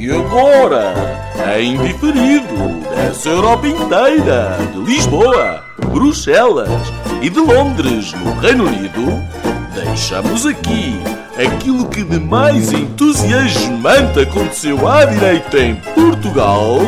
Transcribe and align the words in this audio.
E 0.00 0.10
agora, 0.10 0.94
em 1.60 1.76
diferido, 1.76 2.80
dessa 2.88 3.28
Europa 3.28 3.68
inteira, 3.68 4.56
de 4.72 4.78
Lisboa, 4.80 5.62
Bruxelas 5.92 6.70
e 7.20 7.28
de 7.28 7.38
Londres, 7.38 8.14
no 8.14 8.32
Reino 8.40 8.64
Unido, 8.64 9.22
deixamos 9.74 10.46
aqui 10.46 10.98
aquilo 11.36 11.86
que 11.86 12.02
de 12.02 12.18
mais 12.18 12.72
entusiasmante 12.72 14.20
aconteceu 14.20 14.88
à 14.88 15.04
direita 15.04 15.58
em 15.58 15.74
Portugal 15.74 16.78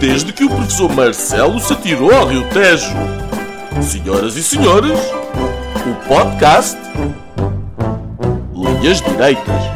desde 0.00 0.32
que 0.32 0.42
o 0.42 0.50
professor 0.50 0.92
Marcelo 0.92 1.60
se 1.60 1.72
atirou 1.72 2.12
ao 2.12 2.26
Rio 2.26 2.42
Tejo. 2.48 2.96
Senhoras 3.80 4.34
e 4.34 4.42
senhores, 4.42 4.98
o 5.86 6.08
podcast 6.08 6.76
Linhas 8.52 9.00
Direitas. 9.00 9.69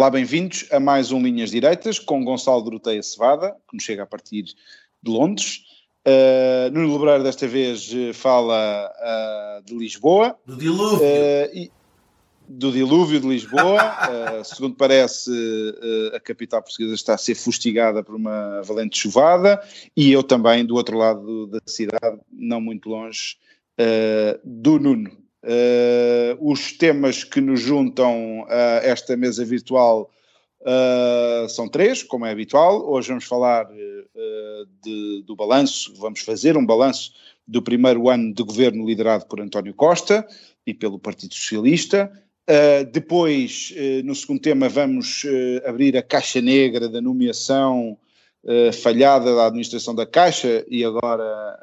Olá, 0.00 0.08
bem-vindos 0.08 0.64
a 0.72 0.80
mais 0.80 1.12
um 1.12 1.22
Linhas 1.22 1.50
Direitas 1.50 1.98
com 1.98 2.24
Gonçalo 2.24 2.62
Doroteia 2.62 3.02
Cevada, 3.02 3.54
que 3.68 3.76
nos 3.76 3.84
chega 3.84 4.04
a 4.04 4.06
partir 4.06 4.44
de 4.44 5.10
Londres. 5.10 5.60
Uh, 6.08 6.72
Nuno 6.72 6.94
Lebreiro 6.94 7.22
desta 7.22 7.46
vez 7.46 7.92
fala 8.14 8.90
uh, 8.90 9.62
de 9.62 9.76
Lisboa. 9.76 10.38
Do 10.46 10.56
dilúvio. 10.56 11.00
Uh, 11.00 11.54
e, 11.54 11.70
do 12.48 12.72
dilúvio 12.72 13.20
de 13.20 13.28
Lisboa. 13.28 13.78
segundo 14.42 14.74
parece, 14.74 15.30
a 16.14 16.20
capital 16.20 16.62
portuguesa 16.62 16.94
está 16.94 17.12
a 17.12 17.18
ser 17.18 17.34
fustigada 17.34 18.02
por 18.02 18.14
uma 18.14 18.62
valente 18.62 18.96
chuvada 18.96 19.62
e 19.94 20.10
eu 20.10 20.22
também, 20.22 20.64
do 20.64 20.76
outro 20.76 20.96
lado 20.96 21.46
da 21.46 21.60
cidade, 21.66 22.18
não 22.32 22.58
muito 22.58 22.88
longe, 22.88 23.36
do 24.42 24.78
Nuno. 24.78 25.19
Uh, 25.42 26.36
os 26.38 26.72
temas 26.72 27.24
que 27.24 27.40
nos 27.40 27.60
juntam 27.60 28.44
a 28.46 28.80
esta 28.84 29.16
mesa 29.16 29.42
virtual 29.42 30.10
uh, 30.60 31.48
são 31.48 31.66
três, 31.66 32.02
como 32.02 32.26
é 32.26 32.30
habitual. 32.30 32.90
Hoje 32.90 33.08
vamos 33.08 33.24
falar 33.24 33.66
uh, 33.66 34.66
de, 34.82 35.22
do 35.26 35.34
balanço, 35.34 35.94
vamos 35.96 36.20
fazer 36.20 36.58
um 36.58 36.66
balanço 36.66 37.12
do 37.48 37.62
primeiro 37.62 38.10
ano 38.10 38.34
de 38.34 38.42
governo 38.42 38.86
liderado 38.86 39.24
por 39.26 39.40
António 39.40 39.72
Costa 39.72 40.26
e 40.66 40.74
pelo 40.74 40.98
Partido 40.98 41.34
Socialista. 41.34 42.12
depois, 42.92 43.74
no 44.04 44.14
segundo 44.14 44.40
tema, 44.40 44.68
vamos 44.68 45.24
abrir 45.64 45.96
a 45.96 46.02
caixa 46.02 46.40
negra 46.40 46.88
da 46.88 47.00
nomeação 47.00 47.98
uh, 48.44 48.72
falhada 48.72 49.34
da 49.34 49.46
administração 49.46 49.94
da 49.94 50.06
Caixa 50.06 50.64
e 50.68 50.84
agora 50.84 51.58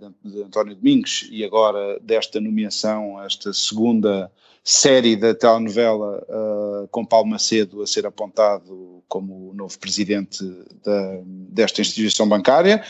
uh, 0.00 0.28
de, 0.28 0.42
António 0.42 0.74
Domingos 0.74 1.28
e 1.30 1.44
agora 1.44 1.98
desta 2.00 2.40
nomeação, 2.40 3.22
esta 3.22 3.52
segunda 3.52 4.30
série 4.62 5.14
da 5.14 5.34
telenovela 5.34 6.24
uh, 6.28 6.88
com 6.88 7.04
Paulo 7.04 7.28
Macedo 7.28 7.82
a 7.82 7.86
ser 7.86 8.04
apontado 8.04 9.02
como 9.08 9.50
o 9.50 9.54
novo 9.54 9.78
presidente 9.78 10.44
da, 10.84 11.20
desta 11.24 11.80
instituição 11.80 12.28
bancária. 12.28 12.82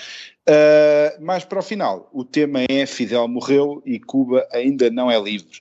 Uh, 0.49 1.21
mas 1.21 1.45
para 1.45 1.59
o 1.59 1.63
final, 1.63 2.09
o 2.13 2.25
tema 2.25 2.61
é 2.69 2.87
Fidel 2.87 3.29
morreu 3.29 3.83
e 3.85 3.99
Cuba 3.99 4.47
ainda 4.53 4.89
não 4.91 5.11
é 5.11 5.21
livre. 5.21 5.61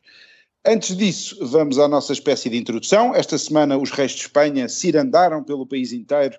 Antes 0.63 0.95
disso, 0.95 1.37
vamos 1.41 1.77
à 1.77 1.87
nossa 1.87 2.13
espécie 2.13 2.49
de 2.49 2.57
introdução. 2.57 3.13
Esta 3.13 3.37
semana, 3.37 3.77
os 3.77 3.91
reis 3.91 4.13
de 4.13 4.21
Espanha 4.21 4.69
cirandaram 4.69 5.43
pelo 5.43 5.65
país 5.65 5.91
inteiro 5.91 6.37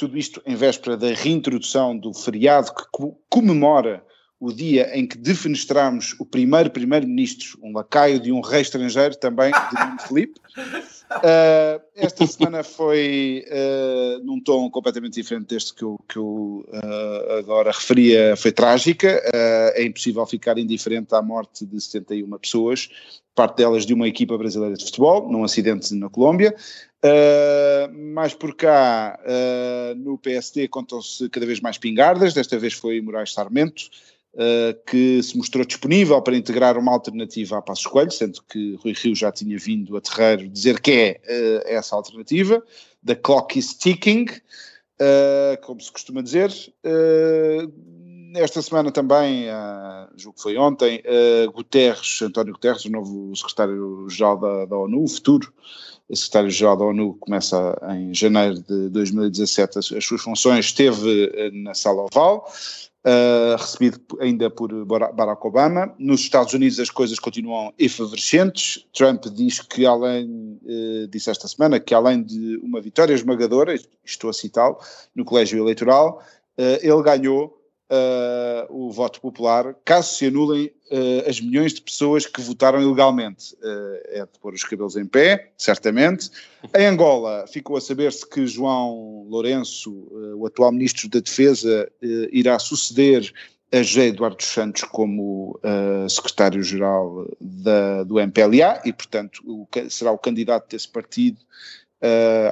tudo 0.00 0.16
isto 0.16 0.40
em 0.46 0.54
véspera 0.54 0.96
da 0.96 1.08
reintrodução 1.08 1.94
do 1.94 2.14
feriado 2.14 2.72
que 2.72 2.84
comemora 3.28 4.02
o 4.40 4.50
dia 4.50 4.90
em 4.98 5.06
que 5.06 5.18
defenestramos 5.18 6.16
o 6.18 6.24
primeiro 6.24 6.70
primeiro-ministro, 6.70 7.58
um 7.62 7.74
lacaio 7.74 8.18
de 8.18 8.32
um 8.32 8.40
rei 8.40 8.62
estrangeiro 8.62 9.14
também, 9.16 9.52
de 9.52 9.78
nome 9.78 10.00
Felipe. 10.08 10.40
Uh, 11.10 11.82
esta 11.94 12.26
semana 12.26 12.62
foi 12.62 13.44
uh, 13.48 14.24
num 14.24 14.40
tom 14.40 14.70
completamente 14.70 15.14
diferente 15.14 15.48
deste 15.48 15.74
que 15.74 15.82
eu, 15.82 16.00
que 16.08 16.16
eu 16.16 16.64
uh, 16.68 17.32
agora 17.38 17.70
referia, 17.70 18.34
foi 18.34 18.50
trágica. 18.50 19.20
é 19.74 19.84
impossível 19.84 20.24
ficar 20.24 20.56
indiferente 20.56 21.14
à 21.14 21.20
morte 21.20 21.66
de 21.66 21.78
71 21.78 22.38
pessoas, 22.38 22.88
parte 23.34 23.58
delas 23.58 23.84
de 23.84 23.92
uma 23.92 24.08
equipa 24.08 24.38
brasileira 24.38 24.74
de 24.74 24.84
futebol, 24.86 25.30
num 25.30 25.44
acidente 25.44 25.94
na 25.94 26.08
Colômbia. 26.08 26.54
Uh, 27.04 27.92
mais 28.14 28.32
por 28.32 28.54
cá, 28.54 29.18
no 29.96 30.16
PSD 30.16 30.68
contam-se 30.68 31.28
cada 31.28 31.44
vez 31.44 31.60
mais 31.60 31.76
pingardas, 31.76 32.32
desta 32.32 32.58
vez 32.58 32.72
foi 32.72 33.00
Moraes 33.02 33.32
Sarmento, 33.34 33.90
que 34.86 35.22
se 35.22 35.36
mostrou 35.36 35.64
disponível 35.64 36.20
para 36.22 36.36
integrar 36.36 36.78
uma 36.78 36.92
alternativa 36.92 37.58
a 37.58 37.62
Passos 37.62 37.86
Coelho, 37.86 38.10
sendo 38.10 38.40
que 38.48 38.76
Rui 38.76 38.92
Rio 38.92 39.14
já 39.14 39.32
tinha 39.32 39.58
vindo 39.58 39.96
a 39.96 40.00
Terreiro 40.00 40.48
dizer 40.48 40.80
que 40.80 41.20
é 41.24 41.74
essa 41.74 41.96
alternativa. 41.96 42.62
The 43.04 43.16
clock 43.16 43.58
is 43.58 43.74
ticking, 43.74 44.26
como 45.62 45.80
se 45.80 45.90
costuma 45.90 46.22
dizer. 46.22 46.52
Esta 48.34 48.62
semana 48.62 48.92
também, 48.92 49.46
julgo 50.16 50.36
que 50.36 50.42
foi 50.42 50.56
ontem, 50.56 51.02
Guterres, 51.52 52.22
António 52.22 52.52
Guterres, 52.52 52.84
o 52.84 52.90
novo 52.90 53.34
secretário-geral 53.34 54.38
da, 54.38 54.64
da 54.66 54.76
ONU, 54.76 55.02
o 55.02 55.08
futuro, 55.08 55.52
secretário-geral 56.16 56.76
da 56.76 56.84
ONU 56.84 57.14
começa 57.14 57.76
em 57.94 58.12
janeiro 58.14 58.60
de 58.62 58.88
2017 58.90 59.78
as, 59.78 59.92
as 59.92 60.04
suas 60.04 60.22
funções, 60.22 60.66
esteve 60.66 61.30
eh, 61.34 61.50
na 61.52 61.74
Sala 61.74 62.02
Oval, 62.02 62.50
uh, 63.04 63.56
recebido 63.56 64.00
ainda 64.20 64.50
por 64.50 64.84
Barack 64.84 65.46
Obama. 65.46 65.94
Nos 65.98 66.20
Estados 66.20 66.52
Unidos 66.54 66.78
as 66.78 66.90
coisas 66.90 67.18
continuam 67.18 67.72
efervescentes. 67.78 68.86
Trump 68.92 69.24
diz 69.26 69.60
que 69.60 69.86
além, 69.86 70.58
uh, 70.62 71.08
disse 71.08 71.30
esta 71.30 71.48
semana, 71.48 71.80
que 71.80 71.94
além 71.94 72.22
de 72.22 72.56
uma 72.62 72.80
vitória 72.80 73.14
esmagadora, 73.14 73.74
estou 74.04 74.30
a 74.30 74.32
citá-lo, 74.32 74.78
no 75.14 75.24
colégio 75.24 75.62
eleitoral, 75.62 76.22
uh, 76.58 76.78
ele 76.82 77.02
ganhou 77.02 77.59
uh, 77.90 78.66
o 78.68 78.90
voto 78.90 79.20
popular, 79.20 79.74
caso 79.84 80.14
se 80.14 80.26
anulem 80.26 80.66
uh, 80.66 81.28
as 81.28 81.40
milhões 81.40 81.74
de 81.74 81.82
pessoas 81.82 82.24
que 82.24 82.40
votaram 82.40 82.80
ilegalmente. 82.80 83.54
Uh, 83.56 84.00
é 84.06 84.20
de 84.20 84.38
pôr 84.40 84.54
os 84.54 84.64
cabelos 84.64 84.96
em 84.96 85.04
pé, 85.04 85.50
certamente. 85.58 86.30
Em 86.74 86.86
Angola, 86.86 87.44
ficou 87.48 87.76
a 87.76 87.80
saber-se 87.80 88.28
que 88.28 88.46
João 88.46 89.26
Lourenço, 89.28 89.90
o 90.36 90.46
atual 90.46 90.72
ministro 90.72 91.08
da 91.08 91.20
Defesa, 91.20 91.90
irá 92.32 92.58
suceder 92.58 93.32
a 93.72 93.82
José 93.82 94.08
Eduardo 94.08 94.42
Santos 94.42 94.82
como 94.82 95.58
uh, 95.62 96.08
secretário-geral 96.08 97.26
do 98.06 98.18
MPLA 98.18 98.82
e, 98.84 98.92
portanto, 98.92 99.40
o, 99.46 99.66
será 99.88 100.10
o 100.12 100.18
candidato 100.18 100.68
desse 100.68 100.88
partido 100.88 101.38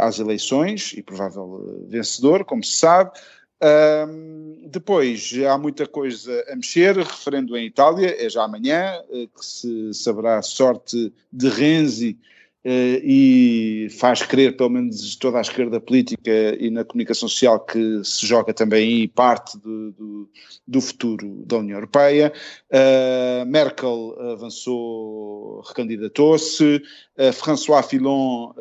às 0.00 0.18
eleições 0.18 0.92
e 0.94 1.02
provável 1.02 1.86
vencedor, 1.88 2.44
como 2.44 2.62
se 2.62 2.76
sabe. 2.76 3.12
Um, 3.60 4.68
depois 4.68 5.32
há 5.48 5.58
muita 5.58 5.86
coisa 5.86 6.44
a 6.48 6.54
mexer, 6.54 6.96
referendo 6.96 7.56
em 7.56 7.66
Itália, 7.66 8.14
é 8.18 8.28
já 8.28 8.44
amanhã, 8.44 9.02
eh, 9.10 9.26
que 9.34 9.44
se 9.44 9.94
saberá 9.94 10.38
a 10.38 10.42
sorte 10.42 11.12
de 11.32 11.48
Renzi 11.48 12.18
uh, 12.64 13.00
e 13.02 13.88
faz 13.98 14.22
crer, 14.22 14.56
pelo 14.56 14.70
menos 14.70 15.16
toda 15.16 15.38
a 15.38 15.40
esquerda 15.40 15.80
política 15.80 16.30
e 16.60 16.70
na 16.70 16.84
comunicação 16.84 17.28
social, 17.28 17.58
que 17.60 18.04
se 18.04 18.26
joga 18.26 18.52
também 18.54 18.86
aí 18.86 19.08
parte 19.08 19.58
do, 19.58 19.92
do, 19.92 20.30
do 20.66 20.80
futuro 20.80 21.42
da 21.46 21.56
União 21.56 21.78
Europeia. 21.78 22.32
Uh, 22.70 23.46
Merkel 23.46 24.16
avançou, 24.32 25.62
recandidatou-se, 25.62 26.82
uh, 27.18 27.32
François 27.32 27.82
Fillon 27.82 28.52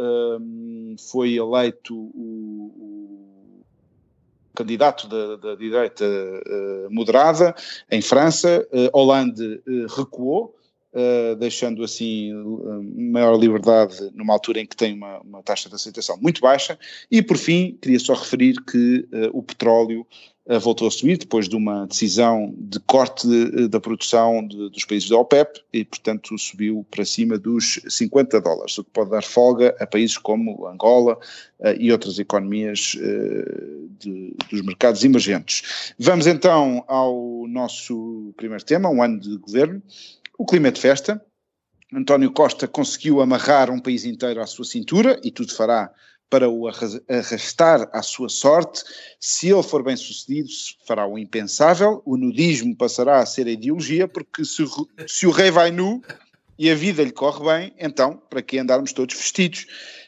foi 1.11 1.35
eleito 1.35 1.93
o, 1.95 2.73
o 2.75 2.96
candidato 4.57 5.07
da, 5.07 5.35
da 5.35 5.55
direita 5.55 6.03
uh, 6.03 6.87
moderada 6.89 7.53
em 7.91 8.01
França, 8.01 8.67
uh, 8.73 8.89
Hollande 8.97 9.61
uh, 10.97 11.27
recuou, 11.27 11.35
deixando 11.35 11.83
assim 11.83 12.31
maior 12.95 13.37
liberdade 13.37 14.11
numa 14.13 14.33
altura 14.33 14.59
em 14.59 14.65
que 14.65 14.75
tem 14.75 14.93
uma, 14.93 15.19
uma, 15.19 15.43
taxa 15.43 15.69
de 15.69 15.75
aceitação 15.75 16.17
muito 16.21 16.41
baixa. 16.41 16.77
E 17.11 17.21
por 17.21 17.37
fim, 17.37 17.77
queria 17.81 17.99
só 17.99 18.13
referir 18.13 18.55
que 18.63 19.07
o 19.31 19.41
petróleo 19.43 20.05
eh, 20.49 20.59
voltou 20.59 20.87
a 20.87 20.91
subir 20.91 21.17
depois 21.17 21.49
de 21.49 21.57
uma 21.57 21.85
decisão 21.85 22.53
de 22.57 22.79
corte 22.79 23.27
de, 23.27 23.67
da 23.67 23.81
produção 23.81 24.47
de, 24.47 24.69
dos 24.69 24.85
países 24.85 25.09
da 25.09 25.17
OPEP 25.17 25.61
e, 25.73 25.83
portanto, 25.83 26.37
subiu 26.37 26.85
para 26.89 27.03
cima 27.03 27.37
dos 27.37 27.81
50 27.87 28.39
dólares, 28.39 28.77
o 28.77 28.83
que 28.83 28.89
pode 28.91 29.11
dar 29.11 29.23
folga 29.23 29.75
a 29.77 29.85
países 29.85 30.17
como 30.17 30.65
Angola 30.65 31.19
uh, 31.59 31.73
e 31.77 31.91
outras 31.91 32.17
economias 32.17 32.95
uh, 32.95 33.89
de, 33.99 34.33
dos 34.49 34.61
mercados 34.61 35.03
emergentes. 35.03 35.93
Vamos 35.99 36.25
então 36.27 36.81
ao 36.87 37.45
nosso 37.49 38.33
primeiro 38.37 38.63
tema, 38.63 38.89
um 38.89 39.03
ano 39.03 39.19
de 39.19 39.37
governo, 39.37 39.81
o 40.37 40.45
clima 40.45 40.71
de 40.71 40.79
festa. 40.79 41.21
António 41.93 42.31
Costa 42.31 42.67
conseguiu 42.67 43.21
amarrar 43.21 43.71
um 43.71 43.79
país 43.79 44.05
inteiro 44.05 44.41
à 44.41 44.45
sua 44.45 44.65
cintura 44.65 45.19
e 45.23 45.31
tudo 45.31 45.55
fará 45.55 45.91
para 46.29 46.49
o 46.49 46.67
arrastar 46.67 47.89
à 47.93 48.01
sua 48.01 48.27
sorte. 48.27 48.83
Se 49.19 49.49
ele 49.49 49.63
for 49.63 49.81
bem 49.81 49.95
sucedido, 49.95 50.49
fará 50.85 51.07
o 51.07 51.17
impensável. 51.17 52.01
O 52.05 52.17
nudismo 52.17 52.75
passará 52.75 53.19
a 53.19 53.25
ser 53.25 53.47
a 53.47 53.51
ideologia, 53.51 54.07
porque 54.07 54.43
se, 54.43 54.65
se 55.07 55.25
o 55.25 55.31
rei 55.31 55.49
vai 55.49 55.71
nu, 55.71 56.01
e 56.59 56.69
a 56.69 56.75
vida 56.75 57.03
lhe 57.03 57.11
corre 57.11 57.45
bem, 57.45 57.73
então, 57.77 58.17
para 58.29 58.41
que 58.41 58.57
andarmos 58.57 58.91
todos 58.91 59.15
vestidos? 59.15 59.67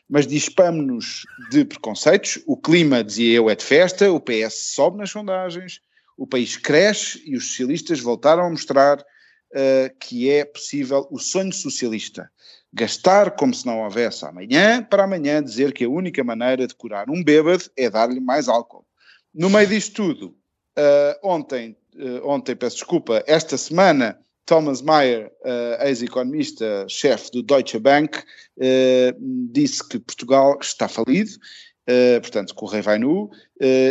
Mas 0.09 0.25
dispamos-nos 0.25 1.23
de 1.51 1.63
preconceitos, 1.63 2.41
o 2.47 2.57
clima, 2.57 3.03
dizia 3.03 3.37
eu, 3.37 3.49
é 3.49 3.55
de 3.55 3.63
festa, 3.63 4.11
o 4.11 4.19
PS 4.19 4.73
sobe 4.73 4.97
nas 4.97 5.11
sondagens, 5.11 5.81
o 6.17 6.25
país 6.25 6.57
cresce 6.57 7.21
e 7.25 7.37
os 7.37 7.49
socialistas 7.49 7.99
voltaram 7.99 8.43
a 8.43 8.49
mostrar 8.49 9.05
uh, 9.54 9.96
que 10.00 10.30
é 10.30 10.46
possível 10.46 11.07
o 11.12 11.19
sonho 11.19 11.54
socialista. 11.54 12.30
Gastar 12.72 13.31
como 13.31 13.54
se 13.54 13.66
não 13.66 13.81
houvesse 13.81 14.25
amanhã, 14.25 14.84
para 14.84 15.04
amanhã 15.04 15.42
dizer 15.42 15.74
que 15.74 15.86
a 15.86 15.90
única 15.90 16.24
maneira 16.24 16.68
de 16.68 16.75
curar 16.75 17.10
um 17.10 17.24
bêbado 17.24 17.63
é 17.75 17.90
dar-lhe 17.90 18.19
mais 18.19 18.48
álcool. 18.48 18.86
No 19.34 19.50
meio 19.50 19.68
disto 19.68 19.94
tudo, 19.94 20.36
uh, 20.78 21.19
ontem, 21.24 21.75
uh, 21.96 22.28
ontem, 22.28 22.56
peço 22.56 22.78
desculpa, 22.78 23.24
esta 23.28 23.57
semana, 23.57 24.19
Thomas 24.46 24.81
Mayer, 24.81 25.31
uh, 25.42 25.84
ex-economista, 25.84 26.86
chefe 26.88 27.31
do 27.31 27.44
Deutsche 27.44 27.80
Bank, 27.80 28.24
disse 29.51 29.88
que 29.88 30.00
Portugal 30.00 30.57
está 30.62 30.88
falido 30.88 31.31
Uh, 31.89 32.21
portanto, 32.21 32.53
que 32.53 32.63
o 32.63 32.68
rei 32.68 32.83
vai 32.83 33.00
nu, 33.00 33.24
uh, 33.24 33.31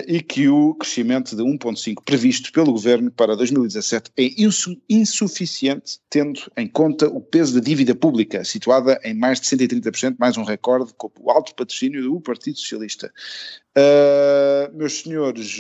e 0.07 0.23
que 0.23 0.49
o 0.49 0.73
crescimento 0.75 1.35
de 1.35 1.43
1,5 1.43 1.97
previsto 2.05 2.53
pelo 2.53 2.71
governo 2.71 3.11
para 3.11 3.35
2017 3.35 4.13
é 4.17 4.41
insu 4.41 4.81
insuficiente, 4.89 5.99
tendo 6.09 6.41
em 6.57 6.69
conta 6.69 7.09
o 7.09 7.21
peso 7.21 7.55
da 7.55 7.61
dívida 7.61 7.97
pública, 7.97 8.45
situada 8.45 9.01
em 9.03 9.15
mais 9.15 9.41
de 9.41 9.49
130%, 9.49 10.15
mais 10.17 10.37
um 10.37 10.45
recorde, 10.45 10.95
com 10.97 11.11
o 11.19 11.29
alto 11.29 11.53
patrocínio 11.57 12.01
do 12.05 12.21
Partido 12.21 12.57
Socialista. 12.59 13.13
Uh, 13.77 14.77
meus 14.77 15.01
senhores, 15.01 15.59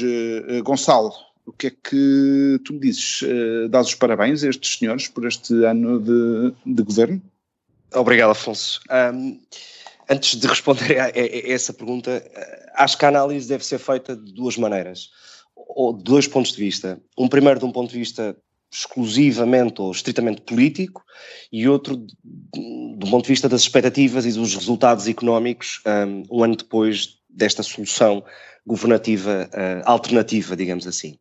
Gonçalo, 0.62 1.12
o 1.44 1.50
que 1.52 1.66
é 1.66 1.70
que 1.70 2.60
tu 2.64 2.74
me 2.74 2.78
dizes? 2.78 3.24
Dás 3.68 3.88
os 3.88 3.94
parabéns 3.96 4.44
a 4.44 4.50
estes 4.50 4.78
senhores 4.78 5.08
por 5.08 5.26
este 5.26 5.64
ano 5.64 5.98
de, 5.98 6.54
de 6.64 6.82
governo? 6.84 7.20
Obrigado, 7.92 8.30
Afonso. 8.30 8.80
Um 9.12 9.40
antes 10.08 10.38
de 10.38 10.46
responder 10.46 10.98
a, 10.98 11.04
a, 11.04 11.08
a, 11.08 11.52
essa 11.52 11.72
pergunta, 11.72 12.22
acho 12.74 12.96
que 12.96 13.04
a 13.04 13.08
análise 13.08 13.48
deve 13.48 13.64
ser 13.64 13.78
feita 13.78 14.16
de 14.16 14.32
duas 14.32 14.56
maneiras, 14.56 15.10
ou 15.54 15.96
de 15.96 16.02
dois 16.04 16.26
pontos 16.26 16.52
de 16.52 16.58
vista. 16.58 17.00
Um 17.16 17.28
primeiro 17.28 17.58
de 17.58 17.64
um 17.64 17.72
ponto 17.72 17.90
de 17.90 17.98
vista 17.98 18.36
exclusivamente 18.72 19.80
ou 19.80 19.90
estritamente 19.90 20.42
político 20.42 21.02
e 21.50 21.66
outro 21.66 21.96
do 21.96 23.10
ponto 23.10 23.22
de 23.22 23.28
vista 23.28 23.48
das 23.48 23.62
expectativas 23.62 24.26
e 24.26 24.32
dos 24.32 24.54
resultados 24.54 25.08
económicos 25.08 25.80
um, 25.86 26.22
um 26.30 26.44
ano 26.44 26.56
depois 26.56 27.18
desta 27.28 27.62
solução 27.62 28.22
governativa 28.66 29.48
uh, 29.54 29.82
alternativa, 29.86 30.54
digamos 30.54 30.86
assim. 30.86 31.18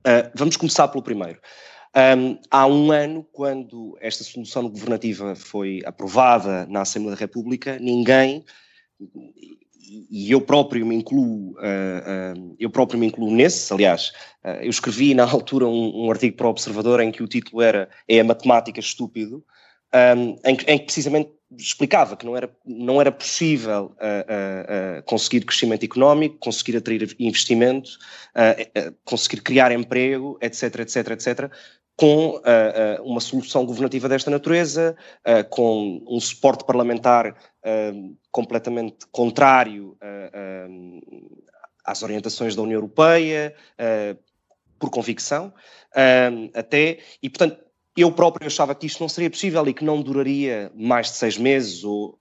Uh, 0.00 0.30
vamos 0.34 0.56
começar 0.56 0.88
pelo 0.88 1.02
primeiro. 1.02 1.38
Um, 1.96 2.38
há 2.50 2.66
um 2.66 2.92
ano, 2.92 3.26
quando 3.32 3.98
esta 4.00 4.22
solução 4.22 4.68
governativa 4.68 5.34
foi 5.34 5.82
aprovada 5.84 6.64
na 6.66 6.82
Assembleia 6.82 7.16
da 7.16 7.20
República, 7.20 7.78
ninguém, 7.80 8.44
e 10.08 10.30
eu 10.30 10.40
próprio 10.40 10.86
me 10.86 10.94
incluo, 10.94 11.52
uh, 11.58 12.38
uh, 12.38 12.56
eu 12.60 12.70
próprio 12.70 12.98
me 12.98 13.06
incluo 13.06 13.34
nesse, 13.34 13.72
aliás, 13.72 14.12
uh, 14.44 14.62
eu 14.62 14.70
escrevi 14.70 15.14
na 15.14 15.24
altura 15.24 15.66
um, 15.66 16.04
um, 16.04 16.10
artigo 16.10 16.36
para 16.36 16.46
o 16.46 16.50
Observador 16.50 17.00
em 17.00 17.10
que 17.10 17.22
o 17.24 17.26
título 17.26 17.60
era 17.60 17.88
É 18.08 18.20
a 18.20 18.24
Matemática 18.24 18.78
Estúpido, 18.78 19.44
um, 19.92 20.36
em, 20.44 20.56
em, 20.68 20.78
que 20.78 20.84
precisamente 20.84 21.30
explicava 21.58 22.16
que 22.16 22.24
não 22.24 22.36
era, 22.36 22.48
não 22.64 23.00
era 23.00 23.10
possível 23.10 23.92
conseguir 25.04 25.44
crescimento 25.44 25.82
económico, 25.82 26.38
conseguir 26.38 26.76
atrair 26.76 27.12
investimento, 27.18 27.90
conseguir 29.04 29.42
criar 29.42 29.72
emprego, 29.72 30.38
etc, 30.40 30.78
etc, 30.78 31.10
etc, 31.10 31.52
com 32.00 32.28
uh, 32.28 32.38
uh, 32.38 33.04
uma 33.04 33.20
solução 33.20 33.66
governativa 33.66 34.08
desta 34.08 34.30
natureza, 34.30 34.96
uh, 35.18 35.46
com 35.50 36.02
um 36.08 36.18
suporte 36.18 36.64
parlamentar 36.64 37.36
completamente 38.32 39.04
contrário 39.12 39.98
às 41.84 42.02
orientações 42.02 42.56
da 42.56 42.62
União 42.62 42.78
Europeia, 42.78 43.54
por 44.78 44.88
convicção, 44.88 45.52
até, 46.54 47.00
e 47.22 47.28
portanto 47.28 47.62
eu 47.94 48.10
próprio 48.10 48.46
achava 48.46 48.74
que 48.74 48.86
isto 48.86 49.00
não 49.00 49.10
seria 49.10 49.28
possível 49.28 49.68
e 49.68 49.74
que 49.74 49.84
não 49.84 50.00
duraria 50.00 50.72
mais 50.74 51.08
de 51.08 51.18
seis 51.18 51.36
meses, 51.36 51.84
ou 51.84 52.18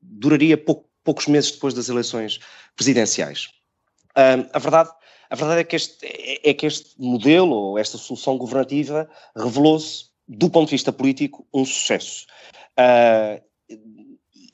duraria 0.00 0.56
pou, 0.56 0.88
poucos 1.02 1.26
meses 1.26 1.50
depois 1.50 1.74
das 1.74 1.88
eleições 1.88 2.38
presidenciais. 2.76 3.48
a 4.14 4.58
verdade 4.60 4.90
a 5.30 5.36
verdade 5.36 5.60
é 5.60 5.64
que 5.64 5.76
este, 5.76 5.96
é, 6.42 6.52
que 6.52 6.66
este 6.66 7.00
modelo, 7.00 7.54
ou 7.54 7.78
esta 7.78 7.96
solução 7.96 8.36
governativa, 8.36 9.08
revelou-se, 9.36 10.06
do 10.26 10.50
ponto 10.50 10.66
de 10.66 10.74
vista 10.74 10.92
político, 10.92 11.46
um 11.54 11.64
sucesso. 11.64 12.26
Uh, 12.78 13.40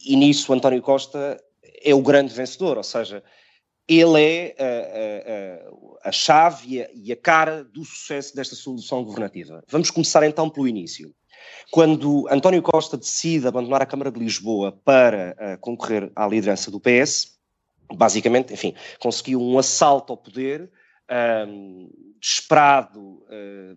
e 0.04 0.16
nisso 0.16 0.52
António 0.52 0.82
Costa 0.82 1.42
é 1.82 1.94
o 1.94 2.02
grande 2.02 2.34
vencedor, 2.34 2.76
ou 2.76 2.82
seja, 2.82 3.22
ele 3.88 4.20
é 4.20 4.54
a, 4.58 6.06
a, 6.06 6.08
a 6.08 6.12
chave 6.12 6.74
e 6.74 6.82
a, 6.82 6.88
e 6.92 7.12
a, 7.12 7.16
cara 7.16 7.64
do 7.64 7.84
sucesso 7.84 8.34
desta 8.34 8.54
solução 8.54 9.02
governativa. 9.02 9.64
Vamos 9.68 9.90
começar 9.90 10.24
então 10.24 10.50
pelo 10.50 10.68
início. 10.68 11.14
Quando 11.70 12.26
António 12.28 12.62
Costa 12.62 12.96
decide 12.96 13.46
abandonar 13.46 13.80
a 13.80 13.86
Câmara 13.86 14.10
de 14.10 14.18
Lisboa 14.18 14.78
para 14.84 15.36
uh, 15.38 15.60
concorrer 15.60 16.10
à 16.14 16.26
liderança 16.26 16.70
do 16.70 16.80
PS, 16.80 17.35
basicamente, 17.94 18.52
enfim, 18.52 18.74
conseguiu 18.98 19.40
um 19.40 19.58
assalto 19.58 20.12
ao 20.12 20.16
poder 20.16 20.70
um, 21.48 21.88
esperado 22.20 23.00
uh, 23.00 23.76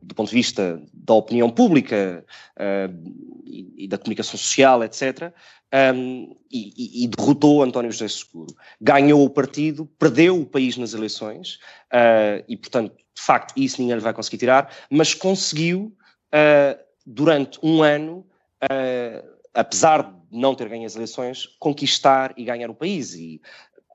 do 0.00 0.14
ponto 0.14 0.28
de 0.28 0.34
vista 0.34 0.82
da 0.92 1.14
opinião 1.14 1.50
pública 1.50 2.24
uh, 2.58 3.42
e, 3.44 3.84
e, 3.84 3.88
da 3.88 3.96
comunicação 3.96 4.38
social, 4.38 4.84
etc., 4.84 5.32
um, 5.94 6.36
e, 6.52 7.04
e, 7.04 7.08
derrotou 7.08 7.62
António 7.62 7.90
José 7.90 8.06
Seguro. 8.06 8.54
Ganhou 8.80 9.24
o 9.24 9.30
partido, 9.30 9.86
perdeu 9.98 10.40
o 10.40 10.46
país 10.46 10.76
nas 10.76 10.94
eleições, 10.94 11.58
uh, 11.92 12.44
e, 12.46 12.56
portanto, 12.56 12.94
de 12.94 13.22
facto, 13.22 13.54
isso 13.56 13.80
ninguém 13.80 13.96
lhe 13.96 14.02
vai 14.02 14.12
conseguir 14.12 14.38
tirar, 14.38 14.72
mas 14.90 15.14
conseguiu, 15.14 15.96
durante 17.06 17.60
um 17.62 17.80
ano, 17.80 18.26
apesar 19.54 20.02
de 20.02 20.38
não 20.38 20.54
ter 20.54 20.68
ganho 20.68 20.84
as 20.84 20.96
eleições, 20.96 21.48
conquistar 21.58 22.34
e 22.36 22.44
ganhar 22.44 22.68
o 22.68 22.74
país. 22.74 23.14
E 23.14 23.40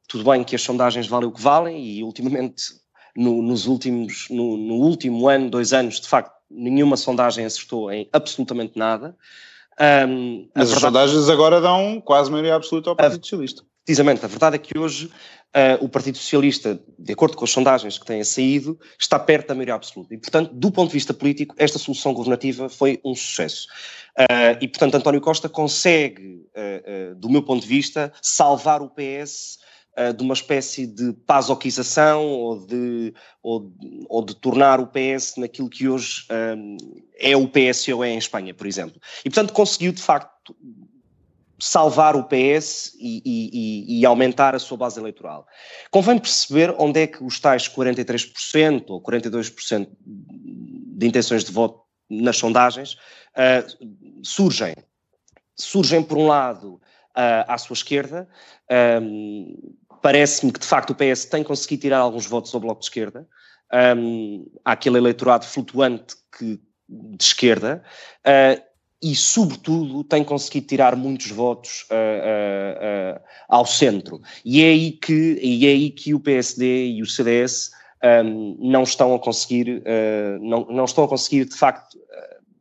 tudo 0.07 0.23
bem 0.29 0.43
que 0.43 0.55
as 0.55 0.61
sondagens 0.61 1.07
valem 1.07 1.27
o 1.27 1.31
que 1.31 1.41
valem, 1.41 1.83
e 1.83 2.03
ultimamente, 2.03 2.63
no, 3.15 3.41
nos 3.41 3.67
últimos, 3.67 4.27
no, 4.29 4.57
no, 4.57 4.75
último 4.75 5.27
ano, 5.27 5.49
dois 5.49 5.73
anos, 5.73 5.99
de 5.99 6.07
facto, 6.07 6.33
nenhuma 6.49 6.97
sondagem 6.97 7.45
acertou 7.45 7.91
em 7.91 8.09
absolutamente 8.11 8.77
nada. 8.77 9.15
Um, 9.79 10.49
Mas 10.55 10.71
verdade, 10.71 10.73
as 10.73 10.81
sondagens 10.81 11.29
agora 11.29 11.61
dão 11.61 12.01
quase 12.01 12.31
maioria 12.31 12.55
absoluta 12.55 12.89
ao 12.89 12.95
Partido 12.95 13.23
Socialista. 13.23 13.63
Precisamente, 13.89 14.23
a 14.23 14.27
verdade 14.27 14.55
é 14.55 14.59
que 14.59 14.77
hoje 14.77 15.07
uh, 15.07 15.83
o 15.83 15.89
Partido 15.89 16.15
Socialista, 16.15 16.79
de 16.99 17.11
acordo 17.11 17.35
com 17.35 17.43
as 17.43 17.49
sondagens 17.49 17.97
que 17.97 18.05
têm 18.05 18.23
saído, 18.23 18.79
está 18.99 19.17
perto 19.17 19.47
da 19.47 19.55
maioria 19.55 19.73
absoluta. 19.73 20.13
E, 20.13 20.17
portanto, 20.19 20.53
do 20.53 20.71
ponto 20.71 20.89
de 20.89 20.93
vista 20.93 21.11
político, 21.11 21.55
esta 21.57 21.79
solução 21.79 22.13
governativa 22.13 22.69
foi 22.69 22.99
um 23.03 23.15
sucesso. 23.15 23.67
Uh, 24.15 24.61
e, 24.61 24.67
portanto, 24.67 24.93
António 24.93 25.19
Costa 25.19 25.49
consegue, 25.49 26.45
uh, 26.55 27.15
do 27.15 27.31
meu 27.31 27.41
ponto 27.41 27.63
de 27.63 27.67
vista, 27.67 28.13
salvar 28.21 28.83
o 28.83 28.91
PS 28.91 29.57
de 30.15 30.23
uma 30.23 30.33
espécie 30.33 30.87
de 30.87 31.11
pasoquização 31.25 32.25
ou 32.25 32.65
de, 32.65 33.13
ou, 33.43 33.69
ou, 34.07 34.23
de 34.23 34.33
tornar 34.33 34.79
o 34.79 34.87
PS 34.87 35.35
naquilo 35.35 35.69
que 35.69 35.89
hoje 35.89 36.25
um, 36.55 36.77
é 37.17 37.35
o 37.35 37.45
PSOE 37.49 38.07
em 38.07 38.17
Espanha, 38.17 38.53
por 38.53 38.65
exemplo. 38.65 39.01
E, 39.25 39.29
portanto, 39.29 39.51
conseguiu, 39.51 39.91
de 39.91 40.01
facto, 40.01 40.55
salvar 41.59 42.15
o 42.15 42.23
PS 42.23 42.93
e, 42.99 43.21
e, 43.25 43.99
e, 43.99 44.05
aumentar 44.05 44.55
a 44.55 44.59
sua 44.59 44.77
base 44.77 44.99
eleitoral. 44.99 45.45
Convém 45.91 46.17
perceber 46.17 46.73
onde 46.77 47.01
é 47.01 47.07
que 47.07 47.23
os 47.23 47.39
tais 47.39 47.67
43% 47.67 48.85
ou 48.87 49.01
42% 49.01 49.89
de 50.01 51.07
intenções 51.07 51.43
de 51.43 51.51
voto 51.51 51.81
nas 52.09 52.37
sondagens 52.37 52.93
uh, 52.93 54.23
surgem. 54.23 54.73
Surgem, 55.55 56.01
por 56.01 56.17
um 56.17 56.27
lado, 56.27 56.75
uh, 56.75 57.45
à 57.47 57.57
sua 57.57 57.73
esquerda. 57.73 58.27
Um, 59.01 59.75
Parece-me 60.01 60.51
que, 60.51 60.59
de 60.59 60.65
facto, 60.65 60.91
o 60.91 60.95
PS 60.95 61.25
tem 61.25 61.43
conseguido 61.43 61.81
tirar 61.81 61.97
alguns 61.97 62.25
votos 62.25 62.53
ao 62.53 62.61
Bloco 62.61 62.79
de 62.79 62.85
Esquerda. 62.85 63.27
Um, 63.97 64.49
há 64.63 64.71
aquele 64.71 64.97
eleitorado 64.97 65.45
flutuante 65.45 66.15
que, 66.37 66.59
de 66.87 67.23
esquerda. 67.23 67.83
Uh, 68.25 68.68
e, 69.01 69.15
sobretudo, 69.15 70.03
tem 70.03 70.23
conseguido 70.23 70.67
tirar 70.67 70.95
muitos 70.95 71.31
votos 71.31 71.85
uh, 71.89 71.93
uh, 71.93 73.17
uh, 73.17 73.21
ao 73.47 73.65
centro. 73.65 74.21
E 74.43 74.61
é, 74.61 74.67
aí 74.67 74.91
que, 74.91 75.39
e 75.41 75.65
é 75.65 75.69
aí 75.69 75.89
que 75.89 76.13
o 76.13 76.19
PSD 76.19 76.87
e 76.87 77.01
o 77.01 77.05
CDS 77.05 77.71
um, 78.03 78.57
não 78.59 78.83
estão 78.83 79.13
a 79.15 79.19
conseguir, 79.19 79.83
não, 80.41 80.65
não 80.69 80.85
estão 80.85 81.03
a 81.03 81.07
conseguir, 81.07 81.45
de 81.45 81.55
facto, 81.55 81.97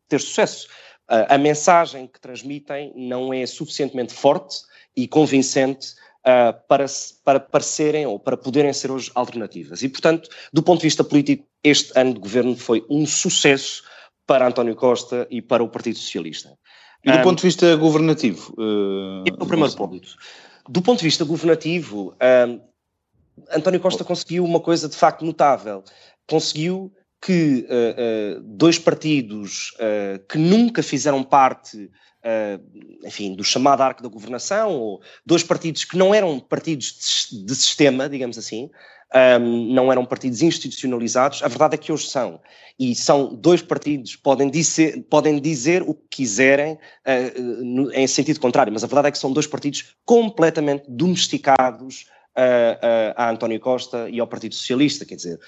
ter 0.09 0.21
sucesso. 0.21 0.69
a 1.07 1.39
mensagem 1.39 2.07
que 2.07 2.21
transmitem 2.21 2.93
não 2.97 3.33
é 3.33 3.47
suficientemente 3.47 4.13
forte 4.13 4.57
e 4.97 5.07
convincente 5.07 5.95
para, 6.67 6.87
para 7.25 7.39
parecerem 7.39 8.05
ou 8.05 8.19
para 8.19 8.37
poderem 8.37 8.73
ser 8.73 8.91
hoje 8.91 9.13
alternativas. 9.15 9.83
E, 9.83 9.89
portanto, 9.89 10.29
do 10.53 10.63
ponto 10.63 10.81
de 10.81 10.87
vista 10.87 11.05
político, 11.05 11.47
este 11.63 11.93
ano 11.97 12.15
de 12.15 12.21
governo 12.21 12.57
foi 12.57 12.85
um 12.91 13.07
sucesso 13.07 13.85
para 14.29 14.47
António 14.47 14.77
Costa 14.77 15.27
e 15.31 15.41
para 15.41 15.65
o 15.65 15.69
Partido 15.69 15.99
Socialista. 15.99 16.51
E 17.03 17.11
do 17.11 17.19
um, 17.19 17.23
ponto 17.23 17.39
de 17.39 17.45
vista 17.45 17.75
governativo? 17.77 18.53
Uh, 18.59 19.25
é 19.27 19.43
o 19.43 19.47
primeiro 19.47 19.75
ponto. 19.75 20.07
Do 20.69 20.83
ponto 20.83 20.99
de 20.99 21.05
vista 21.05 21.25
governativo, 21.25 22.15
um, 22.47 22.61
António 23.51 23.81
Costa 23.81 24.05
conseguiu 24.05 24.45
uma 24.45 24.61
coisa 24.61 24.87
de 24.87 24.95
facto 24.95 25.25
notável. 25.25 25.83
Conseguiu 26.29 26.93
que 27.23 27.67
uh, 27.71 28.39
uh, 28.39 28.43
dois 28.43 28.79
partidos 28.79 29.73
uh, 29.77 30.19
que 30.29 30.37
nunca 30.37 30.83
fizeram 30.83 31.25
parte, 31.25 31.91
enfim, 33.07 33.35
do 33.35 33.43
chamado 33.43 33.81
arco 33.81 34.03
da 34.03 34.09
governação, 34.09 34.75
ou 34.75 35.01
dois 35.25 35.43
partidos 35.43 35.85
que 35.85 35.97
não 35.97 36.15
eram 36.15 36.39
partidos 36.39 37.31
de, 37.31 37.47
de 37.47 37.55
sistema, 37.55 38.07
digamos 38.07 38.37
assim, 38.37 38.69
um, 39.15 39.73
não 39.73 39.91
eram 39.91 40.05
partidos 40.05 40.43
institucionalizados, 40.43 41.43
a 41.43 41.49
verdade 41.49 41.75
é 41.75 41.79
que 41.79 41.93
hoje 41.93 42.09
são. 42.09 42.41
E 42.79 42.95
são 42.95 43.35
dois 43.35 43.63
partidos, 43.63 44.15
podem 44.15 44.51
dizer, 44.51 45.05
podem 45.11 45.41
dizer 45.41 45.83
o 45.83 45.95
que 45.95 46.19
quiserem 46.19 46.75
uh, 46.75 47.65
no, 47.65 47.93
em 47.93 48.07
sentido 48.07 48.39
contrário, 48.39 48.73
mas 48.73 48.85
a 48.85 48.87
verdade 48.87 49.09
é 49.09 49.11
que 49.11 49.19
são 49.19 49.33
dois 49.33 49.47
partidos 49.47 49.97
completamente 50.05 50.85
domesticados 50.89 52.07
uh, 52.37 52.41
uh, 52.41 53.15
a 53.17 53.31
António 53.31 53.59
Costa 53.59 54.09
e 54.11 54.21
ao 54.21 54.27
Partido 54.27 54.55
Socialista, 54.55 55.05
quer 55.05 55.17
dizer, 55.17 55.41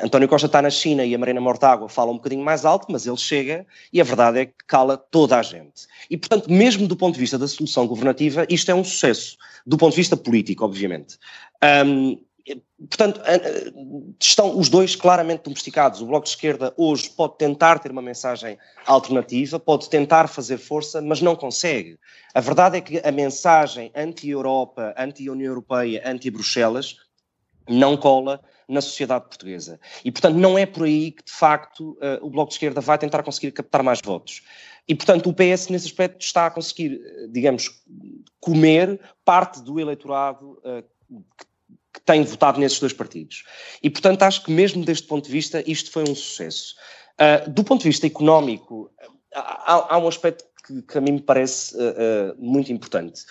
António 0.00 0.26
Costa 0.26 0.46
está 0.46 0.62
na 0.62 0.70
China 0.70 1.04
e 1.04 1.14
a 1.14 1.18
Marina 1.18 1.40
Mortágua 1.40 1.88
fala 1.88 2.10
um 2.10 2.16
bocadinho 2.16 2.42
mais 2.42 2.64
alto, 2.64 2.86
mas 2.90 3.06
ele 3.06 3.16
chega 3.16 3.66
e 3.92 4.00
a 4.00 4.04
verdade 4.04 4.38
é 4.40 4.46
que 4.46 4.54
cala 4.66 4.96
toda 4.96 5.38
a 5.38 5.42
gente. 5.42 5.86
E, 6.08 6.16
portanto, 6.16 6.50
mesmo 6.50 6.88
do 6.88 6.96
ponto 6.96 7.14
de 7.14 7.20
vista 7.20 7.38
da 7.38 7.46
solução 7.46 7.86
governativa, 7.86 8.46
isto 8.48 8.70
é 8.70 8.74
um 8.74 8.82
sucesso, 8.82 9.36
do 9.66 9.76
ponto 9.76 9.90
de 9.90 9.96
vista 9.96 10.16
político, 10.16 10.64
obviamente. 10.64 11.18
Um, 11.86 12.18
Portanto, 12.88 13.20
estão 14.20 14.58
os 14.58 14.68
dois 14.68 14.96
claramente 14.96 15.44
domesticados. 15.44 16.00
O 16.00 16.06
Bloco 16.06 16.24
de 16.24 16.30
Esquerda 16.30 16.74
hoje 16.76 17.08
pode 17.10 17.38
tentar 17.38 17.78
ter 17.78 17.90
uma 17.90 18.02
mensagem 18.02 18.58
alternativa, 18.84 19.60
pode 19.60 19.88
tentar 19.88 20.26
fazer 20.28 20.58
força, 20.58 21.00
mas 21.00 21.22
não 21.22 21.36
consegue. 21.36 21.98
A 22.34 22.40
verdade 22.40 22.78
é 22.78 22.80
que 22.80 22.98
a 22.98 23.12
mensagem 23.12 23.90
anti-Europa, 23.94 24.94
anti-União 24.96 25.48
Europeia, 25.48 26.02
anti-Bruxelas 26.04 26.96
não 27.68 27.96
cola 27.96 28.42
na 28.68 28.80
sociedade 28.80 29.26
portuguesa. 29.26 29.78
E, 30.04 30.10
portanto, 30.10 30.36
não 30.36 30.58
é 30.58 30.66
por 30.66 30.84
aí 30.84 31.12
que, 31.12 31.24
de 31.24 31.32
facto, 31.32 31.96
o 32.20 32.30
Bloco 32.30 32.48
de 32.48 32.54
Esquerda 32.54 32.80
vai 32.80 32.98
tentar 32.98 33.22
conseguir 33.22 33.52
captar 33.52 33.82
mais 33.82 34.00
votos. 34.02 34.42
E, 34.88 34.94
portanto, 34.94 35.30
o 35.30 35.34
PS, 35.34 35.68
nesse 35.68 35.86
aspecto, 35.86 36.24
está 36.24 36.46
a 36.46 36.50
conseguir, 36.50 37.00
digamos, 37.30 37.70
comer 38.40 39.00
parte 39.24 39.62
do 39.62 39.78
eleitorado 39.78 40.60
que 41.38 41.44
que 41.92 42.00
têm 42.00 42.24
votado 42.24 42.58
nesses 42.58 42.80
dois 42.80 42.92
partidos. 42.92 43.44
E, 43.82 43.90
portanto, 43.90 44.22
acho 44.22 44.44
que 44.44 44.50
mesmo 44.50 44.84
deste 44.84 45.06
ponto 45.06 45.26
de 45.26 45.32
vista 45.32 45.62
isto 45.66 45.90
foi 45.90 46.02
um 46.02 46.14
sucesso. 46.14 46.74
Uh, 47.20 47.50
do 47.50 47.62
ponto 47.62 47.82
de 47.82 47.88
vista 47.88 48.06
económico, 48.06 48.90
há, 49.34 49.94
há 49.94 49.98
um 49.98 50.08
aspecto 50.08 50.44
que, 50.66 50.82
que, 50.82 50.98
a 50.98 51.00
mim 51.00 51.12
me 51.12 51.20
parece 51.20 51.76
uh, 51.76 51.80
uh, 51.80 52.34
muito 52.38 52.72
importante. 52.72 53.24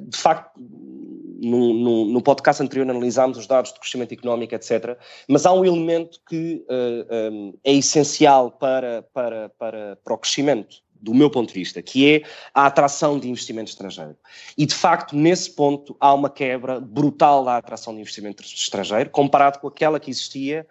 de 0.00 0.16
facto, 0.16 0.58
no, 0.58 1.74
no, 1.74 2.04
no, 2.06 2.22
podcast 2.22 2.62
anterior 2.62 2.88
analisámos 2.88 3.36
os 3.36 3.46
dados 3.46 3.72
de 3.72 3.80
crescimento 3.80 4.12
económico, 4.12 4.54
etc. 4.54 4.96
Mas 5.28 5.44
há 5.44 5.52
um 5.52 5.64
elemento 5.64 6.18
que 6.28 6.64
um, 6.70 7.52
é 7.64 7.72
essencial 7.72 8.50
para, 8.52 9.02
para, 9.12 9.48
para, 9.50 9.96
para 9.96 10.14
o 10.14 10.18
crescimento 10.18 10.82
do 11.02 11.12
meu 11.12 11.28
ponto 11.28 11.48
de 11.48 11.54
vista, 11.54 11.82
que 11.82 12.14
é 12.14 12.22
a 12.54 12.66
atração 12.66 13.18
de 13.18 13.28
investimento 13.28 13.70
estrangeiro. 13.70 14.16
E, 14.56 14.64
de 14.64 14.74
facto, 14.74 15.16
nesse 15.16 15.50
ponto 15.50 15.96
há 15.98 16.14
uma 16.14 16.30
quebra 16.30 16.80
brutal 16.80 17.44
da 17.44 17.56
atração 17.56 17.92
de 17.92 18.00
investimento 18.00 18.42
estrangeiro, 18.42 19.10
comparado 19.10 19.58
com 19.58 19.66
aquela 19.66 19.98
que 19.98 20.10
existia. 20.10 20.66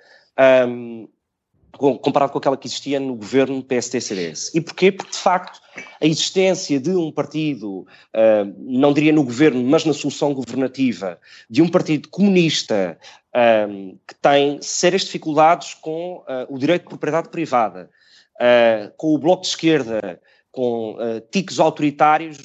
Um, 0.68 1.08
comparado 1.78 2.34
com 2.34 2.38
aquela 2.38 2.58
que 2.58 2.68
existia 2.68 3.00
no 3.00 3.16
governo 3.16 3.64
PSD-CDS. 3.64 4.54
E 4.54 4.60
porquê? 4.60 4.92
Porque, 4.92 5.14
de 5.14 5.18
facto, 5.18 5.62
a 6.02 6.06
existência 6.06 6.78
de 6.80 6.92
um 6.92 7.10
partido, 7.12 7.88
uh, 8.14 8.54
não 8.58 8.94
diria 8.94 9.14
no 9.14 9.24
governo, 9.24 9.64
mas 9.64 9.86
na 9.86 9.94
solução 9.94 10.34
governativa, 10.34 11.18
de 11.50 11.62
um 11.62 11.70
partido 11.70 12.10
comunista 12.10 13.00
um, 13.70 13.98
que 14.06 14.16
tem 14.16 14.62
sérias 14.62 15.04
dificuldades 15.04 15.74
com 15.76 16.18
uh, 16.18 16.54
o 16.54 16.60
direito 16.60 16.84
de 16.84 16.90
propriedade 16.90 17.30
privada, 17.30 17.90
uh, 18.42 18.92
com 18.98 19.14
o 19.14 19.18
Bloco 19.18 19.44
de 19.44 19.50
Esquerda, 19.50 20.20
com 20.52 20.94
uh, 20.96 21.22
tiques 21.32 21.60
autoritários 21.60 22.38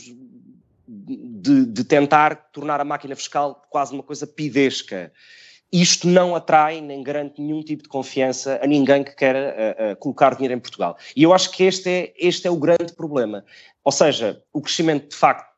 de, 0.86 1.66
de, 1.66 1.84
tentar 1.84 2.50
tornar 2.52 2.80
a 2.80 2.84
máquina 2.84 3.16
fiscal 3.16 3.62
quase 3.70 3.92
uma 3.92 4.02
coisa 4.02 4.26
pidesca. 4.26 5.12
Isto 5.72 6.06
não 6.06 6.36
atrai 6.36 6.80
nem 6.80 7.02
garante 7.02 7.40
nenhum 7.40 7.62
tipo 7.62 7.82
de 7.82 7.88
confiança 7.88 8.60
a 8.62 8.66
ninguém 8.66 9.02
que 9.02 9.16
queira 9.16 9.74
uh, 9.92 9.96
colocar 9.96 10.34
dinheiro 10.34 10.54
em 10.54 10.60
Portugal. 10.60 10.96
E 11.16 11.22
eu 11.22 11.34
acho 11.34 11.50
que 11.50 11.64
este 11.64 11.88
é, 11.88 12.14
este 12.16 12.46
é 12.46 12.50
o 12.50 12.56
grande 12.56 12.92
problema. 12.94 13.44
Ou 13.82 13.90
seja, 13.90 14.42
o 14.52 14.60
crescimento 14.60 15.08
de 15.10 15.16
facto 15.16 15.55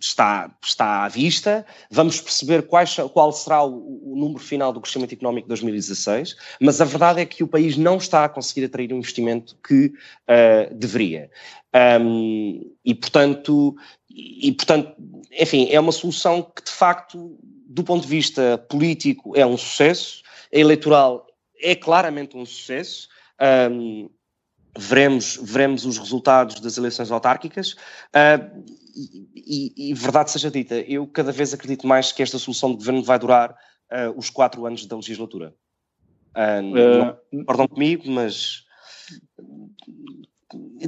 está, 0.00 0.50
está 0.62 1.04
à 1.04 1.08
vista, 1.08 1.64
vamos 1.90 2.20
perceber 2.20 2.62
quais, 2.62 2.96
qual 3.12 3.32
será 3.32 3.64
o, 3.64 4.12
o, 4.12 4.16
número 4.16 4.40
final 4.40 4.72
do 4.72 4.80
crescimento 4.80 5.12
económico 5.12 5.46
de 5.46 5.50
2016, 5.50 6.36
mas 6.60 6.80
a 6.80 6.84
verdade 6.84 7.20
é 7.20 7.26
que 7.26 7.42
o 7.42 7.48
país 7.48 7.76
não 7.76 7.96
está 7.96 8.24
a 8.24 8.28
conseguir 8.28 8.64
atrair 8.64 8.92
o 8.92 8.96
investimento 8.96 9.56
que 9.66 9.86
uh, 9.86 10.74
deveria. 10.74 11.30
Um, 12.00 12.72
e, 12.84 12.94
portanto, 12.94 13.74
e, 14.10 14.52
portanto, 14.52 14.94
enfim, 15.32 15.68
é 15.70 15.80
uma 15.80 15.92
solução 15.92 16.42
que, 16.42 16.62
de 16.62 16.70
facto, 16.70 17.36
do 17.66 17.82
ponto 17.82 18.02
de 18.02 18.08
vista 18.08 18.58
político, 18.68 19.36
é 19.36 19.44
um 19.44 19.56
sucesso, 19.56 20.22
eleitoral 20.52 21.26
é 21.60 21.74
claramente 21.74 22.36
um 22.36 22.44
sucesso. 22.44 23.08
Um, 23.70 24.08
veremos, 24.76 25.38
veremos 25.42 25.86
os 25.86 25.98
resultados 25.98 26.60
das 26.60 26.76
eleições 26.76 27.10
autárquicas. 27.10 27.72
Uh, 28.12 28.64
e, 28.94 29.28
e, 29.34 29.90
e, 29.90 29.94
verdade 29.94 30.30
seja 30.30 30.50
dita, 30.50 30.76
eu 30.76 31.06
cada 31.06 31.32
vez 31.32 31.52
acredito 31.52 31.86
mais 31.86 32.12
que 32.12 32.22
esta 32.22 32.38
solução 32.38 32.70
de 32.70 32.76
governo 32.76 33.02
vai 33.02 33.18
durar 33.18 33.50
uh, 33.50 34.16
os 34.16 34.30
quatro 34.30 34.64
anos 34.66 34.86
da 34.86 34.96
legislatura. 34.96 35.54
Uh, 36.36 36.62
não 36.62 37.18
concordam 37.30 37.68
comigo, 37.68 38.10
mas 38.10 38.64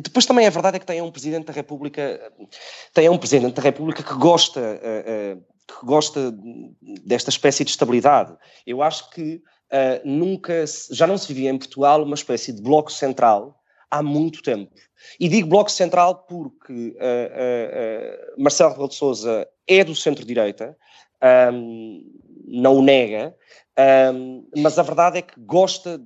depois 0.00 0.26
também 0.26 0.46
a 0.46 0.50
verdade 0.50 0.76
é 0.76 0.80
que 0.80 0.86
tem 0.86 1.02
um 1.02 1.10
presidente 1.10 1.46
da 1.46 1.52
República, 1.52 2.32
tem 2.94 3.08
um 3.08 3.18
presidente 3.18 3.54
da 3.54 3.62
República 3.62 4.02
que 4.02 4.14
gosta, 4.14 4.60
uh, 4.60 5.44
que 5.66 5.86
gosta 5.86 6.32
desta 7.04 7.30
espécie 7.30 7.64
de 7.64 7.70
estabilidade. 7.70 8.36
Eu 8.66 8.82
acho 8.82 9.10
que 9.10 9.42
nunca, 10.04 10.64
já 10.92 11.08
não 11.08 11.18
se 11.18 11.26
vivia 11.26 11.50
em 11.50 11.58
Portugal 11.58 12.04
uma 12.04 12.14
espécie 12.14 12.52
de 12.52 12.62
bloco 12.62 12.92
central 12.92 13.60
há 13.90 14.02
muito 14.02 14.42
tempo. 14.42 14.72
E 15.18 15.28
digo 15.28 15.48
Bloco 15.48 15.70
Central 15.70 16.26
porque 16.28 16.72
uh, 16.72 18.36
uh, 18.36 18.42
Marcelo 18.42 18.70
Rebelo 18.70 18.88
de 18.88 18.94
Sousa 18.94 19.48
é 19.66 19.84
do 19.84 19.94
centro-direita, 19.94 20.76
um, 21.52 22.04
não 22.46 22.76
o 22.76 22.82
nega, 22.82 23.34
um, 24.14 24.48
mas 24.56 24.78
a 24.78 24.82
verdade 24.82 25.18
é 25.18 25.22
que 25.22 25.38
gosta 25.40 26.00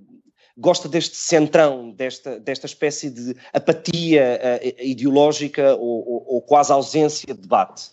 gosta 0.60 0.88
deste 0.88 1.16
centrão, 1.16 1.90
desta, 1.90 2.38
desta 2.38 2.66
espécie 2.66 3.08
de 3.08 3.34
apatia 3.52 4.38
uh, 4.62 4.84
ideológica 4.84 5.74
ou, 5.74 6.06
ou, 6.06 6.24
ou, 6.34 6.42
quase 6.42 6.70
ausência 6.70 7.34
de 7.34 7.40
debate. 7.40 7.90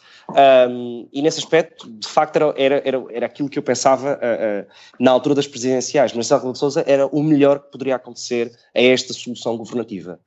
Um, 0.70 1.08
e 1.14 1.22
nesse 1.22 1.40
aspecto, 1.40 1.90
de 1.90 2.08
facto, 2.08 2.36
era, 2.58 2.82
era, 2.84 3.04
era, 3.12 3.26
aquilo 3.26 3.50
que 3.50 3.58
eu 3.58 3.64
pensava 3.64 4.16
uh, 4.16 4.68
uh, 4.68 4.68
na 5.00 5.12
altura 5.12 5.36
das 5.36 5.48
presidenciais. 5.48 6.12
Marcelo 6.12 6.40
Rebelo 6.40 6.54
de 6.54 6.60
Sousa 6.60 6.84
era 6.86 7.08
o 7.08 7.24
melhor 7.24 7.60
que 7.60 7.72
poderia 7.72 7.96
acontecer 7.96 8.52
a 8.76 8.82
esta 8.82 9.14
solução 9.14 9.58
governativa, 9.58 10.20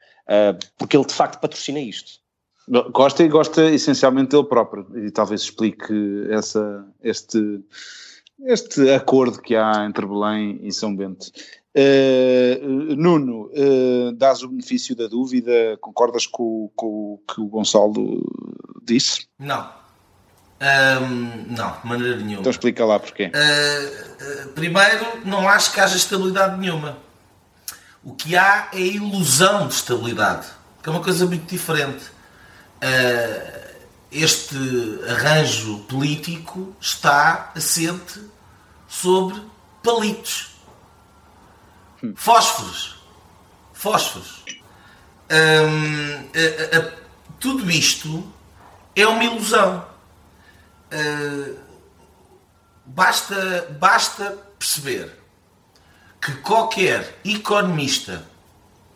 porque 0.78 0.96
ele 0.96 1.04
de 1.04 1.12
facto 1.12 1.40
patrocina 1.40 1.78
isto. 1.78 2.20
Gosta 2.92 3.24
e 3.24 3.28
gosta 3.28 3.68
essencialmente 3.68 4.30
dele 4.30 4.44
próprio, 4.44 4.86
e 5.04 5.10
talvez 5.10 5.42
explique 5.42 5.92
essa, 6.30 6.86
este, 7.02 7.60
este 8.46 8.90
acordo 8.92 9.42
que 9.42 9.56
há 9.56 9.84
entre 9.84 10.06
Belém 10.06 10.60
e 10.62 10.72
São 10.72 10.94
Bento. 10.94 11.32
Uh, 11.76 12.96
Nuno, 12.96 13.48
uh, 13.52 14.12
dás 14.12 14.42
o 14.42 14.48
benefício 14.48 14.96
da 14.96 15.06
dúvida, 15.06 15.78
concordas 15.80 16.26
com, 16.26 16.68
com 16.74 17.14
o 17.14 17.22
que 17.32 17.40
o 17.40 17.46
Gonçalo 17.46 18.20
disse? 18.82 19.28
Não. 19.38 19.70
Um, 20.60 21.54
não, 21.54 21.80
de 21.80 21.86
maneira 21.86 22.16
nenhuma. 22.16 22.40
Então 22.40 22.50
explica 22.50 22.84
lá 22.84 22.98
porquê. 22.98 23.30
Uh, 23.30 24.48
primeiro, 24.48 25.24
não 25.24 25.48
acho 25.48 25.72
que 25.72 25.80
haja 25.80 25.96
estabilidade 25.96 26.58
nenhuma. 26.58 26.98
O 28.02 28.14
que 28.14 28.36
há 28.36 28.68
é 28.72 28.78
a 28.78 28.80
ilusão 28.80 29.68
de 29.68 29.74
estabilidade, 29.74 30.48
que 30.82 30.88
é 30.88 30.92
uma 30.92 31.02
coisa 31.02 31.24
muito 31.26 31.46
diferente. 31.46 32.04
este 34.10 34.56
arranjo 35.06 35.80
político 35.80 36.74
está 36.80 37.52
assente 37.54 38.20
sobre 38.88 39.40
palitos 39.82 40.49
Fósforos. 42.14 42.96
Fósforos. 43.72 44.44
Hum, 45.30 46.28
a, 46.34 46.76
a, 46.76 46.80
a, 46.80 46.92
tudo 47.38 47.70
isto 47.70 48.30
é 48.96 49.06
uma 49.06 49.24
ilusão. 49.24 49.86
Uh, 50.92 51.56
basta, 52.84 53.76
basta 53.78 54.36
perceber 54.58 55.18
que 56.20 56.32
qualquer 56.36 57.18
economista 57.24 58.24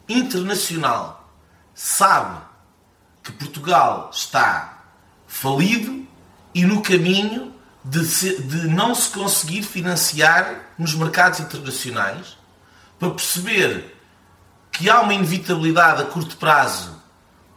internacional 0.08 1.30
sabe 1.74 2.40
que 3.22 3.32
Portugal 3.32 4.10
está 4.12 4.84
falido 5.26 6.06
e 6.54 6.64
no 6.64 6.82
caminho 6.82 7.54
de, 7.84 8.04
se, 8.04 8.42
de 8.42 8.68
não 8.68 8.94
se 8.94 9.10
conseguir 9.10 9.62
financiar 9.62 10.74
nos 10.78 10.94
mercados 10.94 11.40
internacionais, 11.40 12.36
para 13.04 13.10
perceber 13.10 13.94
que 14.72 14.88
há 14.88 15.00
uma 15.00 15.12
inevitabilidade 15.12 16.02
a 16.02 16.06
curto 16.06 16.36
prazo 16.36 17.02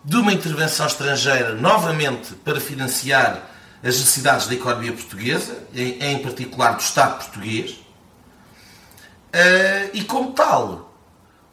de 0.04 0.18
uma 0.18 0.34
intervenção 0.34 0.86
estrangeira 0.86 1.56
novamente 1.56 2.34
para 2.36 2.60
financiar 2.60 3.50
as 3.84 3.98
necessidades 3.98 4.48
da 4.48 4.56
economia 4.56 4.92
portuguesa, 4.92 5.64
em, 5.74 6.04
em 6.04 6.20
particular 6.20 6.74
do 6.74 6.82
Estado 6.82 7.18
português, 7.18 7.72
uh, 7.72 9.90
e 9.94 10.04
como 10.04 10.34
tal, 10.34 10.94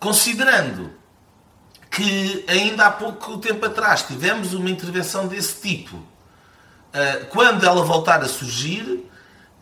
considerando 0.01 0.93
que 1.91 2.45
ainda 2.49 2.87
há 2.87 2.91
pouco 2.91 3.39
tempo 3.39 3.65
atrás 3.65 4.03
tivemos 4.03 4.55
uma 4.55 4.71
intervenção 4.71 5.29
desse 5.29 5.61
tipo, 5.61 5.97
uh, 5.97 7.27
quando 7.31 7.65
ela 7.65 7.85
voltar 7.85 8.23
a 8.23 8.29
surgir, 8.29 9.09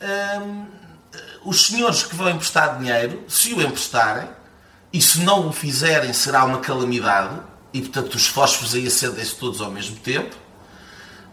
uh, 0.01 0.67
os 1.45 1.67
senhores 1.67 2.03
que 2.03 2.15
vão 2.15 2.31
emprestar 2.31 2.79
dinheiro, 2.79 3.25
se 3.29 3.53
o 3.53 3.63
emprestarem, 3.63 4.29
e 4.93 5.01
se 5.01 5.21
não 5.21 5.49
o 5.49 5.53
fizerem 5.53 6.13
será 6.13 6.45
uma 6.45 6.59
calamidade, 6.59 7.41
e 7.73 7.81
portanto 7.81 8.15
os 8.15 8.27
fósforos 8.27 8.75
aí 8.75 8.87
acendem-se 8.87 9.35
todos 9.37 9.61
ao 9.61 9.71
mesmo 9.71 9.97
tempo. 9.97 10.37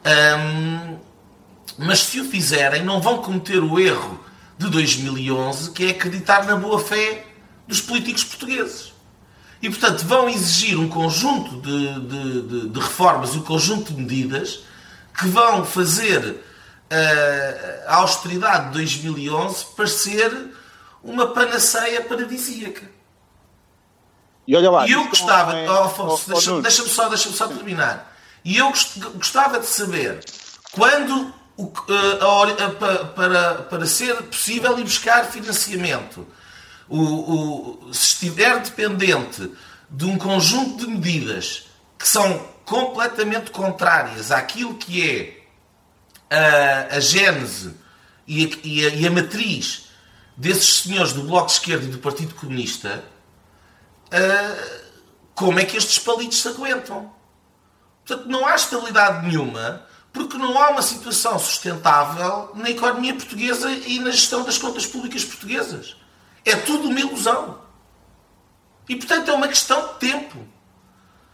Um, 0.06 0.98
mas 1.78 2.00
se 2.00 2.20
o 2.20 2.26
fizerem, 2.26 2.84
não 2.84 3.02
vão 3.02 3.22
cometer 3.22 3.60
o 3.60 3.80
erro 3.80 4.20
de 4.58 4.70
2011, 4.70 5.72
que 5.72 5.86
é 5.86 5.90
acreditar 5.92 6.46
na 6.46 6.56
boa 6.56 6.80
fé 6.80 7.26
dos 7.68 7.82
políticos 7.82 8.24
portugueses. 8.24 8.94
E, 9.62 9.70
portanto, 9.70 10.06
vão 10.06 10.30
exigir 10.30 10.80
um 10.80 10.88
conjunto 10.88 11.62
de, 11.62 12.00
de, 12.00 12.42
de, 12.42 12.70
de 12.70 12.80
reformas, 12.80 13.36
um 13.36 13.42
conjunto 13.42 13.94
de 13.94 14.02
medidas 14.02 14.62
que 15.18 15.28
vão 15.28 15.66
fazer 15.66 16.44
a 17.88 17.96
austeridade 17.98 18.68
de 18.68 18.74
2011 18.74 19.66
parecer 19.76 20.52
uma 21.04 21.28
panaceia 21.28 22.02
paradisíaca. 22.02 22.90
E 24.48 24.56
olha 24.56 24.72
lá. 24.72 24.88
E 24.88 24.92
eu 24.92 25.08
gostava, 25.08 25.56
é... 25.56 25.70
oh, 25.70 25.84
Afonso, 25.84 26.24
oh, 26.28 26.34
deixa-me 26.34 26.62
deixa 26.62 26.88
só, 26.88 27.08
deixa 27.08 27.30
só 27.30 27.48
terminar. 27.48 28.18
E 28.44 28.58
eu 28.58 28.72
gostava 29.14 29.60
de 29.60 29.68
saber 29.68 30.24
quando 30.72 31.34
o, 31.56 31.66
uh, 31.66 33.14
para, 33.14 33.56
para 33.56 33.86
ser 33.86 34.16
possível 34.24 34.80
ir 34.80 34.84
buscar 34.84 35.26
financiamento, 35.26 36.26
o, 36.88 37.88
o, 37.90 37.94
se 37.94 38.14
estiver 38.14 38.60
dependente 38.60 39.52
de 39.90 40.06
um 40.06 40.18
conjunto 40.18 40.86
de 40.86 40.88
medidas 40.88 41.68
que 41.98 42.08
são 42.08 42.48
completamente 42.66 43.52
contrárias 43.52 44.32
àquilo 44.32 44.76
que 44.76 45.08
é 45.08 45.39
a, 46.30 46.96
a 46.96 47.00
gênese 47.00 47.74
e 48.28 48.46
a, 48.46 48.50
e, 48.64 48.86
a, 48.86 48.90
e 48.90 49.08
a 49.08 49.12
matriz 49.12 49.90
desses 50.38 50.84
senhores 50.84 51.14
do 51.14 51.24
Bloco 51.24 51.48
de 51.48 51.54
Esquerda 51.54 51.86
e 51.86 51.90
do 51.90 51.98
Partido 52.00 52.34
Comunista, 52.36 53.04
uh, 54.08 54.90
como 55.36 55.60
é 55.60 55.66
que 55.66 55.78
estes 55.78 56.00
palitos 56.00 56.42
se 56.42 56.48
aguentam? 56.48 57.12
Portanto, 58.06 58.30
não 58.30 58.46
há 58.46 58.56
estabilidade 58.56 59.28
nenhuma 59.28 59.86
porque 60.12 60.38
não 60.38 60.58
há 60.60 60.70
uma 60.70 60.82
situação 60.82 61.38
sustentável 61.38 62.52
na 62.56 62.70
economia 62.70 63.14
portuguesa 63.14 63.70
e 63.72 64.00
na 64.00 64.12
gestão 64.12 64.44
das 64.44 64.58
contas 64.58 64.86
públicas 64.86 65.24
portuguesas. 65.24 65.96
É 66.44 66.56
tudo 66.56 66.90
uma 66.90 67.00
ilusão. 67.00 67.60
E, 68.88 68.96
portanto, 68.96 69.30
é 69.30 69.34
uma 69.34 69.48
questão 69.48 69.88
de 69.88 69.94
tempo. 70.00 70.48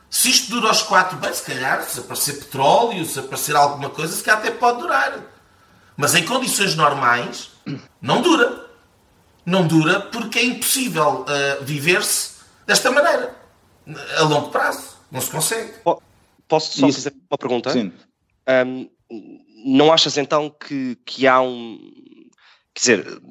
Se 0.10 0.30
isto 0.30 0.50
dura 0.52 0.70
aos 0.70 0.82
quatro, 0.82 1.18
bem, 1.18 1.34
se 1.34 1.44
calhar, 1.44 1.84
se 1.84 2.00
aparecer 2.00 2.40
petróleo, 2.40 3.06
se 3.06 3.20
aparecer 3.20 3.56
alguma 3.56 3.90
coisa, 3.90 4.16
se 4.16 4.24
calhar 4.24 4.40
até 4.40 4.52
pode 4.52 4.80
durar. 4.80 5.20
Mas 5.98 6.16
em 6.16 6.26
condições 6.26 6.76
normais, 6.76 7.52
não 8.02 8.22
dura. 8.22 8.66
Não 9.46 9.68
dura 9.68 10.00
porque 10.00 10.40
é 10.40 10.46
impossível 10.46 11.24
uh, 11.24 11.64
viver-se 11.64 12.36
desta 12.66 12.92
maneira. 12.92 13.36
A 14.18 14.24
longo 14.24 14.50
prazo. 14.50 14.96
Não 15.12 15.22
se 15.22 15.30
consegue. 15.30 15.74
Posso 16.48 16.80
só 16.80 16.88
Isso. 16.88 17.04
fazer 17.04 17.16
uma 17.30 17.38
pergunta? 17.38 17.72
Sim. 17.72 17.92
Um, 18.48 18.90
não 19.66 19.92
achas 19.92 20.18
então 20.18 20.50
que, 20.50 20.98
que 21.06 21.28
há 21.28 21.42
um. 21.42 21.80
Quer 22.74 22.80
dizer, 22.80 23.22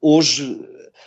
hoje. 0.00 0.60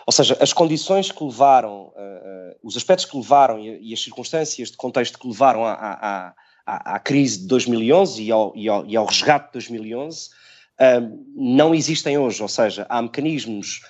Ou 0.05 0.13
seja, 0.13 0.37
as 0.41 0.51
condições 0.51 1.11
que 1.11 1.23
levaram, 1.23 1.93
uh, 1.95 2.30
os 2.63 2.77
aspectos 2.77 3.05
que 3.05 3.17
levaram 3.17 3.59
e, 3.59 3.93
as 3.93 4.01
circunstâncias 4.01 4.71
de 4.71 4.77
contexto 4.77 5.17
que 5.17 5.27
levaram 5.27 5.65
à, 5.65 5.73
à, 5.73 6.33
à, 6.65 6.95
à 6.95 6.99
crise 6.99 7.39
de 7.39 7.47
2011 7.47 8.23
e 8.23 8.31
ao, 8.31 8.53
e 8.55 8.69
ao, 8.69 8.85
e 8.85 8.95
ao 8.95 9.05
resgate 9.05 9.47
de 9.47 9.53
2011 9.53 10.27
uh, 10.27 11.25
não 11.35 11.73
existem 11.73 12.17
hoje. 12.17 12.41
Ou 12.41 12.49
seja, 12.49 12.85
há 12.89 13.01
mecanismos 13.01 13.81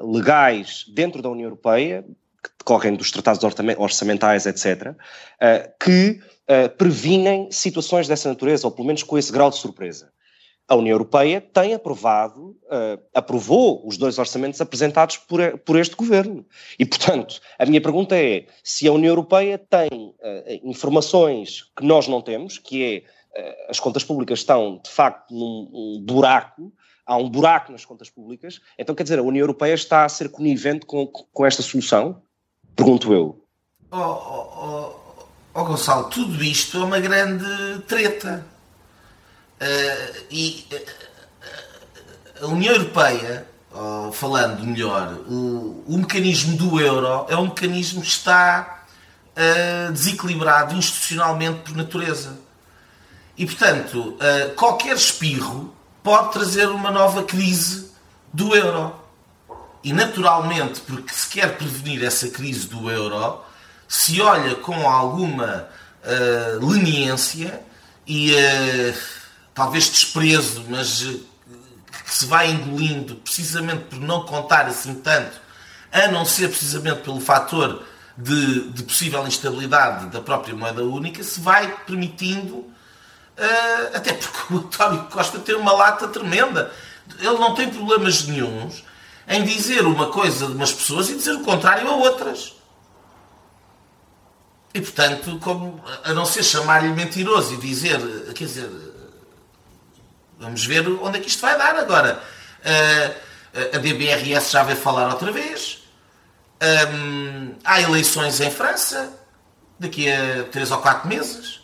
legais 0.00 0.86
dentro 0.94 1.20
da 1.20 1.28
União 1.28 1.44
Europeia, 1.44 2.02
que 2.42 2.50
decorrem 2.58 2.94
dos 2.94 3.10
tratados 3.10 3.42
orçamentais, 3.76 4.46
etc., 4.46 4.94
que 5.78 6.18
uh, 6.48 6.74
previnem 6.76 7.50
situações 7.50 8.08
dessa 8.08 8.28
natureza, 8.28 8.66
ou 8.66 8.70
pelo 8.70 8.86
menos 8.86 9.02
com 9.02 9.18
esse 9.18 9.32
grau 9.32 9.50
de 9.50 9.56
surpresa. 9.56 10.10
A 10.66 10.74
União 10.74 10.94
Europeia 10.94 11.40
tem 11.40 11.74
aprovado, 11.74 12.56
uh, 12.64 12.98
aprovou 13.12 13.86
os 13.86 13.98
dois 13.98 14.18
orçamentos 14.18 14.60
apresentados 14.60 15.18
por, 15.18 15.58
por, 15.58 15.78
este 15.78 15.94
governo. 15.94 16.44
E, 16.78 16.86
portanto, 16.86 17.40
a 17.58 17.66
minha 17.66 17.80
pergunta 17.80 18.16
é: 18.16 18.46
se 18.62 18.88
a 18.88 18.92
União 18.92 19.10
Europeia 19.10 19.58
tem 19.58 19.88
uh, 19.90 20.68
informações 20.68 21.70
que 21.76 21.84
nós 21.84 22.08
não 22.08 22.22
temos, 22.22 22.58
que 22.58 22.82
é 22.82 23.14
as 23.68 23.80
contas 23.80 24.04
públicas 24.04 24.38
estão 24.38 24.80
de 24.82 24.90
facto 24.90 25.34
num 25.34 25.68
um 25.72 26.00
buraco, 26.00 26.72
há 27.04 27.16
um 27.16 27.28
buraco 27.28 27.72
nas 27.72 27.84
contas 27.84 28.08
públicas, 28.08 28.60
então 28.78 28.94
quer 28.94 29.02
dizer, 29.02 29.18
a 29.18 29.22
União 29.22 29.42
Europeia 29.42 29.74
está 29.74 30.04
a 30.04 30.08
ser 30.08 30.30
conivente 30.30 30.86
com, 30.86 31.06
com 31.06 31.44
esta 31.44 31.62
solução? 31.62 32.22
Pergunto 32.76 33.12
eu. 33.12 33.44
Oh, 33.90 33.96
oh, 33.96 34.48
oh 34.56 35.04
oh, 35.54 35.64
Gonçalo, 35.64 36.08
tudo 36.10 36.42
isto 36.42 36.78
é 36.78 36.84
uma 36.84 37.00
grande 37.00 37.80
treta. 37.86 38.44
Uh, 39.64 40.24
e 40.30 40.66
uh, 40.70 42.44
a 42.44 42.46
União 42.48 42.74
Europeia, 42.74 43.46
oh, 43.72 44.12
falando 44.12 44.62
melhor, 44.62 45.14
o, 45.26 45.82
o, 45.86 45.96
mecanismo 45.96 46.54
do 46.58 46.78
euro 46.78 47.24
é 47.30 47.36
um 47.36 47.44
mecanismo 47.44 48.02
que 48.02 48.08
está 48.08 48.84
uh, 49.30 49.90
desequilibrado 49.90 50.74
institucionalmente 50.74 51.60
por 51.60 51.74
natureza. 51.74 52.38
E, 53.38 53.46
portanto, 53.46 54.16
qualquer 54.54 54.94
espirro 54.94 55.74
pode 56.04 56.32
trazer 56.32 56.68
uma 56.68 56.92
nova 56.92 57.24
crise 57.24 57.90
do 58.32 58.54
euro. 58.54 58.94
E, 59.82 59.92
naturalmente, 59.92 60.80
porque 60.82 61.12
se 61.12 61.28
quer 61.30 61.56
prevenir 61.56 62.04
essa 62.04 62.28
crise 62.28 62.68
do 62.68 62.88
euro, 62.88 63.40
se 63.88 64.20
olha 64.20 64.54
com 64.54 64.88
alguma 64.88 65.68
leniência 66.60 67.60
e 68.06 68.32
talvez 69.54 69.88
desprezo, 69.88 70.64
mas 70.68 71.02
uh, 71.02 71.24
que 72.04 72.12
se 72.12 72.26
vai 72.26 72.50
engolindo 72.50 73.14
precisamente 73.16 73.84
por 73.84 74.00
não 74.00 74.24
contar 74.26 74.66
assim 74.66 74.94
tanto, 74.94 75.40
a 75.92 76.08
não 76.08 76.24
ser 76.24 76.48
precisamente 76.48 77.02
pelo 77.02 77.20
fator 77.20 77.84
de, 78.18 78.70
de 78.70 78.82
possível 78.82 79.26
instabilidade 79.26 80.06
da 80.06 80.20
própria 80.20 80.54
moeda 80.54 80.82
única, 80.82 81.22
se 81.22 81.40
vai 81.40 81.72
permitindo, 81.86 82.72
até 83.92 84.12
porque 84.12 84.54
o 84.54 84.58
António 84.58 85.04
Costa 85.04 85.38
tem 85.38 85.54
uma 85.54 85.72
lata 85.72 86.08
tremenda. 86.08 86.72
Ele 87.18 87.38
não 87.38 87.54
tem 87.54 87.68
problemas 87.68 88.24
nenhums 88.24 88.84
em 89.26 89.44
dizer 89.44 89.84
uma 89.86 90.10
coisa 90.10 90.46
de 90.46 90.52
umas 90.52 90.72
pessoas 90.72 91.08
e 91.08 91.16
dizer 91.16 91.32
o 91.32 91.40
contrário 91.40 91.88
a 91.88 91.96
outras. 91.96 92.54
E, 94.72 94.80
portanto, 94.80 95.38
como, 95.38 95.82
a 96.02 96.12
não 96.12 96.24
ser 96.24 96.42
chamar-lhe 96.42 96.88
mentiroso 96.88 97.54
e 97.54 97.56
dizer, 97.58 98.00
quer 98.34 98.44
dizer, 98.44 98.68
vamos 100.44 100.64
ver 100.64 100.86
onde 100.86 101.18
é 101.18 101.20
que 101.20 101.28
isto 101.28 101.40
vai 101.40 101.56
dar 101.58 101.76
agora. 101.76 102.20
Uh, 102.60 103.76
a 103.76 103.78
DBRS 103.78 104.50
já 104.50 104.62
veio 104.62 104.78
falar 104.78 105.08
outra 105.08 105.30
vez. 105.30 105.84
Um, 106.62 107.54
há 107.64 107.80
eleições 107.80 108.40
em 108.40 108.50
França, 108.50 109.12
daqui 109.78 110.10
a 110.10 110.44
3 110.50 110.70
ou 110.70 110.78
4 110.78 111.08
meses. 111.08 111.60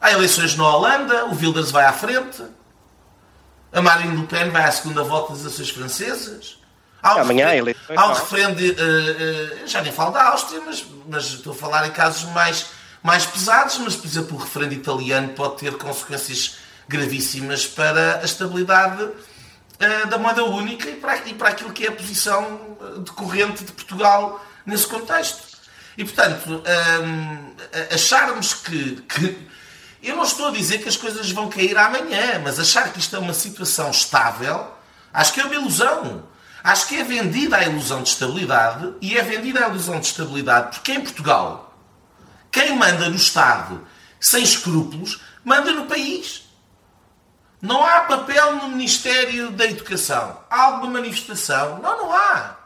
Há 0.00 0.12
eleições 0.12 0.56
na 0.56 0.68
Holanda, 0.68 1.26
o 1.26 1.34
Wilders 1.34 1.70
vai 1.70 1.84
à 1.84 1.92
frente. 1.92 2.42
A 3.72 3.82
Marine 3.82 4.16
Le 4.16 4.26
Pen 4.26 4.50
vai 4.50 4.64
à 4.64 4.72
segunda 4.72 5.02
volta 5.02 5.32
das 5.32 5.42
eleições 5.42 5.70
francesas. 5.70 6.58
Há 7.02 7.16
um 7.16 7.20
Amanhã 7.20 7.48
referendo, 7.48 7.70
é 7.88 7.96
há 7.96 8.06
um 8.06 8.12
referendo 8.12 8.60
uh, 8.60 9.64
uh, 9.64 9.66
já 9.66 9.82
nem 9.82 9.92
falo 9.92 10.12
da 10.12 10.28
Áustria, 10.30 10.60
mas, 10.64 10.84
mas 11.08 11.24
estou 11.24 11.52
a 11.52 11.56
falar 11.56 11.86
em 11.86 11.90
casos 11.90 12.30
mais, 12.30 12.66
mais 13.02 13.26
pesados, 13.26 13.78
mas, 13.78 13.94
por 13.94 14.06
exemplo, 14.06 14.36
o 14.36 14.40
referendo 14.40 14.74
italiano 14.74 15.28
pode 15.30 15.56
ter 15.56 15.76
consequências 15.76 16.56
gravíssimas 16.88 17.66
para 17.66 18.20
a 18.20 18.24
estabilidade 18.24 19.02
uh, 19.02 20.06
da 20.08 20.18
moeda 20.18 20.44
única 20.44 20.88
e 20.88 20.96
para, 20.96 21.16
e 21.26 21.34
para 21.34 21.48
aquilo 21.50 21.72
que 21.72 21.86
é 21.86 21.88
a 21.88 21.92
posição 21.92 22.76
decorrente 23.04 23.64
de 23.64 23.72
Portugal 23.72 24.44
nesse 24.64 24.86
contexto. 24.86 25.56
E, 25.96 26.04
portanto, 26.04 26.62
hum, 27.02 27.54
acharmos 27.92 28.52
que, 28.54 29.02
que. 29.02 29.48
Eu 30.02 30.14
não 30.14 30.24
estou 30.24 30.48
a 30.48 30.50
dizer 30.50 30.78
que 30.78 30.88
as 30.88 30.96
coisas 30.96 31.30
vão 31.30 31.48
cair 31.48 31.76
amanhã, 31.76 32.38
mas 32.44 32.60
achar 32.60 32.92
que 32.92 32.98
isto 32.98 33.16
é 33.16 33.18
uma 33.18 33.32
situação 33.32 33.90
estável, 33.90 34.72
acho 35.12 35.32
que 35.32 35.40
é 35.40 35.44
uma 35.44 35.54
ilusão. 35.54 36.24
Acho 36.62 36.88
que 36.88 36.96
é 36.96 37.04
vendida 37.04 37.56
a 37.56 37.64
ilusão 37.64 38.02
de 38.02 38.08
estabilidade 38.08 38.92
e 39.00 39.16
é 39.16 39.22
vendida 39.22 39.64
a 39.64 39.68
ilusão 39.68 40.00
de 40.00 40.06
estabilidade 40.06 40.76
porque 40.76 40.92
em 40.92 41.00
Portugal, 41.00 41.78
quem 42.50 42.76
manda 42.76 43.08
no 43.08 43.14
Estado 43.14 43.86
sem 44.20 44.42
escrúpulos, 44.42 45.20
manda 45.44 45.72
no 45.72 45.86
país. 45.86 46.45
Não 47.60 47.84
há 47.84 48.00
papel 48.00 48.56
no 48.56 48.68
Ministério 48.68 49.50
da 49.50 49.64
Educação. 49.64 50.40
Há 50.50 50.64
alguma 50.64 50.92
manifestação? 50.92 51.78
Não, 51.78 51.96
não 51.96 52.12
há. 52.12 52.56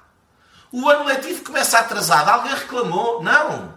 O 0.72 0.88
ano 0.88 1.04
letivo 1.04 1.44
começa 1.44 1.78
atrasado. 1.78 2.28
Alguém 2.28 2.54
reclamou? 2.54 3.22
Não. 3.22 3.74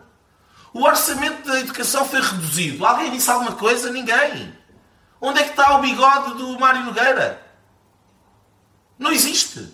O 0.73 0.83
orçamento 0.83 1.47
da 1.47 1.59
educação 1.59 2.07
foi 2.07 2.19
reduzido. 2.19 2.85
Alguém 2.85 3.11
disse 3.11 3.29
alguma 3.29 3.53
coisa? 3.53 3.91
Ninguém. 3.91 4.57
Onde 5.21 5.39
é 5.39 5.43
que 5.43 5.51
está 5.51 5.77
o 5.77 5.81
bigode 5.81 6.33
do 6.33 6.59
Mário 6.59 6.83
Nogueira? 6.83 7.41
Não 8.97 9.11
existe. 9.11 9.71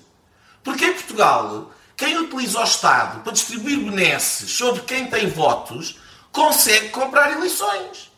Porque 0.64 0.86
em 0.86 0.94
Portugal, 0.94 1.72
quem 1.96 2.18
utiliza 2.18 2.60
o 2.60 2.64
Estado 2.64 3.22
para 3.22 3.32
distribuir 3.32 3.80
benesses 3.80 4.52
sobre 4.52 4.82
quem 4.84 5.08
tem 5.08 5.30
votos 5.30 5.98
consegue 6.32 6.90
comprar 6.90 7.32
eleições. 7.32 8.09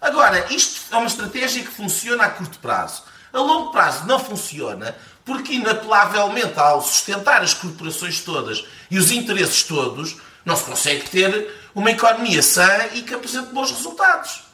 Agora, 0.00 0.52
isto 0.52 0.94
é 0.94 0.96
uma 0.96 1.06
estratégia 1.06 1.62
que 1.62 1.70
funciona 1.70 2.24
a 2.24 2.30
curto 2.30 2.58
prazo. 2.58 3.02
A 3.32 3.38
longo 3.38 3.70
prazo 3.70 4.06
não 4.06 4.18
funciona 4.18 4.96
porque, 5.24 5.54
inapelavelmente, 5.54 6.58
ao 6.58 6.80
sustentar 6.80 7.42
as 7.42 7.52
corporações 7.52 8.20
todas 8.20 8.64
e 8.90 8.98
os 8.98 9.10
interesses 9.10 9.64
todos, 9.64 10.16
não 10.44 10.56
se 10.56 10.64
consegue 10.64 11.10
ter 11.10 11.54
uma 11.74 11.90
economia 11.90 12.42
sã 12.42 12.86
e 12.94 13.02
que 13.02 13.12
apresente 13.12 13.52
bons 13.52 13.72
resultados. 13.72 14.44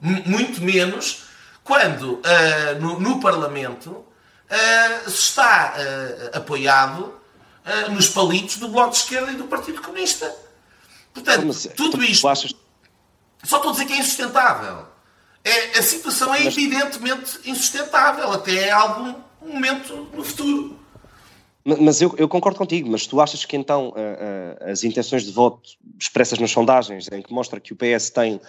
Muito 0.00 0.62
menos 0.62 1.24
quando 1.64 2.14
uh, 2.14 2.22
no, 2.80 3.00
no, 3.00 3.20
Parlamento 3.20 3.90
uh, 3.90 5.10
se 5.10 5.16
está 5.16 5.74
uh, 5.74 6.36
apoiado 6.36 7.20
nos 7.90 8.08
palitos 8.08 8.58
do 8.58 8.68
Bloco 8.68 8.90
de 8.90 8.98
Esquerda 8.98 9.32
e 9.32 9.36
do 9.36 9.44
Partido 9.44 9.80
Comunista. 9.80 10.30
Portanto, 11.14 11.46
Mas, 11.46 11.66
tudo 11.74 12.04
isto. 12.04 12.26
Só 13.44 13.56
estou 13.56 13.70
a 13.70 13.72
dizer 13.72 13.86
que 13.86 13.92
é 13.92 13.98
insustentável. 13.98 14.86
É, 15.44 15.78
a 15.78 15.82
situação 15.82 16.34
é 16.34 16.44
Mas... 16.44 16.56
evidentemente 16.56 17.38
insustentável 17.44 18.32
até 18.32 18.70
algum 18.70 19.14
momento 19.42 20.08
no 20.14 20.24
futuro. 20.24 20.78
Mas 21.64 22.02
eu, 22.02 22.14
eu, 22.18 22.28
concordo 22.28 22.58
contigo, 22.58 22.90
mas 22.90 23.06
tu 23.06 23.20
achas 23.20 23.44
que 23.44 23.56
então 23.56 23.88
uh, 23.88 23.92
uh, 23.92 24.70
as 24.70 24.84
intenções 24.84 25.22
de 25.24 25.32
voto 25.32 25.62
expressas 25.98 26.38
nas 26.38 26.50
sondagens, 26.50 27.08
em 27.10 27.22
que 27.22 27.32
mostra 27.32 27.58
que 27.58 27.72
o 27.72 27.76
PS 27.76 28.10
tem, 28.10 28.34
uh, 28.34 28.40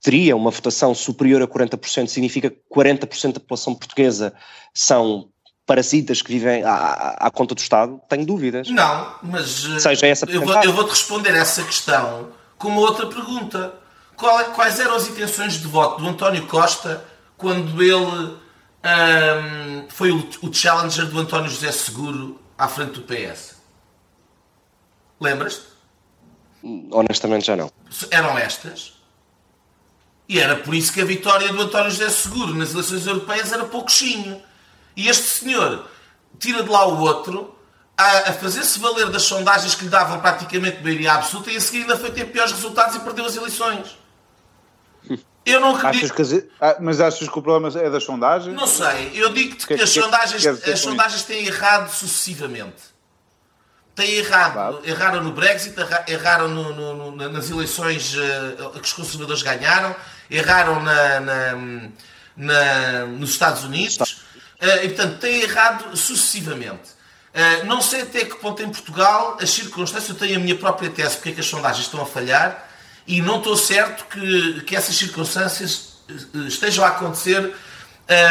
teria 0.00 0.34
uma 0.34 0.50
votação 0.50 0.94
superior 0.94 1.42
a 1.42 1.46
40%, 1.46 2.06
significa 2.06 2.48
que 2.48 2.58
40% 2.74 3.34
da 3.34 3.40
população 3.40 3.74
portuguesa 3.74 4.32
são 4.72 5.28
parasitas 5.66 6.22
que 6.22 6.32
vivem 6.32 6.64
à, 6.64 7.16
à, 7.20 7.30
conta 7.30 7.54
do 7.54 7.58
Estado? 7.58 8.00
Tenho 8.08 8.24
dúvidas. 8.24 8.70
Não, 8.70 9.14
mas 9.22 9.66
Seja 9.78 10.06
essa 10.06 10.26
eu, 10.30 10.44
vou, 10.44 10.62
eu 10.62 10.72
vou-te 10.72 10.90
responder 10.90 11.34
essa 11.34 11.62
questão 11.62 12.30
com 12.62 12.68
uma 12.68 12.80
outra 12.80 13.06
pergunta. 13.06 13.74
É, 14.22 14.44
quais 14.54 14.78
eram 14.78 14.94
as 14.94 15.08
intenções 15.08 15.54
de 15.54 15.66
voto 15.66 16.00
do 16.00 16.08
António 16.08 16.46
Costa 16.46 17.04
quando 17.36 17.82
ele 17.82 18.40
foi 19.88 20.12
o, 20.12 20.28
o, 20.42 20.54
challenger 20.54 21.06
do 21.06 21.18
António 21.18 21.50
José 21.50 21.72
Seguro 21.72 22.40
à 22.56 22.68
frente 22.68 23.00
do 23.00 23.02
PS. 23.02 23.56
Lembras-te? 25.20 25.66
Honestamente 26.92 27.46
já 27.46 27.56
não. 27.56 27.70
Eram 28.10 28.38
estas. 28.38 28.94
E 30.28 30.38
era 30.38 30.56
por 30.56 30.74
isso 30.74 30.92
que 30.92 31.00
a 31.00 31.04
vitória 31.04 31.52
do 31.52 31.60
António 31.60 31.90
José 31.90 32.08
Seguro 32.10 32.54
nas 32.54 32.72
eleições 32.72 33.06
europeias 33.06 33.52
era 33.52 33.64
pouquinho. 33.64 34.40
E 34.96 35.08
este 35.08 35.24
senhor 35.24 35.88
tira 36.38 36.62
de 36.62 36.68
lá 36.68 36.86
o 36.86 37.00
outro 37.00 37.56
a, 38.02 38.30
a 38.30 38.32
fazer-se 38.32 38.78
valer 38.78 39.10
das 39.10 39.22
sondagens 39.22 39.74
que 39.74 39.84
lhe 39.84 39.90
davam 39.90 40.20
praticamente 40.20 40.82
maioria 40.82 41.14
absoluta 41.14 41.50
e 41.50 41.56
a 41.56 41.60
seguir 41.60 41.82
ainda 41.82 41.96
foi 41.96 42.10
ter 42.10 42.26
piores 42.26 42.52
resultados 42.52 42.96
e 42.96 43.00
perdeu 43.00 43.24
as 43.24 43.36
eleições. 43.36 43.96
Eu 45.44 45.60
não 45.60 45.74
acredito. 45.74 46.12
Achas 46.12 46.30
que, 46.30 46.48
ah, 46.60 46.76
mas 46.80 47.00
achas 47.00 47.28
que 47.28 47.38
o 47.38 47.42
problema 47.42 47.76
é 47.78 47.90
das 47.90 48.04
sondagens? 48.04 48.54
Não 48.54 48.66
sei. 48.66 49.10
Eu 49.14 49.32
digo-te 49.32 49.66
que, 49.66 49.76
que, 49.76 49.82
as 49.82 49.90
sondagens, 49.90 50.46
as 50.46 50.80
sondagens 50.80 51.22
têm 51.24 51.46
errado 51.46 51.90
sucessivamente. 51.90 52.92
Têm 53.94 54.12
errado. 54.12 54.52
Claro. 54.52 54.80
Erraram 54.84 55.22
no 55.22 55.32
Brexit, 55.32 55.74
erraram 56.06 56.48
no, 56.48 56.72
no, 56.72 57.10
no, 57.12 57.28
nas 57.28 57.50
eleições 57.50 58.14
uh, 58.14 58.70
que 58.70 58.80
os 58.80 58.92
conservadores 58.92 59.42
ganharam, 59.42 59.94
erraram 60.30 60.80
na, 60.80 61.20
na, 61.20 61.52
na 62.36 63.06
nos 63.06 63.30
Estados 63.30 63.64
Unidos. 63.64 63.98
Uh, 63.98 64.84
e, 64.84 64.88
portanto, 64.90 65.18
têm 65.18 65.42
errado 65.42 65.96
sucessivamente. 65.96 67.01
Uh, 67.34 67.64
não 67.66 67.80
sei 67.80 68.02
até 68.02 68.26
que 68.26 68.36
ponto 68.36 68.62
em 68.62 68.68
Portugal 68.68 69.38
as 69.40 69.48
circunstâncias, 69.50 70.10
eu 70.10 70.16
tenho 70.16 70.36
a 70.36 70.38
minha 70.38 70.54
própria 70.54 70.90
tese 70.90 71.16
porque 71.16 71.30
é 71.30 71.32
que 71.32 71.40
as 71.40 71.46
sondagens 71.46 71.86
estão 71.86 72.02
a 72.02 72.06
falhar 72.06 72.68
e 73.06 73.22
não 73.22 73.38
estou 73.38 73.56
certo 73.56 74.04
que, 74.04 74.60
que 74.62 74.76
essas 74.76 74.94
circunstâncias 74.94 75.96
eh, 76.08 76.46
estejam 76.46 76.84
a 76.84 76.88
acontecer 76.88 77.54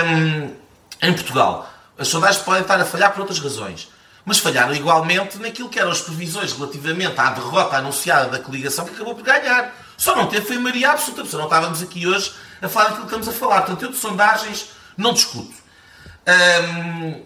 um, 0.06 0.56
em 1.02 1.14
Portugal. 1.14 1.68
As 1.98 2.08
sondagens 2.08 2.44
podem 2.44 2.62
estar 2.62 2.80
a 2.80 2.86
falhar 2.86 3.12
por 3.12 3.22
outras 3.22 3.40
razões. 3.40 3.90
Mas 4.24 4.38
falharam 4.38 4.74
igualmente 4.74 5.40
naquilo 5.40 5.68
que 5.68 5.80
eram 5.80 5.92
as 5.92 6.02
previsões 6.02 6.54
relativamente 6.54 7.20
à 7.20 7.32
derrota 7.32 7.78
anunciada 7.78 8.30
da 8.30 8.40
coligação 8.40 8.86
que 8.86 8.94
acabou 8.94 9.16
por 9.16 9.24
ganhar. 9.24 9.74
Só 9.98 10.16
não 10.16 10.28
teve 10.28 10.46
foi 10.46 10.58
maioria 10.58 10.92
absoluta, 10.92 11.24
porque 11.24 11.38
não 11.38 11.46
estávamos 11.46 11.82
aqui 11.82 12.08
hoje 12.08 12.32
a 12.62 12.70
falar 12.70 12.90
daquilo 12.90 13.08
que 13.08 13.16
estamos 13.16 13.28
a 13.28 13.32
falar. 13.32 13.62
Portanto, 13.62 13.84
eu 13.84 13.92
de 13.92 13.98
sondagens 13.98 14.70
não 14.96 15.14
discuto. 15.14 15.54
Um, 16.28 17.24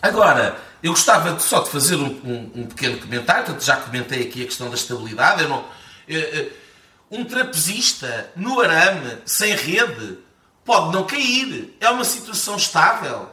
agora, 0.00 0.56
eu 0.82 0.92
gostava 0.92 1.38
só 1.38 1.60
de 1.60 1.70
fazer 1.70 1.96
um, 1.96 2.20
um, 2.24 2.52
um, 2.54 2.66
pequeno 2.66 2.98
comentário, 2.98 3.44
portanto, 3.44 3.64
já 3.64 3.76
comentei 3.76 4.22
aqui 4.22 4.42
a 4.42 4.46
questão 4.46 4.68
da 4.68 4.74
estabilidade. 4.74 5.42
Eu 5.42 5.48
não, 5.48 5.64
um 7.10 7.24
trapezista 7.24 8.30
no 8.36 8.60
arame, 8.60 9.18
sem 9.24 9.54
rede, 9.54 10.18
pode 10.64 10.92
não 10.92 11.06
cair. 11.06 11.76
É 11.80 11.88
uma 11.88 12.04
situação 12.04 12.56
estável. 12.56 13.30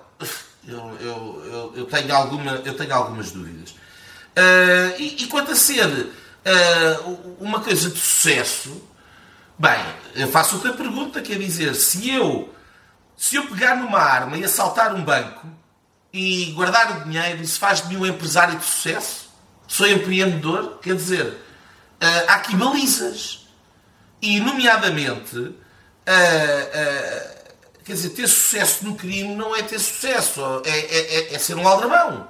Eu, 0.66 0.98
eu, 1.02 1.74
eu, 1.76 1.86
tenho, 1.86 2.16
alguma, 2.16 2.52
eu 2.64 2.74
tenho 2.76 2.94
algumas 2.94 3.32
dúvidas. 3.32 3.72
Uh, 3.72 4.96
e, 4.98 5.24
e, 5.24 5.28
quanto 5.28 5.52
a 5.52 5.56
ser 5.56 5.86
uh, 5.86 7.36
uma 7.40 7.60
coisa 7.60 7.90
de 7.90 8.00
sucesso, 8.00 8.82
bem, 9.60 9.84
eu 10.16 10.28
faço 10.30 10.56
outra 10.56 10.74
pergunta, 10.74 11.22
quer 11.22 11.38
dizer, 11.38 11.76
se 11.76 12.10
eu, 12.10 12.54
se 13.18 13.36
eu 13.36 13.46
pegar 13.48 13.76
numa 13.76 14.00
arma 14.00 14.38
e 14.38 14.44
assaltar 14.46 14.96
um 14.96 15.04
banco 15.04 15.48
e 16.14 16.52
guardar 16.52 17.02
o 17.02 17.04
dinheiro, 17.06 17.42
isso 17.42 17.60
faz 17.60 17.82
de 17.82 17.88
mim 17.88 17.98
um 17.98 18.06
empresário 18.06 18.60
de 18.60 18.64
sucesso? 18.64 19.30
Sou 19.68 19.88
empreendedor? 19.88 20.78
Quer 20.80 20.96
dizer, 20.96 21.26
uh, 21.26 22.30
há 22.30 22.36
aqui 22.36 22.56
balizas 22.56 23.48
e, 24.22 24.40
nomeadamente, 24.40 25.36
uh, 25.38 25.50
uh, 25.50 27.34
quer 27.84 27.94
dizer, 27.94 28.10
ter 28.10 28.28
sucesso 28.28 28.86
no 28.86 28.96
crime 28.96 29.36
não 29.36 29.56
é 29.56 29.64
ter 29.64 29.80
sucesso, 29.80 30.62
é, 30.66 30.70
é, 30.70 31.16
é, 31.16 31.36
é 31.36 31.40
ser 31.40 31.56
um 31.56 31.68
aldrabão. 31.68 32.28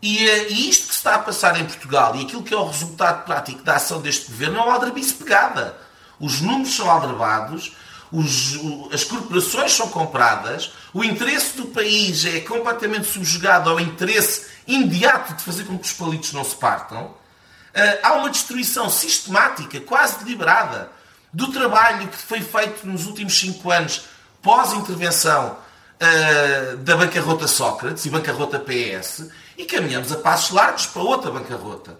E, 0.00 0.24
e, 0.24 0.70
isto 0.70 0.88
que 0.88 0.94
está 0.94 1.16
a 1.16 1.18
passar 1.18 1.60
em 1.60 1.64
Portugal 1.66 2.16
e 2.16 2.22
aquilo 2.22 2.42
que 2.42 2.54
é 2.54 2.56
o 2.56 2.66
resultado 2.66 3.26
prático 3.26 3.62
da 3.62 3.76
ação 3.76 4.00
deste 4.00 4.30
governo 4.30 4.58
é 4.58 4.62
uma 4.62 4.72
aldrabice 4.72 5.12
pegada. 5.12 5.76
Os 6.18 6.40
números 6.40 6.74
são 6.74 6.90
aldrabados, 6.90 7.76
os, 8.12 8.58
as 8.92 9.04
corporações 9.04 9.72
são 9.72 9.88
compradas, 9.88 10.72
o 10.92 11.04
interesse 11.04 11.56
do 11.56 11.66
país 11.66 12.24
é 12.24 12.40
completamente 12.40 13.06
subjugado 13.06 13.70
ao 13.70 13.78
interesse 13.78 14.48
imediato 14.66 15.34
de 15.34 15.42
fazer 15.42 15.64
com 15.64 15.78
que 15.78 15.86
os 15.86 15.92
palitos 15.92 16.32
não 16.32 16.44
se 16.44 16.56
partam. 16.56 17.04
Uh, 17.04 17.98
há 18.02 18.14
uma 18.14 18.30
destruição 18.30 18.90
sistemática, 18.90 19.80
quase 19.80 20.24
deliberada, 20.24 20.90
do 21.32 21.52
trabalho 21.52 22.08
que 22.08 22.16
foi 22.16 22.40
feito 22.40 22.84
nos 22.86 23.06
últimos 23.06 23.38
cinco 23.38 23.70
anos 23.70 24.02
pós-intervenção 24.42 25.56
uh, 25.56 26.76
da 26.78 26.96
bancarrota 26.96 27.46
Sócrates 27.46 28.04
e 28.04 28.10
bancarrota 28.10 28.58
PS 28.58 29.30
e 29.56 29.64
caminhamos 29.64 30.10
a 30.10 30.16
passos 30.16 30.50
largos 30.50 30.86
para 30.86 31.02
outra 31.02 31.30
bancarrota. 31.30 31.96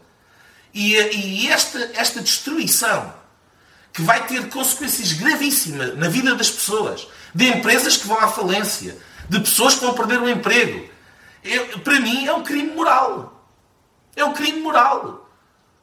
E, 0.75 0.95
e 0.97 1.49
esta, 1.49 1.79
esta 1.95 2.21
destruição 2.21 3.20
que 3.93 4.03
vai 4.03 4.27
ter 4.27 4.49
consequências 4.49 5.13
gravíssimas 5.13 5.97
na 5.97 6.09
vida 6.09 6.35
das 6.35 6.51
pessoas, 6.51 7.09
de 7.35 7.49
empresas 7.49 7.97
que 7.97 8.07
vão 8.07 8.19
à 8.19 8.29
falência, 8.29 8.97
de 9.29 9.41
pessoas 9.41 9.75
que 9.75 9.85
vão 9.85 9.95
perder 9.95 10.21
o 10.21 10.29
emprego, 10.29 10.89
eu, 11.43 11.79
para 11.81 11.99
mim 12.01 12.27
é 12.27 12.35
um 12.35 12.43
crime 12.43 12.75
moral. 12.75 13.47
É 14.15 14.25
um 14.25 14.33
crime 14.33 14.61
moral. 14.61 15.29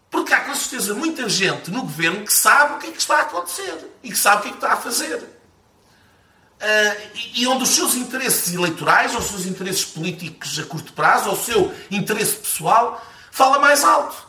Porque 0.10 0.34
há 0.34 0.42
com 0.42 0.56
certeza 0.56 0.94
muita 0.94 1.28
gente 1.28 1.72
no 1.72 1.82
governo 1.82 2.24
que 2.24 2.34
sabe 2.34 2.76
o 2.76 2.78
que 2.78 2.88
é 2.88 2.92
que 2.92 3.00
está 3.00 3.18
a 3.18 3.22
acontecer 3.22 3.92
e 4.04 4.10
que 4.10 4.18
sabe 4.18 4.38
o 4.38 4.42
que 4.42 4.48
é 4.48 4.52
que 4.52 4.58
está 4.58 4.74
a 4.74 4.78
fazer. 4.78 5.18
Uh, 5.18 7.08
e, 7.14 7.44
e 7.44 7.48
onde 7.48 7.64
os 7.64 7.70
seus 7.70 7.96
interesses 7.96 8.54
eleitorais, 8.54 9.14
ou 9.14 9.20
os 9.20 9.28
seus 9.28 9.46
interesses 9.46 9.86
políticos 9.86 10.58
a 10.60 10.64
curto 10.64 10.94
prazo, 10.94 11.30
ou 11.30 11.36
o 11.36 11.44
seu 11.44 11.74
interesse 11.92 12.38
pessoal, 12.38 13.06
fala 13.32 13.60
mais 13.60 13.84
alto. 13.84 14.27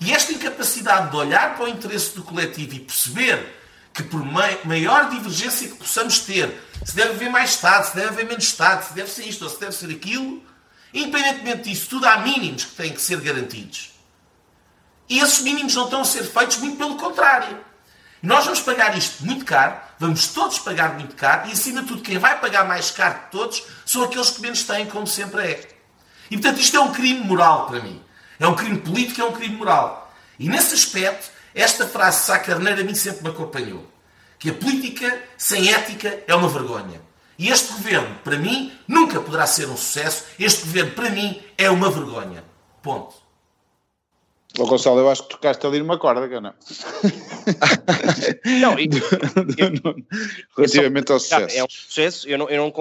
E 0.00 0.12
esta 0.12 0.32
incapacidade 0.32 1.10
de 1.10 1.16
olhar 1.16 1.56
para 1.56 1.66
o 1.66 1.68
interesse 1.68 2.14
do 2.14 2.22
coletivo 2.22 2.74
e 2.74 2.80
perceber 2.80 3.60
que 3.92 4.02
por 4.02 4.24
maior 4.64 5.10
divergência 5.10 5.68
que 5.68 5.74
possamos 5.74 6.20
ter, 6.20 6.58
se 6.84 6.96
deve 6.96 7.10
haver 7.10 7.30
mais 7.30 7.50
Estado, 7.50 7.84
se 7.86 7.96
deve 7.96 8.08
haver 8.08 8.26
menos 8.26 8.44
Estado, 8.44 8.86
se 8.86 8.94
deve 8.94 9.10
ser 9.10 9.26
isto 9.26 9.44
ou 9.44 9.50
se 9.50 9.60
deve 9.60 9.72
ser 9.72 9.90
aquilo, 9.90 10.42
independentemente 10.94 11.68
disso, 11.68 11.88
tudo 11.90 12.06
há 12.06 12.18
mínimos 12.18 12.64
que 12.64 12.76
têm 12.76 12.92
que 12.92 13.00
ser 13.00 13.20
garantidos. 13.20 13.90
E 15.08 15.18
esses 15.18 15.40
mínimos 15.40 15.74
não 15.74 15.84
estão 15.84 16.00
a 16.00 16.04
ser 16.04 16.22
feitos, 16.22 16.58
muito 16.58 16.78
pelo 16.78 16.96
contrário. 16.96 17.58
Nós 18.22 18.44
vamos 18.44 18.60
pagar 18.60 18.96
isto 18.96 19.24
muito 19.24 19.44
caro, 19.44 19.76
vamos 19.98 20.28
todos 20.28 20.58
pagar 20.60 20.94
muito 20.94 21.16
caro, 21.16 21.48
e 21.48 21.52
acima 21.52 21.82
de 21.82 21.88
tudo, 21.88 22.02
quem 22.02 22.16
vai 22.16 22.38
pagar 22.38 22.66
mais 22.66 22.90
caro 22.90 23.18
que 23.18 23.32
todos 23.32 23.62
são 23.84 24.04
aqueles 24.04 24.30
que 24.30 24.40
menos 24.40 24.62
têm, 24.62 24.86
como 24.86 25.06
sempre 25.06 25.42
é. 25.42 25.68
E 26.30 26.36
portanto, 26.38 26.60
isto 26.60 26.76
é 26.76 26.80
um 26.80 26.92
crime 26.92 27.20
moral 27.20 27.66
para 27.66 27.80
mim. 27.80 28.00
É 28.40 28.48
um 28.48 28.54
crime 28.54 28.78
político, 28.78 29.20
é 29.20 29.24
um 29.24 29.32
crime 29.32 29.56
moral. 29.56 30.12
E 30.38 30.48
nesse 30.48 30.74
aspecto, 30.74 31.30
esta 31.54 31.86
frase 31.86 32.20
de 32.20 32.24
Sá 32.24 32.38
Carneiro 32.38 32.80
a 32.80 32.84
mim 32.84 32.94
sempre 32.94 33.22
me 33.22 33.28
acompanhou. 33.28 33.86
Que 34.38 34.48
a 34.48 34.54
política 34.54 35.22
sem 35.36 35.70
ética 35.72 36.22
é 36.26 36.34
uma 36.34 36.48
vergonha. 36.48 37.02
E 37.38 37.48
este 37.50 37.72
governo, 37.72 38.16
para 38.24 38.38
mim, 38.38 38.72
nunca 38.88 39.20
poderá 39.20 39.46
ser 39.46 39.68
um 39.68 39.76
sucesso. 39.76 40.24
Este 40.38 40.62
governo, 40.62 40.92
para 40.92 41.10
mim, 41.10 41.42
é 41.58 41.70
uma 41.70 41.90
vergonha. 41.90 42.42
Ponto. 42.82 43.14
Ô 44.58 44.66
Gonçalo, 44.66 44.98
eu 44.98 45.08
acho 45.08 45.22
que 45.22 45.30
tocaste 45.30 45.64
ali 45.64 45.78
numa 45.78 45.96
corda, 45.96 46.28
cara. 46.28 46.54
não, 48.60 48.78
e, 48.78 48.90
relativamente 50.56 51.12
ao 51.12 51.20
sucesso. 51.20 51.56
É 51.56 51.62
um 51.62 51.68
sucesso, 51.68 52.28
eu 52.28 52.36
não, 52.36 52.50
eu 52.50 52.58
não, 52.58 52.72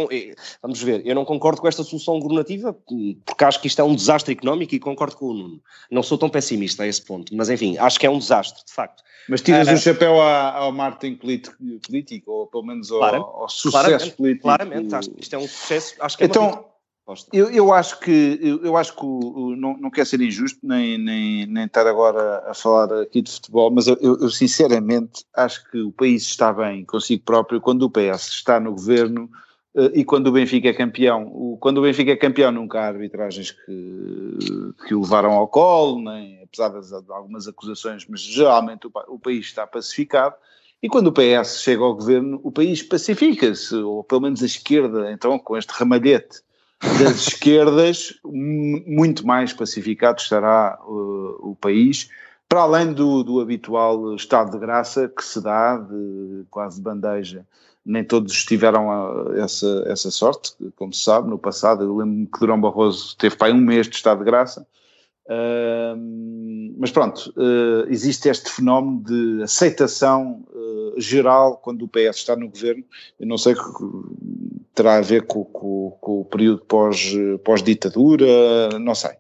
vamos 0.64 0.82
ver, 0.82 1.06
eu 1.06 1.14
não 1.14 1.24
concordo 1.24 1.62
com 1.62 1.68
esta 1.68 1.84
solução 1.84 2.20
governativa, 2.20 2.74
porque 2.74 3.44
acho 3.44 3.62
que 3.62 3.68
isto 3.68 3.82
é 3.82 3.84
um 3.84 3.94
desastre 3.94 4.34
económico 4.34 4.74
e 4.74 4.80
concordo 4.80 5.16
com 5.16 5.28
o 5.28 5.34
Nuno. 5.34 5.62
Não 5.92 6.02
sou 6.02 6.18
tão 6.18 6.30
pessimista 6.30 6.84
a 6.84 6.88
esse 6.88 7.04
ponto, 7.04 7.36
mas 7.36 7.50
enfim, 7.50 7.78
acho 7.78 8.00
que 8.00 8.08
é 8.08 8.10
um 8.10 8.18
desastre, 8.18 8.66
de 8.66 8.74
facto. 8.74 9.04
Mas 9.28 9.42
tiras 9.42 9.68
ah, 9.68 9.74
o 9.74 9.78
chapéu 9.78 10.20
ao 10.20 10.72
marketing 10.72 11.16
político, 11.16 12.32
ou 12.32 12.48
pelo 12.48 12.64
menos 12.64 12.92
ao, 12.92 13.04
ao 13.04 13.50
sucesso 13.50 13.72
claramente, 13.72 14.12
político. 14.14 14.42
Claramente, 14.42 14.96
acho 14.96 15.10
que 15.12 15.22
isto 15.22 15.36
é 15.36 15.38
um 15.38 15.48
sucesso, 15.48 15.94
acho 16.00 16.18
que 16.18 16.24
é 16.24 16.26
então, 16.26 16.66
eu, 17.34 17.50
eu, 17.50 17.74
acho 17.74 18.00
que, 18.00 18.40
eu, 18.42 18.64
eu 18.64 18.78
acho 18.78 18.96
que 18.96 19.06
não, 19.06 19.78
não 19.78 19.90
quer 19.90 20.06
ser 20.06 20.22
injusto 20.22 20.60
nem, 20.64 20.98
nem, 20.98 21.46
nem 21.46 21.66
estar 21.66 21.88
agora 21.88 22.44
a 22.48 22.54
falar 22.54 23.02
aqui 23.02 23.22
de 23.22 23.32
futebol, 23.32 23.72
mas 23.72 23.88
eu, 23.88 23.98
eu, 24.02 24.30
sinceramente 24.30 25.26
acho 25.36 25.70
que 25.70 25.80
o 25.80 25.92
país 25.92 26.24
está 26.24 26.54
bem 26.54 26.86
consigo 26.86 27.24
próprio 27.24 27.62
quando 27.62 27.84
o 27.84 27.90
PS 27.90 28.28
está 28.28 28.60
no 28.60 28.72
governo 28.72 29.30
uh, 29.76 29.92
e 29.94 30.04
quando 30.04 30.28
o 30.28 30.32
Benfica 30.32 30.70
é 30.70 30.74
campeão. 30.74 31.28
O, 31.28 31.58
quando 31.58 31.80
o 31.80 31.82
Benfica 31.82 32.12
é 32.12 32.16
campeão 32.16 32.52
nunca 32.52 32.80
há 32.80 32.88
arbitragens 32.88 33.52
que, 33.52 34.38
que 34.88 34.94
o 34.94 35.02
levaram 35.02 35.32
ao 35.32 35.48
colo, 35.48 36.02
nem, 36.02 36.42
apesar 36.44 36.70
de 36.70 37.12
algumas 37.12 37.48
acusações, 37.48 38.06
mas 38.08 38.22
geralmente 38.22 38.88
o, 38.88 38.92
o 39.08 39.20
país 39.20 39.46
está 39.46 39.66
pacificado. 39.66 40.36
E 40.82 40.88
quando 40.88 41.08
o 41.08 41.14
PS 41.14 41.62
chega 41.62 41.84
ao 41.84 41.96
governo, 41.96 42.40
o 42.42 42.52
país 42.52 42.82
pacifica-se, 42.82 43.76
ou 43.76 44.04
pelo 44.04 44.22
menos 44.22 44.42
a 44.42 44.46
esquerda, 44.46 45.12
então, 45.12 45.38
com 45.38 45.58
este 45.58 45.72
ramalhete 45.72 46.42
das 46.82 47.28
esquerdas, 47.28 48.14
muito 48.24 49.26
mais 49.26 49.52
pacificado 49.52 50.22
estará 50.22 50.80
uh, 50.86 51.50
o 51.50 51.58
país, 51.60 52.10
para 52.48 52.62
além 52.62 52.94
do, 52.94 53.24
do, 53.24 53.42
habitual 53.42 54.16
estado 54.16 54.52
de 54.52 54.58
graça 54.58 55.08
que 55.08 55.24
se 55.24 55.42
dá 55.42 55.78
de 55.78 56.46
quase 56.50 56.82
bandeja. 56.82 57.46
Nem 57.86 58.04
todos 58.04 58.44
tiveram 58.46 58.92
a, 58.92 59.40
essa, 59.40 59.84
essa 59.88 60.10
sorte, 60.10 60.54
como 60.76 60.94
se 60.94 61.04
sabe, 61.04 61.30
no 61.30 61.38
passado. 61.38 61.84
Eu 61.84 61.98
lembro-me 61.98 62.28
que 62.28 62.40
Durão 62.40 62.60
Barroso 62.60 63.16
teve 63.18 63.36
para 63.36 63.54
um 63.54 63.60
mês 63.60 63.88
de 63.88 63.96
estado 63.96 64.20
de 64.20 64.26
graça. 64.26 64.66
Uh, 65.26 66.76
mas 66.80 66.90
pronto, 66.90 67.32
uh, 67.38 67.88
existe 67.88 68.30
este 68.30 68.50
fenómeno 68.50 69.04
de 69.04 69.44
aceitação 69.44 70.44
uh, 70.50 71.00
geral 71.00 71.58
quando 71.58 71.84
o 71.84 71.88
PS 71.88 72.18
está 72.18 72.36
no 72.36 72.50
governo. 72.50 72.84
Eu 73.20 73.28
não 73.28 73.38
sei 73.38 73.54
terá 74.80 74.96
a 74.96 75.02
ver 75.02 75.24
com, 75.24 75.44
com, 75.44 75.98
com 76.00 76.22
o 76.22 76.26
período 76.26 76.62
pós-ditadura, 77.44 78.26
pós 78.70 78.80
não 78.80 78.96
sei. 78.96 79.12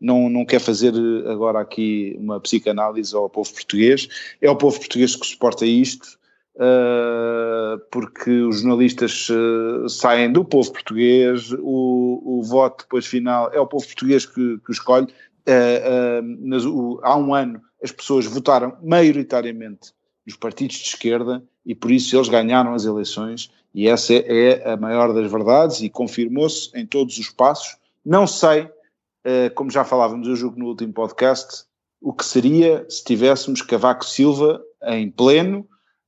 Não, 0.00 0.30
não 0.30 0.44
quer 0.44 0.60
fazer 0.60 0.94
agora 1.26 1.58
aqui 1.60 2.16
uma 2.20 2.38
psicanálise 2.38 3.16
ao 3.16 3.28
povo 3.28 3.52
português. 3.52 4.08
É 4.40 4.48
o 4.48 4.54
povo 4.54 4.78
português 4.78 5.16
que 5.16 5.26
suporta 5.26 5.66
isto, 5.66 6.16
uh, 6.54 7.80
porque 7.90 8.30
os 8.30 8.60
jornalistas 8.60 9.28
uh, 9.28 9.88
saem 9.88 10.30
do 10.30 10.44
povo 10.44 10.70
português, 10.70 11.52
o, 11.58 12.22
o 12.24 12.42
voto 12.44 12.84
depois 12.84 13.04
final 13.04 13.50
é 13.52 13.58
o 13.58 13.66
povo 13.66 13.84
português 13.84 14.24
que, 14.24 14.58
que 14.64 14.70
escolhe. 14.70 15.08
Uh, 15.48 16.22
nas, 16.38 16.64
o, 16.64 17.00
há 17.02 17.16
um 17.16 17.34
ano 17.34 17.60
as 17.82 17.90
pessoas 17.90 18.24
votaram 18.24 18.76
maioritariamente 18.84 19.92
nos 20.24 20.36
partidos 20.36 20.76
de 20.76 20.90
esquerda 20.90 21.42
e 21.66 21.74
por 21.74 21.90
isso 21.90 22.16
eles 22.16 22.28
ganharam 22.28 22.72
as 22.72 22.84
eleições 22.84 23.50
e 23.74 23.88
essa 23.88 24.14
é 24.14 24.72
a 24.72 24.76
maior 24.76 25.12
das 25.12 25.30
verdades 25.30 25.80
e 25.80 25.88
confirmou-se 25.88 26.70
em 26.74 26.86
todos 26.86 27.18
os 27.18 27.28
passos. 27.28 27.76
Não 28.04 28.26
sei, 28.26 28.68
eh, 29.24 29.50
como 29.50 29.70
já 29.70 29.84
falávamos, 29.84 30.26
eu 30.26 30.36
julgo 30.36 30.58
no 30.58 30.66
último 30.66 30.92
podcast, 30.92 31.64
o 32.00 32.12
que 32.12 32.24
seria 32.24 32.86
se 32.88 33.04
tivéssemos 33.04 33.62
Cavaco 33.62 34.04
Silva 34.04 34.62
em 34.82 35.10
pleno 35.10 35.66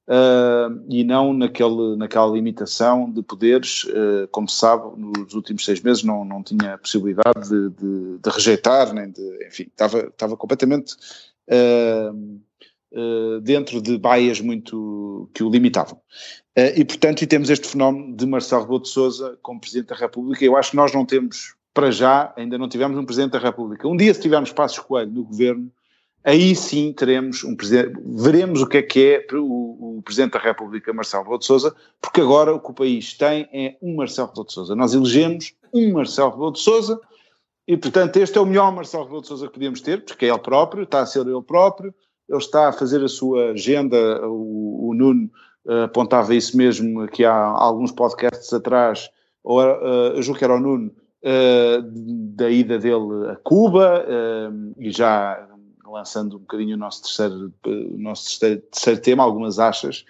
uh, 0.09 0.85
e 0.89 1.05
não 1.05 1.33
naquele, 1.33 1.97
naquela 1.97 2.33
limitação 2.33 3.11
de 3.11 3.23
poderes, 3.23 3.85
uh, 3.85 4.29
como 4.31 4.49
se 4.49 4.57
sabe, 4.57 4.99
nos 4.99 5.35
últimos 5.35 5.65
seis 5.65 5.81
meses 5.81 6.03
não, 6.03 6.25
não 6.25 6.43
tinha 6.43 6.79
possibilidade 6.79 7.49
de, 7.49 7.71
de, 7.71 8.19
de 8.19 8.31
rejeitar, 8.31 8.93
nem 8.93 9.11
de, 9.11 9.47
enfim, 9.47 9.65
estava, 9.65 9.99
estava 10.01 10.37
completamente 10.37 10.95
uh, 11.49 12.41
dentro 13.43 13.81
de 13.81 13.97
baias 13.99 14.41
muito 14.41 15.31
que 15.33 15.43
o 15.43 15.51
limitavam. 15.51 16.01
Uh, 16.59 16.75
e, 16.77 16.85
portanto, 16.85 17.23
e 17.23 17.27
temos 17.27 17.49
este 17.49 17.69
fenómeno 17.69 18.17
de 18.17 18.27
Marcelo 18.27 18.63
Rebelo 18.63 18.83
de 18.83 18.89
Sousa 18.89 19.39
como 19.43 19.61
Presidente 19.61 19.89
da 19.89 19.95
República. 19.95 20.45
Eu 20.45 20.57
acho 20.57 20.73
que 20.73 20.77
nós 20.77 20.93
não 20.93 21.07
temos, 21.07 21.55
para 21.73 21.91
já, 21.91 22.33
ainda 22.37 22.59
não 22.59 22.69
tivemos 22.69 22.99
um 22.99 23.05
Presidente 23.05 23.33
da 23.33 23.39
República. 23.39 23.87
Um 23.87 23.97
dia, 23.97 24.13
se 24.13 24.21
tivermos 24.21 24.53
Passos 24.53 24.81
Coelho 24.81 25.13
no 25.13 25.25
Governo, 25.25 25.71
aí 26.25 26.55
sim 26.57 26.93
teremos 26.93 27.45
um 27.45 27.55
Presidente, 27.55 27.99
veremos 28.05 28.63
o 28.63 28.67
que 28.67 28.79
é 28.79 28.83
que 28.83 29.01
é 29.31 29.35
o, 29.37 29.99
o 29.99 30.03
Presidente 30.03 30.33
da 30.33 30.41
República, 30.41 30.93
Marcelo 30.93 31.23
Rebelo 31.23 31.39
de 31.39 31.47
Sousa, 31.47 31.75
porque 32.01 32.21
agora 32.21 32.53
o 32.53 32.61
que 32.61 32.71
o 32.71 32.75
país 32.75 33.15
tem 33.15 33.49
é 33.53 33.77
um 33.81 33.95
Marcelo 33.95 34.29
Rebelo 34.29 34.47
de 34.47 34.53
Sousa. 34.53 34.75
Nós 34.75 34.93
elegemos 34.93 35.55
um 35.73 35.93
Marcelo 35.93 36.31
Rebelo 36.33 36.53
de 36.53 36.61
Sousa 36.61 37.01
e, 37.67 37.77
portanto, 37.77 38.17
este 38.17 38.37
é 38.37 38.41
o 38.41 38.47
melhor 38.47 38.73
Marcelo 38.75 39.05
Rebelo 39.05 39.23
de 39.23 39.29
Sousa 39.29 39.47
que 39.47 39.55
podíamos 39.55 39.81
ter, 39.81 40.05
porque 40.05 40.27
é 40.27 40.31
ele 40.31 40.39
próprio, 40.41 40.83
está 40.83 41.01
a 41.01 41.07
ser 41.07 41.25
ele 41.25 41.43
próprio, 41.43 41.95
ele 42.31 42.39
está 42.39 42.69
a 42.69 42.73
fazer 42.73 43.03
a 43.03 43.09
sua 43.09 43.51
agenda, 43.51 44.27
o, 44.27 44.89
o 44.89 44.95
Nuno 44.95 45.29
uh, 45.67 45.85
apontava 45.85 46.35
isso 46.35 46.57
mesmo 46.57 47.03
aqui 47.03 47.25
há 47.25 47.35
alguns 47.35 47.91
podcasts 47.91 48.53
atrás, 48.53 49.11
ou, 49.43 49.61
uh, 49.61 50.15
eu 50.15 50.23
julgo 50.23 50.39
que 50.39 50.45
era 50.45 50.55
o 50.55 50.61
Nuno, 50.61 50.93
uh, 51.25 51.83
da 52.37 52.49
ida 52.49 52.79
dele 52.79 53.31
a 53.33 53.37
Cuba, 53.43 54.07
e 54.79 54.91
já 54.91 55.50
lançando 55.91 56.37
um 56.37 56.41
bocadinho 56.41 56.77
o 56.77 56.79
nosso 56.79 57.03
terceiro, 57.03 57.53
o 57.67 57.99
nosso 57.99 58.25
terceiro, 58.25 58.63
terceiro 58.71 59.01
tema, 59.01 59.23
algumas 59.23 59.59
achas 59.59 60.05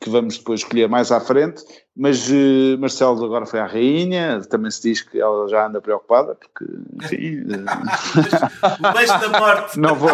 que 0.00 0.10
vamos 0.10 0.38
depois 0.38 0.60
escolher 0.60 0.88
mais 0.88 1.12
à 1.12 1.20
frente, 1.20 1.62
mas 1.96 2.28
uh, 2.28 2.78
Marcelo 2.78 3.24
agora 3.24 3.46
foi 3.46 3.60
à 3.60 3.66
rainha, 3.66 4.40
também 4.42 4.70
se 4.70 4.82
diz 4.82 5.02
que 5.02 5.20
ela 5.20 5.48
já 5.48 5.66
anda 5.66 5.80
preocupada, 5.80 6.34
porque, 6.34 6.64
enfim... 7.02 7.42
o 7.42 8.92
beijo 8.92 9.20
da 9.20 9.40
morte! 9.40 9.78
Não 9.78 9.94
vou, 9.94 10.10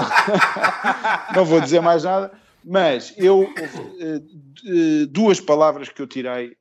não 1.35 1.45
vou 1.45 1.61
dizer 1.61 1.81
mais 1.81 2.05
nada, 2.05 2.33
mas 2.65 3.15
eu, 3.17 3.49
eh, 4.01 4.21
eh, 4.67 5.07
duas 5.09 5.41
palavras 5.41 5.89
que 5.89 6.03
eu 6.03 6.07
tirei 6.07 6.57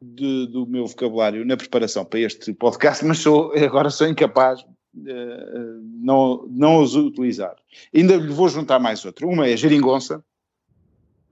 de, 0.00 0.46
do 0.48 0.66
meu 0.66 0.86
vocabulário 0.86 1.44
na 1.44 1.56
preparação 1.56 2.04
para 2.04 2.20
este 2.20 2.52
podcast, 2.52 3.04
mas 3.04 3.18
sou, 3.18 3.52
agora 3.56 3.90
sou 3.90 4.06
incapaz 4.06 4.60
uh, 4.60 4.73
não, 4.94 6.46
não 6.50 6.82
os 6.82 6.94
utilizar. 6.94 7.56
Ainda 7.94 8.16
lhe 8.16 8.32
vou 8.32 8.48
juntar 8.48 8.78
mais 8.78 9.04
outra. 9.04 9.26
Uma 9.26 9.48
é 9.48 9.56
geringonça, 9.56 10.24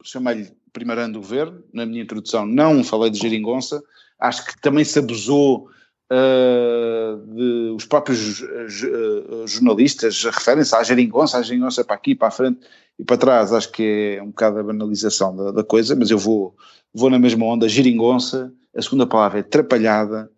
chamei-lhe 0.03 0.51
primeiro 0.73 1.03
ano 1.03 1.15
do 1.15 1.21
governo, 1.21 1.63
na 1.73 1.85
minha 1.85 2.03
introdução 2.03 2.47
não 2.47 2.83
falei 2.83 3.11
de 3.11 3.19
geringonça, 3.19 3.83
acho 4.19 4.47
que 4.47 4.61
também 4.61 4.85
se 4.85 4.99
abusou 4.99 5.69
uh, 6.11 7.35
de, 7.35 7.75
os 7.77 7.85
próprios 7.85 8.41
uh, 8.41 9.47
jornalistas 9.47 10.25
referem-se 10.25 10.75
à 10.75 10.83
geringonça, 10.83 11.39
à 11.39 11.43
geringonça 11.43 11.85
para 11.85 11.95
aqui, 11.95 12.15
para 12.15 12.29
a 12.29 12.31
frente, 12.31 12.61
e 12.99 13.05
para 13.05 13.17
trás. 13.17 13.53
Acho 13.53 13.71
que 13.71 14.17
é 14.19 14.23
um 14.23 14.29
bocado 14.29 14.59
a 14.59 14.63
banalização 14.63 15.35
da, 15.37 15.51
da 15.53 15.65
coisa, 15.65 15.95
mas 15.95 16.11
eu 16.11 16.19
vou, 16.19 16.57
vou 16.93 17.11
na 17.11 17.19
mesma 17.19 17.45
onda, 17.47 17.69
geringonça, 17.69 18.53
a 18.75 18.81
segunda 18.81 19.07
palavra 19.07 19.41
é 19.41 19.43
trapalhada, 19.43 20.31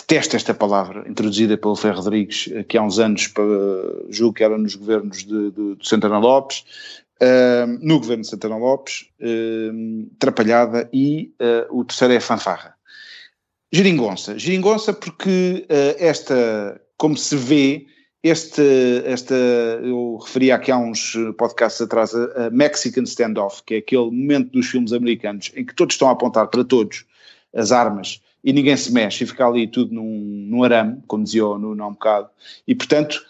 detesto 0.00 0.36
esta 0.36 0.54
palavra, 0.54 1.04
introduzida 1.08 1.56
pelo 1.56 1.76
Ferro 1.76 1.96
Rodrigues 1.96 2.50
aqui 2.58 2.78
há 2.78 2.82
uns 2.82 2.98
anos, 2.98 3.26
para, 3.28 3.44
julgo 4.10 4.34
que 4.34 4.44
era 4.44 4.56
nos 4.56 4.74
governos 4.74 5.24
de, 5.24 5.50
de, 5.50 5.74
de 5.76 5.88
Santana 5.88 6.18
Lopes, 6.18 6.64
uh, 7.20 7.66
no 7.80 7.98
governo 7.98 8.22
de 8.22 8.28
Santana 8.28 8.56
Lopes, 8.56 9.08
uh, 9.20 10.06
trapalhada, 10.18 10.88
e 10.92 11.32
uh, 11.40 11.78
o 11.78 11.84
terceiro 11.84 12.14
é 12.14 12.20
fanfarra. 12.20 12.74
Geringonça. 13.72 14.38
Geringonça 14.38 14.94
porque 14.94 15.66
esta, 15.98 16.80
como 16.96 17.18
se 17.18 17.36
vê, 17.36 17.86
este, 18.22 19.02
esta, 19.04 19.34
eu 19.34 20.16
referi 20.24 20.50
aqui 20.50 20.72
há 20.72 20.78
uns 20.78 21.14
podcasts 21.36 21.82
atrás 21.82 22.14
a, 22.14 22.46
a 22.46 22.50
Mexican 22.50 23.02
Standoff, 23.02 23.62
que 23.64 23.74
é 23.74 23.78
aquele 23.78 24.06
momento 24.06 24.52
dos 24.52 24.68
filmes 24.68 24.94
americanos 24.94 25.52
em 25.54 25.66
que 25.66 25.74
todos 25.74 25.96
estão 25.96 26.08
a 26.08 26.12
apontar 26.12 26.48
para 26.48 26.64
todos 26.64 27.04
as 27.54 27.70
armas 27.70 28.22
e 28.42 28.52
ninguém 28.52 28.76
se 28.76 28.92
mexe 28.92 29.24
e 29.24 29.26
fica 29.26 29.46
ali 29.46 29.66
tudo 29.66 29.94
num, 29.94 30.46
num 30.48 30.64
arame, 30.64 31.02
como 31.06 31.24
dizia 31.24 31.46
o 31.46 31.58
Nuno 31.58 31.82
há 31.82 31.86
um 31.86 31.92
bocado, 31.92 32.28
e 32.66 32.74
portanto 32.74 33.24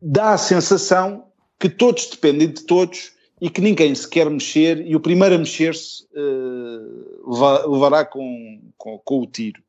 dá 0.00 0.32
a 0.32 0.38
sensação 0.38 1.24
que 1.58 1.68
todos 1.68 2.06
dependem 2.06 2.48
de 2.48 2.62
todos 2.62 3.12
e 3.40 3.50
que 3.50 3.60
ninguém 3.60 3.94
se 3.94 4.08
quer 4.08 4.30
mexer 4.30 4.86
e 4.86 4.94
o 4.94 5.00
primeiro 5.00 5.34
a 5.34 5.38
mexer-se 5.38 6.04
uh, 6.14 7.68
levará 7.72 8.04
com, 8.04 8.60
com, 8.78 8.98
com, 8.98 9.20
o 9.20 9.26
tiro. 9.26 9.60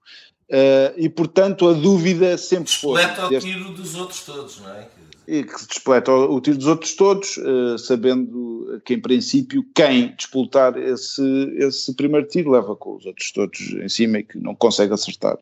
Uh, 0.49 0.93
e 0.95 1.09
portanto 1.09 1.67
a 1.67 1.73
dúvida 1.73 2.37
sempre 2.37 2.71
foi. 2.71 3.03
Despleta 3.03 3.27
o 3.27 3.39
tiro 3.39 3.71
dos 3.71 3.95
outros 3.95 4.21
todos, 4.21 4.59
não 4.59 4.69
é? 4.69 4.87
E 5.27 5.43
que 5.43 5.59
se 5.59 5.67
despleta 5.67 6.11
o, 6.11 6.35
o 6.35 6.41
tiro 6.41 6.57
dos 6.57 6.67
outros 6.67 6.93
todos, 6.93 7.37
uh, 7.37 7.77
sabendo 7.79 8.52
que 8.81 8.93
em 8.93 9.01
princípio 9.01 9.65
quem 9.75 10.15
despoltar 10.15 10.77
esse, 10.77 11.23
esse 11.57 11.95
primeiro 11.95 12.27
tiro 12.27 12.51
leva 12.51 12.75
com 12.75 12.95
os 12.95 13.05
outros 13.05 13.31
todos 13.31 13.59
em 13.59 13.89
cima 13.89 14.19
e 14.19 14.23
que 14.23 14.37
não 14.37 14.55
consegue 14.55 14.93
acertar. 14.93 15.37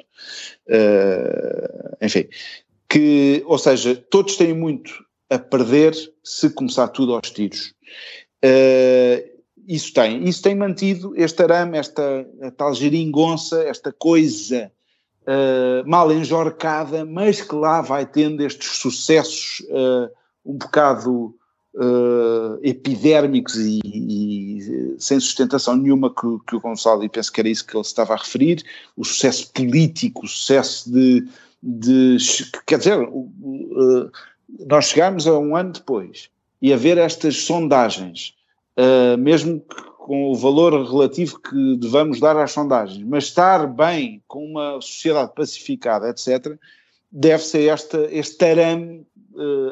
enfim, 2.02 2.28
que, 2.89 3.44
ou 3.46 3.58
seja, 3.58 3.96
todos 3.96 4.36
têm 4.36 4.54
muito 4.54 5.06
a 5.30 5.39
perder 5.39 5.96
se 6.22 6.50
começar 6.50 6.89
tudo 6.89 7.15
aos 7.15 7.32
tiros. 7.32 7.74
Uh, 8.44 9.32
isso 9.65 9.94
tem, 9.94 10.28
isso 10.28 10.41
tem 10.41 10.56
mantido 10.56 11.13
este 11.15 11.41
arame, 11.41 11.78
esta 11.78 12.28
tal 12.58 12.74
geringonça, 12.74 13.63
esta 13.63 13.94
coisa 13.94 14.70
uh, 15.22 15.89
mal 15.89 16.12
enjorcada, 16.12 17.06
mas 17.06 17.41
que 17.41 17.56
lá 17.56 17.82
vai 17.82 18.06
tendo 18.06 18.46
estes 18.46 18.67
sucessos 18.78 19.62
uh, 19.70 20.12
um 20.46 20.58
bocado 20.58 21.34
epidérmicos 22.62 23.56
e, 23.56 23.80
e, 23.84 24.96
sem 25.00 25.20
sustentação 25.20 25.76
nenhuma 25.76 26.10
que, 26.10 26.28
que 26.48 26.56
o 26.56 26.60
Gonçalo, 26.60 27.04
e 27.04 27.10
penso 27.10 27.32
que 27.32 27.40
era 27.40 27.50
isso 27.50 27.66
que 27.66 27.76
ele 27.76 27.82
estava 27.82 28.14
a 28.14 28.18
referir, 28.18 28.64
o 28.98 29.06
sucesso 29.06 29.52
político, 29.54 30.26
o 30.26 30.28
sucesso 30.28 30.92
de, 30.92 31.26
de 31.64 32.18
quer 32.66 32.78
dizer, 32.78 32.98
nós 34.68 34.86
chegámos 34.86 35.28
a 35.28 35.38
um 35.38 35.56
ano 35.56 35.74
depois 35.74 36.30
e 36.62 36.72
a 36.72 36.78
ver 36.78 36.98
estas 36.98 37.38
sondagens, 37.38 38.36
uh, 38.78 39.18
mesmo 39.18 39.64
com 39.98 40.32
o 40.32 40.36
valor 40.36 40.74
relativo 40.86 41.40
que 41.40 41.78
devamos 41.78 42.20
dar 42.20 42.38
às 42.38 42.52
sondagens, 42.52 43.04
mas 43.04 43.26
estar 43.26 43.66
bem 43.68 44.22
com 44.28 44.46
uma 44.46 44.80
sociedade 44.82 45.32
pacificada, 45.34 46.10
etc., 46.10 46.58
deve-se 47.12 47.58
a 47.58 47.74
esta, 47.74 48.08
este 48.12 48.46
arame 48.46 49.00
uh, 49.00 49.06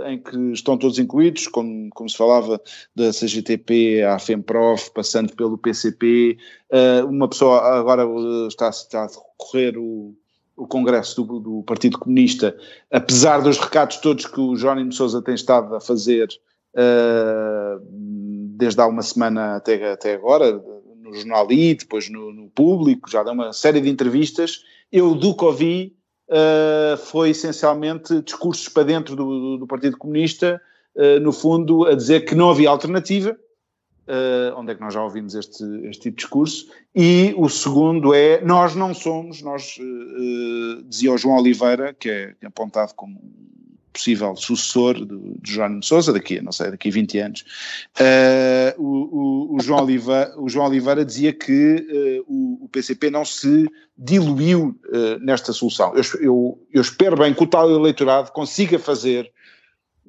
em 0.07 0.21
que 0.21 0.37
estão 0.51 0.77
todos 0.77 0.99
incluídos, 0.99 1.47
como, 1.47 1.89
como 1.91 2.09
se 2.09 2.17
falava 2.17 2.61
da 2.95 3.11
CGTP 3.11 4.03
à 4.03 4.17
FEMPROF, 4.19 4.91
passando 4.91 5.35
pelo 5.35 5.57
PCP, 5.57 6.37
eh, 6.71 7.03
uma 7.03 7.27
pessoa 7.27 7.59
agora 7.79 8.03
está, 8.47 8.69
está 8.69 9.03
a 9.03 9.07
decorrer 9.07 9.77
o, 9.77 10.15
o 10.55 10.67
Congresso 10.67 11.23
do, 11.23 11.39
do, 11.39 11.63
Partido 11.63 11.99
Comunista, 11.99 12.55
apesar 12.91 13.41
dos 13.41 13.57
recados 13.57 13.97
todos 13.97 14.25
que 14.25 14.39
o 14.39 14.55
Jónimo 14.55 14.91
Sousa 14.91 15.21
tem 15.21 15.35
estado 15.35 15.75
a 15.75 15.81
fazer 15.81 16.29
desde 18.59 18.81
há 18.81 18.87
uma 18.87 19.01
semana 19.01 19.55
até, 19.55 19.91
até 19.91 20.13
agora, 20.13 20.51
no 21.01 21.13
jornal 21.13 21.51
I, 21.51 21.75
depois 21.75 22.09
no, 22.09 22.31
no, 22.31 22.49
público, 22.49 23.09
já 23.09 23.23
deu 23.23 23.33
uma 23.33 23.53
série 23.53 23.81
de 23.81 23.89
entrevistas, 23.89 24.63
eu 24.91 25.15
do 25.15 25.35
que 25.35 25.45
ouvi 25.45 25.95
uh, 26.29 26.97
foi 26.97 27.31
essencialmente 27.31 28.21
discursos 28.21 28.69
para 28.69 28.83
dentro 28.83 29.15
do, 29.15 29.57
do 29.57 29.67
Partido 29.67 29.97
Comunista, 29.97 30.61
uh, 30.95 31.19
no 31.19 31.31
fundo 31.31 31.85
a 31.85 31.95
dizer 31.95 32.21
que 32.21 32.35
não 32.35 32.49
havia 32.49 32.69
alternativa, 32.69 33.37
Uh, 34.09 34.57
onde 34.57 34.71
é 34.71 34.75
que 34.75 34.81
nós 34.81 34.91
já 34.91 35.03
ouvimos 35.03 35.35
este, 35.35 35.63
este 35.83 36.01
tipo 36.01 36.15
de 36.15 36.23
discurso, 36.23 36.65
e 36.95 37.31
o 37.37 37.47
segundo 37.47 38.11
é, 38.11 38.41
nós 38.41 38.73
não 38.73 38.91
somos, 38.91 39.39
nós, 39.43 39.77
uh, 39.77 40.81
dizia 40.81 41.13
o 41.13 41.17
João 41.19 41.37
Oliveira, 41.37 41.93
que 41.93 42.09
é 42.09 42.35
apontado 42.43 42.95
como 42.95 43.21
possível 43.91 44.35
sucessor 44.35 44.93
do, 45.05 45.37
de 45.41 45.53
João 45.53 45.79
de 45.79 45.85
Sousa, 45.85 46.13
daqui, 46.13 46.41
não 46.41 46.51
sei, 46.51 46.71
daqui 46.71 46.89
a 46.89 46.91
20 46.91 47.19
anos, 47.19 47.45
uh, 47.99 48.81
o, 48.81 49.53
o, 49.53 49.55
o, 49.55 49.59
João 49.61 49.83
Oliveira, 49.83 50.33
o 50.37 50.47
João 50.49 50.67
Oliveira 50.67 51.03
dizia 51.05 51.33
que 51.33 52.23
o, 52.27 52.65
o, 52.65 52.69
PCP 52.69 53.09
não 53.09 53.25
se 53.25 53.67
diluiu 53.97 54.79
nesta 55.21 55.51
solução. 55.51 55.93
Eu, 55.95 56.03
eu, 56.21 56.67
eu 56.71 56.81
espero 56.81 57.17
bem 57.17 57.33
que 57.33 57.43
o 57.43 57.47
tal 57.47 57.69
eleitorado 57.69 58.31
consiga 58.31 58.79
fazer 58.79 59.31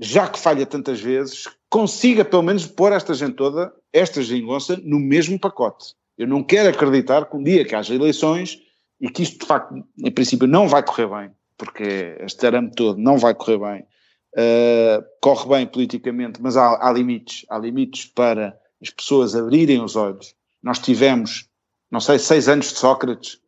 já 0.00 0.26
que 0.26 0.38
falha 0.38 0.64
tantas 0.64 0.98
vezes, 0.98 1.46
consiga 1.68 2.24
pelo 2.24 2.42
menos 2.42 2.66
pôr 2.66 2.90
esta 2.92 3.12
gente 3.12 3.34
toda, 3.34 3.70
esta 3.92 4.22
geringonça, 4.22 4.80
no 4.82 4.98
mesmo 4.98 5.38
pacote. 5.38 5.94
Eu 6.16 6.26
não 6.26 6.42
quero 6.42 6.70
acreditar 6.70 7.26
que 7.26 7.36
um 7.36 7.42
dia 7.42 7.64
que 7.64 7.74
haja 7.74 7.94
eleições 7.94 8.58
e 8.98 9.10
que 9.10 9.22
isto 9.22 9.40
de 9.40 9.46
facto, 9.46 9.74
em 9.98 10.10
princípio, 10.10 10.46
não 10.46 10.66
vai 10.66 10.82
correr 10.82 11.06
bem, 11.06 11.30
porque 11.61 12.16
este 12.20 12.46
arame 12.46 12.70
todo 12.75 12.99
não 12.99 13.18
vai 13.18 13.35
correr 13.35 13.59
bem. 13.59 13.85
Uh, 14.33 15.05
corre 15.20 15.46
bem 15.46 15.66
politicamente, 15.66 16.40
mas 16.40 16.57
há, 16.57 16.88
há 16.88 16.90
limites. 16.90 17.44
Há 17.51 17.59
limites 17.59 18.07
para 18.07 18.59
as 18.81 18.88
pessoas 18.88 19.37
abrirem 19.37 19.83
os 19.83 19.94
olhos. 19.94 20.35
Nós 20.62 20.79
tivemos, 20.79 21.46
não 21.90 22.01
sei, 22.01 22.18
seis 22.18 22.49
anos 22.49 22.73
de 22.73 22.79
Sócrates. 22.79 23.38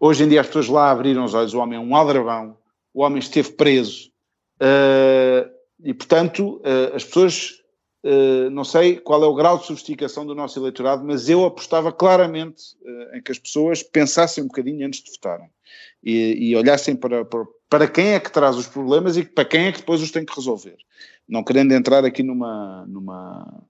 Hoje 0.00 0.24
em 0.24 0.28
dia 0.28 0.40
as 0.40 0.48
pessoas 0.48 0.66
lá 0.66 0.90
abriram 0.90 1.24
os 1.24 1.34
olhos. 1.34 1.54
O 1.54 1.60
homem 1.60 1.78
é 1.78 1.80
um 1.80 1.94
aldrabão. 1.94 2.58
O 2.92 3.02
homem 3.02 3.20
esteve 3.20 3.52
preso. 3.52 4.10
Uh, 4.60 5.48
e, 5.84 5.94
portanto, 5.94 6.60
uh, 6.64 6.96
as 6.96 7.04
pessoas, 7.04 7.61
uh, 8.04 8.50
não 8.50 8.64
sei 8.64 8.96
qual 8.96 9.22
é 9.22 9.26
o 9.26 9.34
grau 9.34 9.58
de 9.58 9.66
sofisticação 9.66 10.26
do 10.26 10.34
nosso 10.34 10.58
eleitorado, 10.58 11.04
mas 11.04 11.28
eu 11.28 11.44
apostava 11.44 11.92
claramente 11.92 12.76
uh, 12.82 13.16
em 13.16 13.22
que 13.22 13.32
as 13.32 13.38
pessoas 13.38 13.82
pensassem 13.82 14.42
um 14.42 14.46
bocadinho 14.46 14.86
antes 14.86 15.02
de 15.02 15.10
votarem 15.10 15.48
e, 16.02 16.50
e 16.50 16.56
olhassem 16.56 16.96
para, 16.96 17.24
para, 17.24 17.44
para, 17.68 17.88
quem 17.88 18.08
é 18.08 18.20
que 18.20 18.32
traz 18.32 18.56
os 18.56 18.66
problemas 18.66 19.16
e 19.16 19.24
para 19.24 19.44
quem 19.44 19.66
é 19.66 19.72
que 19.72 19.78
depois 19.78 20.02
os 20.02 20.10
tem 20.10 20.24
que 20.24 20.34
resolver. 20.34 20.76
Não 21.28 21.44
querendo 21.44 21.72
entrar 21.72 22.04
aqui 22.04 22.22
numa. 22.22 22.84
numa 22.86 23.62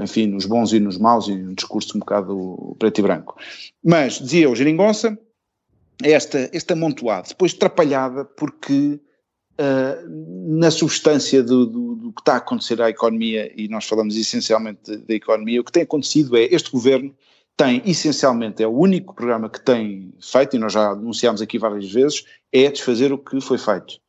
enfim, 0.00 0.26
nos 0.26 0.46
bons 0.46 0.72
e 0.72 0.80
nos 0.80 0.96
maus, 0.96 1.28
e 1.28 1.32
um 1.32 1.52
discurso 1.52 1.94
um 1.94 2.00
bocado 2.00 2.74
preto 2.78 2.98
e 2.98 3.02
branco. 3.02 3.36
Mas, 3.84 4.14
dizia 4.14 4.48
o 4.48 4.54
Geringonça, 4.56 5.18
esta, 6.02 6.48
este 6.52 6.72
amontoado, 6.72 7.28
depois 7.28 7.52
atrapalhada 7.54 8.24
porque 8.24 8.98
na 10.46 10.70
substância 10.70 11.42
do, 11.42 11.66
do, 11.66 11.94
do, 11.94 12.12
que 12.12 12.20
está 12.20 12.34
a 12.34 12.36
acontecer 12.36 12.80
à 12.80 12.88
economia, 12.88 13.52
e 13.54 13.68
nós 13.68 13.86
falamos 13.86 14.16
essencialmente 14.16 14.96
da 14.96 15.14
economia, 15.14 15.60
o 15.60 15.64
que 15.64 15.72
tem 15.72 15.82
acontecido 15.82 16.36
é 16.36 16.44
este 16.44 16.70
governo 16.70 17.14
tem 17.60 17.82
essencialmente, 17.84 18.62
é 18.62 18.66
o 18.66 18.70
único 18.70 19.14
programa 19.14 19.50
que 19.50 19.60
tem 19.60 20.14
feito, 20.18 20.56
e 20.56 20.58
nós 20.58 20.72
já 20.72 20.92
anunciámos 20.92 21.42
aqui 21.42 21.58
várias 21.58 21.92
vezes, 21.92 22.24
é 22.50 22.70
desfazer 22.70 23.12
o 23.12 23.18
que 23.18 23.38
foi 23.38 23.58
feito. 23.58 24.00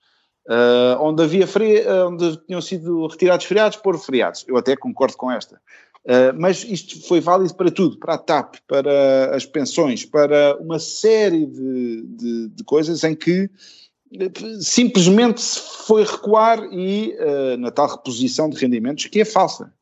Uh, 0.48 0.96
onde 1.00 1.22
havia 1.22 1.46
feri 1.46 1.86
onde 2.08 2.38
tinham 2.46 2.62
sido 2.62 3.06
retirados 3.08 3.46
feriados, 3.46 3.78
pôr 3.78 4.00
feriados. 4.00 4.46
Eu 4.48 4.58
até 4.58 4.76
concordo 4.78 5.18
com 5.18 5.30
esta. 5.30 5.58
Uh, 6.06 6.34
mas 6.40 6.64
isto 6.64 7.06
foi 7.06 7.20
válido 7.20 7.54
para 7.54 7.70
tudo, 7.70 7.98
para 8.00 8.14
a 8.14 8.18
TAP, 8.18 8.56
para 8.66 9.36
as 9.36 9.46
pensões, 9.46 10.06
para 10.06 10.58
uma 10.58 10.80
série 10.80 11.46
de, 11.46 12.04
de, 12.08 12.48
de 12.48 12.64
coisas 12.64 13.04
em 13.04 13.14
que 13.14 13.50
simplesmente 14.60 15.42
se 15.42 15.60
foi 15.86 16.04
recuar 16.04 16.64
e 16.72 17.16
uh, 17.16 17.58
na 17.58 17.72
tal 17.72 17.88
reposição 17.88 18.50
de 18.50 18.58
rendimentos 18.58 19.06
que 19.06 19.22
é 19.22 19.26
falsa. 19.26 19.74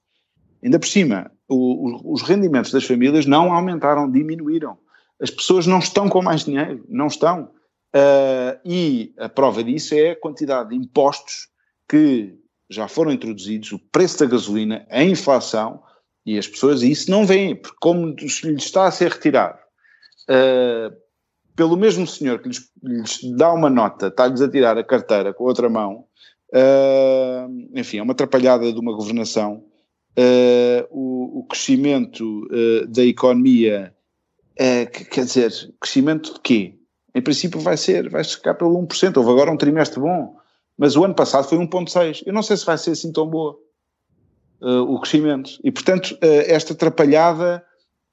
Ainda 0.63 0.77
por 0.77 0.87
cima, 0.87 1.31
o, 1.47 2.13
os 2.13 2.21
rendimentos 2.21 2.71
das 2.71 2.85
famílias 2.85 3.25
não 3.25 3.51
aumentaram, 3.53 4.09
diminuíram. 4.09 4.77
As 5.21 5.29
pessoas 5.29 5.65
não 5.65 5.79
estão 5.79 6.07
com 6.07 6.21
mais 6.21 6.45
dinheiro, 6.45 6.85
não 6.87 7.07
estão. 7.07 7.51
Uh, 7.95 8.59
e 8.63 9.13
a 9.17 9.27
prova 9.27 9.63
disso 9.63 9.95
é 9.95 10.11
a 10.11 10.19
quantidade 10.19 10.69
de 10.69 10.75
impostos 10.75 11.49
que 11.87 12.35
já 12.69 12.87
foram 12.87 13.11
introduzidos, 13.11 13.71
o 13.71 13.79
preço 13.79 14.19
da 14.19 14.27
gasolina, 14.27 14.85
a 14.89 15.03
inflação, 15.03 15.81
e 16.23 16.37
as 16.37 16.47
pessoas 16.47 16.83
isso 16.83 17.09
não 17.09 17.25
veem, 17.25 17.55
porque 17.55 17.77
como 17.81 18.13
lhes 18.13 18.43
está 18.43 18.85
a 18.85 18.91
ser 18.91 19.11
retirado 19.11 19.57
uh, 20.29 20.95
pelo 21.59 21.75
mesmo 21.75 22.07
senhor 22.07 22.39
que 22.39 22.47
lhes, 22.47 22.71
lhes 22.81 23.19
dá 23.35 23.51
uma 23.51 23.69
nota, 23.69 24.07
está-lhes 24.07 24.39
a 24.39 24.49
tirar 24.49 24.77
a 24.77 24.83
carteira 24.83 25.33
com 25.33 25.43
a 25.43 25.47
outra 25.47 25.69
mão, 25.69 26.05
uh, 26.53 27.77
enfim, 27.77 27.97
é 27.97 28.01
uma 28.01 28.13
atrapalhada 28.13 28.71
de 28.71 28.79
uma 28.79 28.93
governação. 28.93 29.65
Uh, 30.17 30.87
o, 30.89 31.39
o, 31.39 31.43
crescimento 31.43 32.45
uh, 32.45 32.87
da 32.87 33.03
economia, 33.03 33.93
quer 34.55 35.25
dizer, 35.25 35.51
crescimento 35.81 36.35
de 36.35 36.39
quê? 36.39 36.75
Em 37.13 37.21
princípio 37.21 37.59
vai 37.59 37.75
ser, 37.75 38.09
vai 38.09 38.23
ficar 38.23 38.53
pelo 38.53 38.81
1%, 38.81 39.17
houve 39.17 39.29
agora 39.29 39.51
um 39.51 39.57
trimestre 39.57 39.99
bom, 39.99 40.37
mas 40.77 40.95
o 40.95 41.03
ano 41.03 41.13
passado 41.13 41.43
foi 41.43 41.57
1.6, 41.57 42.23
eu 42.25 42.31
não 42.31 42.41
sei 42.41 42.55
se 42.55 42.65
vai 42.65 42.77
ser 42.77 42.91
assim 42.91 43.11
tão 43.11 43.27
boa 43.27 43.59
o 44.61 44.99
crescimento, 44.99 45.51
e 45.63 45.71
portanto 45.71 46.17
esta 46.21 46.73
atrapalhada 46.73 47.63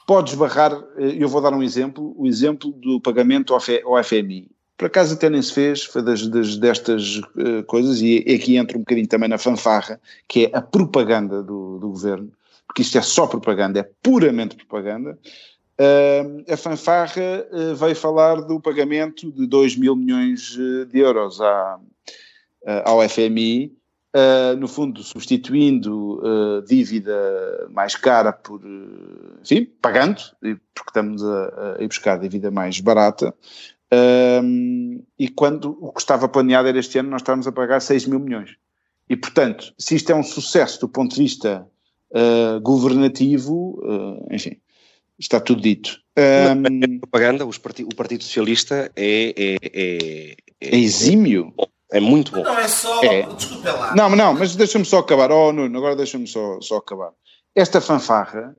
pode 0.06 0.30
esbarrar, 0.30 0.72
eh, 0.96 1.16
eu 1.18 1.28
vou 1.28 1.42
dar 1.42 1.52
um 1.52 1.62
exemplo, 1.62 2.14
o 2.16 2.26
exemplo 2.26 2.70
do 2.70 3.00
pagamento 3.00 3.52
ao 3.52 4.04
FMI. 4.04 4.48
por 4.78 4.86
acaso 4.86 5.14
até 5.14 5.28
nem 5.28 5.42
se 5.42 5.52
fez, 5.52 5.84
foi 5.84 6.02
das, 6.02 6.26
das 6.28 6.56
destas 6.56 7.16
uh, 7.16 7.64
coisas, 7.66 8.00
e, 8.00 8.22
e, 8.26 8.34
aqui 8.34 8.56
entra 8.56 8.76
um 8.76 8.80
bocadinho 8.80 9.08
também 9.08 9.28
na 9.28 9.38
fanfarra, 9.38 9.98
que 10.28 10.46
é 10.46 10.50
a 10.56 10.60
propaganda 10.60 11.42
do, 11.42 11.78
do 11.78 11.88
governo, 11.88 12.30
porque 12.66 12.82
isto 12.82 12.98
é 12.98 13.02
só 13.02 13.26
propaganda, 13.26 13.80
é 13.80 13.90
puramente 14.02 14.54
propaganda. 14.54 15.18
Uh, 15.78 16.52
a 16.52 16.56
fanfarra 16.56 17.46
uh, 17.50 17.74
veio 17.74 17.96
falar 17.96 18.42
do 18.42 18.60
pagamento 18.60 19.32
de 19.32 19.46
2 19.46 19.76
mil 19.76 19.96
milhões 19.96 20.56
de 20.90 20.98
euros 20.98 21.40
à, 21.40 21.78
ao 22.84 23.06
FMI, 23.08 23.72
Uh, 24.16 24.56
no 24.56 24.66
fundo, 24.66 25.02
substituindo 25.02 26.22
uh, 26.24 26.62
dívida 26.62 27.68
mais 27.70 27.94
cara 27.94 28.32
por, 28.32 28.64
uh, 28.64 29.38
enfim, 29.42 29.66
pagando, 29.82 30.22
porque 30.40 30.88
estamos 30.88 31.22
a, 31.22 31.76
a 31.78 31.82
ir 31.82 31.88
buscar 31.88 32.18
dívida 32.18 32.50
mais 32.50 32.80
barata, 32.80 33.34
e 35.18 35.28
quando 35.28 35.76
o 35.82 35.92
que 35.92 36.00
estava 36.00 36.28
planeado 36.28 36.66
era 36.66 36.78
este 36.78 36.98
ano, 36.98 37.10
nós 37.10 37.20
estávamos 37.20 37.46
a 37.46 37.52
pagar 37.52 37.80
6 37.80 38.06
mil 38.06 38.18
milhões. 38.18 38.56
E, 39.06 39.16
portanto, 39.16 39.74
se 39.78 39.94
isto 39.94 40.10
é 40.10 40.14
um 40.14 40.22
sucesso 40.22 40.80
do 40.80 40.88
ponto 40.88 41.14
de 41.14 41.22
vista 41.22 41.68
uh, 42.10 42.58
governativo, 42.62 43.78
enfim, 44.30 44.56
está 45.18 45.40
tudo 45.40 45.60
dito. 45.60 46.00
Um, 46.16 46.94
é 46.96 46.98
propaganda, 47.00 47.44
o 47.44 47.94
Partido 47.94 48.24
Socialista 48.24 48.90
é, 48.96 49.34
é, 49.36 49.56
é, 49.62 50.36
é 50.58 50.76
exímio. 50.76 51.52
É 51.92 52.00
muito 52.00 52.32
bom. 52.32 52.42
Não 52.42 52.58
é 52.58 52.68
só. 52.68 53.02
É. 53.02 53.22
Desculpa 53.22 53.72
lá. 53.72 53.94
Não, 53.94 54.10
não, 54.10 54.34
mas 54.34 54.56
deixa-me 54.56 54.84
só 54.84 54.98
acabar. 54.98 55.30
Oh, 55.30 55.52
Nuno, 55.52 55.78
agora 55.78 55.94
deixa-me 55.94 56.26
só, 56.26 56.60
só 56.60 56.78
acabar. 56.78 57.12
Esta 57.54 57.80
fanfarra 57.80 58.56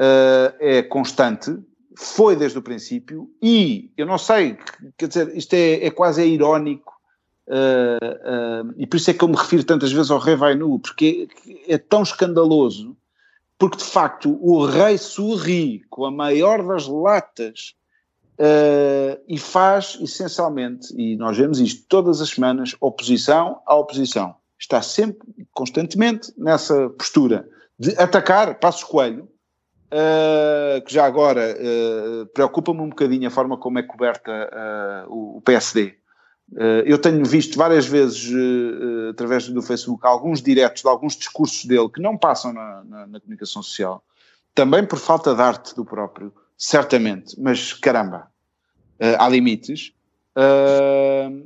uh, 0.00 0.54
é 0.60 0.82
constante, 0.82 1.56
foi 1.96 2.36
desde 2.36 2.58
o 2.58 2.62
princípio 2.62 3.30
e 3.42 3.90
eu 3.96 4.06
não 4.06 4.18
sei, 4.18 4.58
quer 4.96 5.08
dizer, 5.08 5.34
isto 5.36 5.54
é, 5.54 5.86
é 5.86 5.90
quase 5.90 6.22
é 6.22 6.26
irónico 6.26 6.92
uh, 7.48 8.68
uh, 8.68 8.74
e 8.76 8.86
por 8.86 8.98
isso 8.98 9.10
é 9.10 9.14
que 9.14 9.24
eu 9.24 9.28
me 9.28 9.36
refiro 9.36 9.64
tantas 9.64 9.90
vezes 9.90 10.10
ao 10.10 10.18
rei 10.18 10.36
vai 10.36 10.54
nu, 10.54 10.78
porque 10.78 11.28
é, 11.66 11.74
é, 11.74 11.78
tão 11.78 12.02
escandaloso, 12.02 12.96
porque 13.58 13.78
de 13.78 13.84
facto 13.84 14.38
o 14.42 14.66
rei 14.66 14.98
sorri 14.98 15.82
com 15.88 16.04
a 16.04 16.10
maior 16.10 16.62
das 16.66 16.86
latas 16.86 17.74
uh, 18.38 19.20
e 19.26 19.38
faz 19.38 19.98
essencialmente, 20.00 20.94
e 20.96 21.16
nós 21.16 21.36
vemos 21.36 21.60
isto 21.60 21.86
todas 21.88 22.20
as 22.20 22.30
semanas, 22.30 22.76
oposição 22.80 23.60
à 23.66 23.74
oposição. 23.74 24.34
Está 24.58 24.80
sempre, 24.80 25.26
constantemente, 25.52 26.32
nessa 26.36 26.88
postura 26.90 27.48
de 27.78 27.90
atacar 27.98 28.58
Passos 28.58 28.84
Coelho, 28.84 29.28
Uh, 29.86 30.82
que 30.84 30.92
já 30.92 31.06
agora 31.06 31.56
uh, 31.56 32.26
preocupa-me 32.34 32.80
um 32.80 32.88
bocadinho 32.88 33.28
a 33.28 33.30
forma 33.30 33.56
como 33.56 33.78
é 33.78 33.84
coberta 33.84 34.50
o, 35.08 35.36
o, 35.36 35.40
PSD. 35.40 35.94
eu 36.84 36.98
tenho 36.98 37.24
visto 37.24 37.56
várias 37.56 37.86
vezes, 37.86 38.32
através 39.08 39.48
do 39.48 39.62
Facebook, 39.62 40.04
alguns 40.04 40.42
diretos 40.42 40.82
de 40.82 40.88
alguns 40.88 41.14
discursos 41.14 41.64
dele 41.64 41.88
que 41.88 42.02
não 42.02 42.18
passam 42.18 42.52
na, 42.52 42.82
na, 42.84 43.06
na 43.06 43.20
comunicação 43.20 43.62
social, 43.62 44.02
também 44.52 44.84
por 44.84 44.98
falta 44.98 45.32
de 45.36 45.40
arte 45.40 45.76
do 45.76 45.84
próprio, 45.84 46.34
certamente, 46.56 47.38
mas 47.40 47.72
caramba, 47.72 48.28
há 49.18 49.28
limites. 49.28 49.92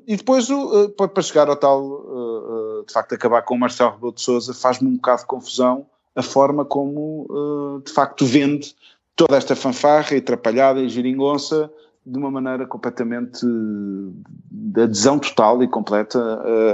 e 0.07 0.17
depois, 0.17 0.49
para 0.97 1.23
chegar 1.23 1.49
ao 1.49 1.57
tal, 1.57 2.85
de 2.87 2.93
facto, 2.93 3.15
acabar 3.15 3.43
com 3.43 3.55
o 3.55 3.59
Marcelo 3.59 3.93
Rebelo 3.93 4.13
de 4.13 4.21
Souza, 4.21 4.55
faz-me 4.55 4.89
um 4.89 4.97
bocado 4.97 5.23
de 5.23 5.27
confusão 5.27 5.87
a 6.15 6.23
forma 6.23 6.65
como 6.65 7.27
uh, 7.31 7.83
de 7.85 7.93
facto 7.93 8.27
vende 8.27 8.75
toda 9.17 9.37
esta 9.37 9.55
fanfarra 9.55 10.15
e 10.15 10.19
atrapalhada 10.19 10.81
e 10.81 10.89
giringonça 10.89 11.71
de 12.05 12.19
uma 12.19 12.31
maneira 12.31 12.67
completamente 12.67 13.45
de 13.45 14.83
adesão 14.83 15.19
total 15.19 15.63
e 15.63 15.69
completa 15.69 16.19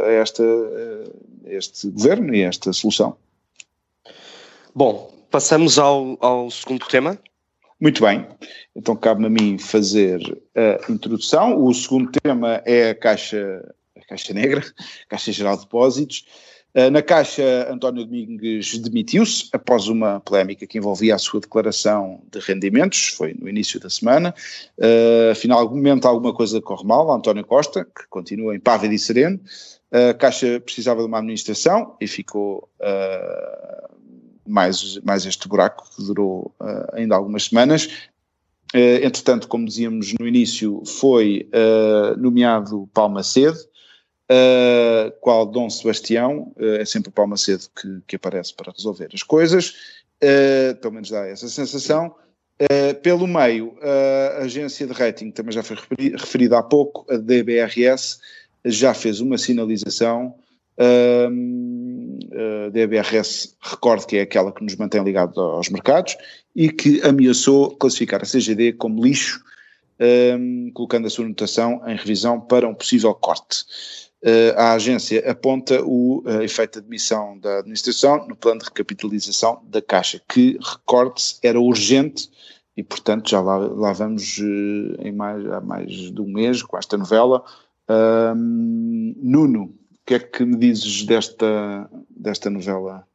a, 0.05 0.11
esta, 0.13 0.45
a 1.45 1.51
este 1.51 1.91
governo 1.91 2.33
e 2.33 2.45
a 2.45 2.49
esta 2.49 2.73
solução. 2.73 3.17
Bom, 4.73 5.13
passamos 5.31 5.79
ao, 5.79 6.17
ao 6.21 6.49
segundo 6.51 6.87
tema. 6.87 7.19
Muito 7.79 8.03
bem, 8.03 8.27
então 8.75 8.97
cabe-me 8.97 9.27
a 9.27 9.31
mim 9.31 9.59
fazer 9.59 10.21
a 10.55 10.91
introdução. 10.91 11.63
O 11.63 11.75
segundo 11.75 12.11
tema 12.23 12.63
é 12.65 12.91
a 12.91 12.95
Caixa, 12.95 13.63
a 13.95 14.01
Caixa 14.07 14.33
Negra, 14.33 14.61
a 14.61 15.11
Caixa 15.11 15.31
Geral 15.31 15.57
de 15.57 15.65
Depósitos. 15.65 16.25
Eh, 16.77 16.91
na 16.91 17.01
Caixa, 17.01 17.73
António 17.73 18.05
Domingues 18.05 18.77
demitiu-se 18.77 19.49
após 19.51 19.89
uma 19.89 20.21
polémica 20.21 20.67
que 20.67 20.77
envolvia 20.77 21.15
a 21.15 21.19
sua 21.19 21.41
declaração 21.41 22.21
de 22.31 22.39
rendimentos, 22.39 23.09
foi 23.17 23.33
no 23.33 23.49
início 23.49 23.81
da 23.81 23.89
semana. 23.89 24.35
Uh, 24.77 25.35
finalmente 25.35 26.07
alguma 26.07 26.35
coisa 26.35 26.61
corre 26.61 26.85
mal, 26.85 27.11
António 27.11 27.47
Costa, 27.47 27.83
que 27.83 28.07
continua 28.11 28.55
impávido 28.55 28.93
e 28.93 28.99
sereno. 28.99 29.41
A 29.91 30.13
Caixa 30.13 30.61
precisava 30.61 31.01
de 31.01 31.07
uma 31.07 31.17
administração 31.17 31.97
e 31.99 32.07
ficou 32.07 32.69
mais, 34.47 34.99
mais 35.03 35.27
este 35.27 35.49
buraco 35.49 35.89
que 35.95 36.03
durou 36.03 36.55
uh, 36.61 36.95
ainda 36.95 37.15
algumas 37.15 37.45
semanas. 37.45 37.87
Uh, 38.75 39.03
entretanto, 39.03 39.49
como 39.49 39.67
dizíamos 39.67 40.15
no 40.19 40.27
início, 40.27 40.83
foi 40.85 41.49
nomeado 42.19 42.89
Paulo 42.93 43.15
Macedo, 43.15 43.59
uh, 44.31 45.13
qual 45.21 45.47
Dom 45.47 45.71
Sebastião, 45.71 46.53
uh, 46.57 46.77
é 46.81 46.85
sempre 46.85 47.09
o 47.09 47.13
Palma 47.13 47.37
Cedo 47.37 47.67
que, 47.75 48.01
que 48.07 48.17
aparece 48.17 48.55
para 48.55 48.73
resolver 48.73 49.09
as 49.13 49.23
coisas, 49.23 49.75
uh, 50.23 50.77
pelo 50.77 50.95
menos 50.95 51.11
dá 51.11 51.27
essa 51.27 51.49
sensação. 51.49 52.15
Uh, 52.61 52.95
pelo 53.03 53.27
meio, 53.27 53.77
a 53.83 54.45
agência 54.45 54.87
de 54.87 54.93
rating, 54.93 55.31
também 55.31 55.53
já 55.53 55.63
foi 55.63 55.77
referida 56.17 56.59
há 56.59 56.63
pouco, 56.63 57.05
a 57.13 57.19
DBRS, 57.19 58.19
já 58.65 58.95
fez 58.95 59.21
uma 59.21 59.37
sinalização. 59.37 60.35
A 62.37 62.71
DBRS, 62.71 63.57
recordo 63.61 64.07
que 64.07 64.17
é 64.17 64.23
aquela 64.23 64.53
que 64.53 64.63
nos 64.63 64.77
mantém 64.77 65.03
ligados 65.03 65.37
aos 65.39 65.69
mercados 65.69 66.17
e 66.55 66.71
que 66.71 67.01
ameaçou 67.03 67.77
classificar 67.77 68.23
a 68.23 68.27
CGD 68.27 68.75
como 68.75 69.05
lixo, 69.05 69.43
um, 70.39 70.71
colocando 70.75 71.07
a 71.07 71.11
sua 71.11 71.27
notação 71.27 71.83
em 71.87 71.97
revisão 71.97 72.41
para 72.41 72.69
um 72.69 72.75
possível 72.75 73.15
corte. 73.15 73.65
Eh, 74.23 74.55
a 74.57 74.73
agência 74.73 75.23
aponta 75.31 75.81
o 75.85 76.23
uh, 76.27 76.43
efeito 76.43 76.73
de 76.73 76.79
admissão 76.81 77.39
da 77.39 77.59
administração 77.59 78.27
no 78.27 78.35
plano 78.35 78.59
de 78.59 78.65
recapitalização 78.65 79.63
da 79.69 79.81
Caixa, 79.81 80.21
que, 80.29 80.59
recorde-se, 80.61 81.39
era 81.43 81.61
urgente 81.61 82.29
e, 82.77 82.83
portanto, 82.83 83.31
já 83.31 83.41
lá, 83.41 83.57
lá 83.57 83.93
vamos 83.93 84.39
uh, 84.39 85.01
em 85.01 85.13
mais, 85.13 85.47
há 85.47 85.61
mais 85.61 85.93
de 85.93 86.21
um 86.21 86.27
mês 86.27 86.61
com 86.63 86.77
esta 86.77 86.97
novela. 86.97 87.45
Um, 87.89 89.15
Nuno, 89.23 89.73
que 90.07 90.15
é 90.15 90.19
que 90.21 90.45
me 90.45 90.57
dizes 90.57 91.03
desta, 91.03 91.91
desta 92.09 92.49
novela 92.49 93.07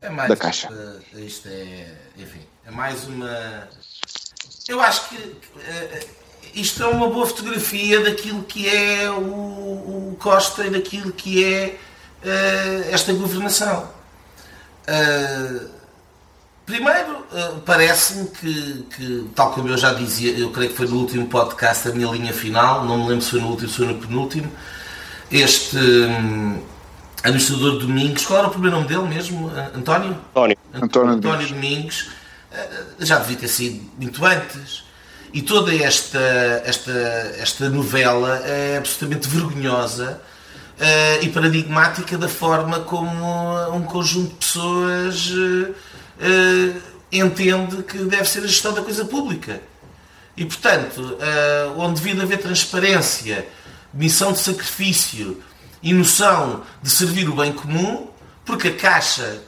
é 0.00 0.08
mais, 0.08 0.28
da 0.28 0.36
Caixa? 0.36 0.70
Uh, 0.72 1.18
isto 1.18 1.48
é, 1.48 1.92
enfim, 2.16 2.40
é 2.64 2.70
mais 2.70 3.04
uma... 3.06 3.68
Eu 4.68 4.80
acho 4.80 5.08
que 5.08 5.36
isto 6.54 6.82
é 6.82 6.86
uma 6.86 7.10
boa 7.10 7.26
fotografia 7.26 8.00
daquilo 8.02 8.42
que 8.44 8.68
é 8.68 9.10
o, 9.10 10.12
o 10.12 10.16
Costa 10.18 10.66
e 10.66 10.70
daquilo 10.70 11.12
que 11.12 11.44
é 11.44 11.78
uh, 12.22 12.90
esta 12.90 13.12
governação. 13.12 13.90
Uh, 14.88 15.68
primeiro, 16.64 17.12
uh, 17.12 17.60
parece-me 17.64 18.28
que, 18.28 18.86
que, 18.96 19.30
tal 19.34 19.52
como 19.52 19.68
eu 19.68 19.76
já 19.76 19.92
dizia, 19.92 20.36
eu 20.38 20.50
creio 20.50 20.70
que 20.70 20.76
foi 20.76 20.86
no 20.86 20.96
último 20.96 21.26
podcast 21.26 21.88
a 21.88 21.92
minha 21.92 22.10
linha 22.10 22.32
final, 22.32 22.84
não 22.84 22.98
me 22.98 23.08
lembro 23.08 23.24
se 23.24 23.32
foi 23.32 23.40
no 23.40 23.48
último, 23.48 23.68
foi 23.68 23.86
no 23.86 23.98
penúltimo, 24.00 24.50
este 25.30 25.76
um, 25.76 26.62
administrador 27.22 27.78
Domingos, 27.78 28.24
qual 28.26 28.38
era 28.38 28.48
o 28.48 28.50
primeiro 28.50 28.76
nome 28.76 28.88
dele 28.88 29.08
mesmo? 29.08 29.50
António? 29.74 30.16
António. 30.30 30.56
António, 30.72 31.12
António 31.14 31.48
Domingos, 31.48 32.08
já 32.98 33.18
devia 33.18 33.36
ter 33.36 33.48
sido 33.48 33.90
muito 33.98 34.24
antes 34.24 34.86
e 35.32 35.42
toda 35.42 35.74
esta, 35.74 36.18
esta, 36.64 36.92
esta 37.38 37.68
novela 37.68 38.38
é 38.46 38.78
absolutamente 38.78 39.28
vergonhosa 39.28 40.20
uh, 40.78 41.22
e 41.24 41.28
paradigmática 41.28 42.16
da 42.16 42.28
forma 42.28 42.80
como 42.80 43.74
um 43.74 43.82
conjunto 43.82 44.30
de 44.30 44.36
pessoas 44.36 45.30
uh, 45.30 45.74
uh, 46.20 46.82
entende 47.12 47.82
que 47.82 47.98
deve 47.98 48.24
ser 48.24 48.40
a 48.40 48.46
gestão 48.46 48.72
da 48.72 48.82
coisa 48.82 49.04
pública. 49.04 49.60
E, 50.36 50.44
portanto, 50.44 51.16
onde 51.78 52.02
devia 52.02 52.22
haver 52.22 52.36
transparência, 52.36 53.46
missão 53.92 54.32
de 54.32 54.38
sacrifício 54.38 55.42
e 55.82 55.92
noção 55.92 56.62
de 56.82 56.90
servir 56.90 57.28
o 57.28 57.34
bem 57.34 57.52
comum, 57.52 58.08
porque 58.44 58.68
a 58.68 58.74
Caixa, 58.74 59.42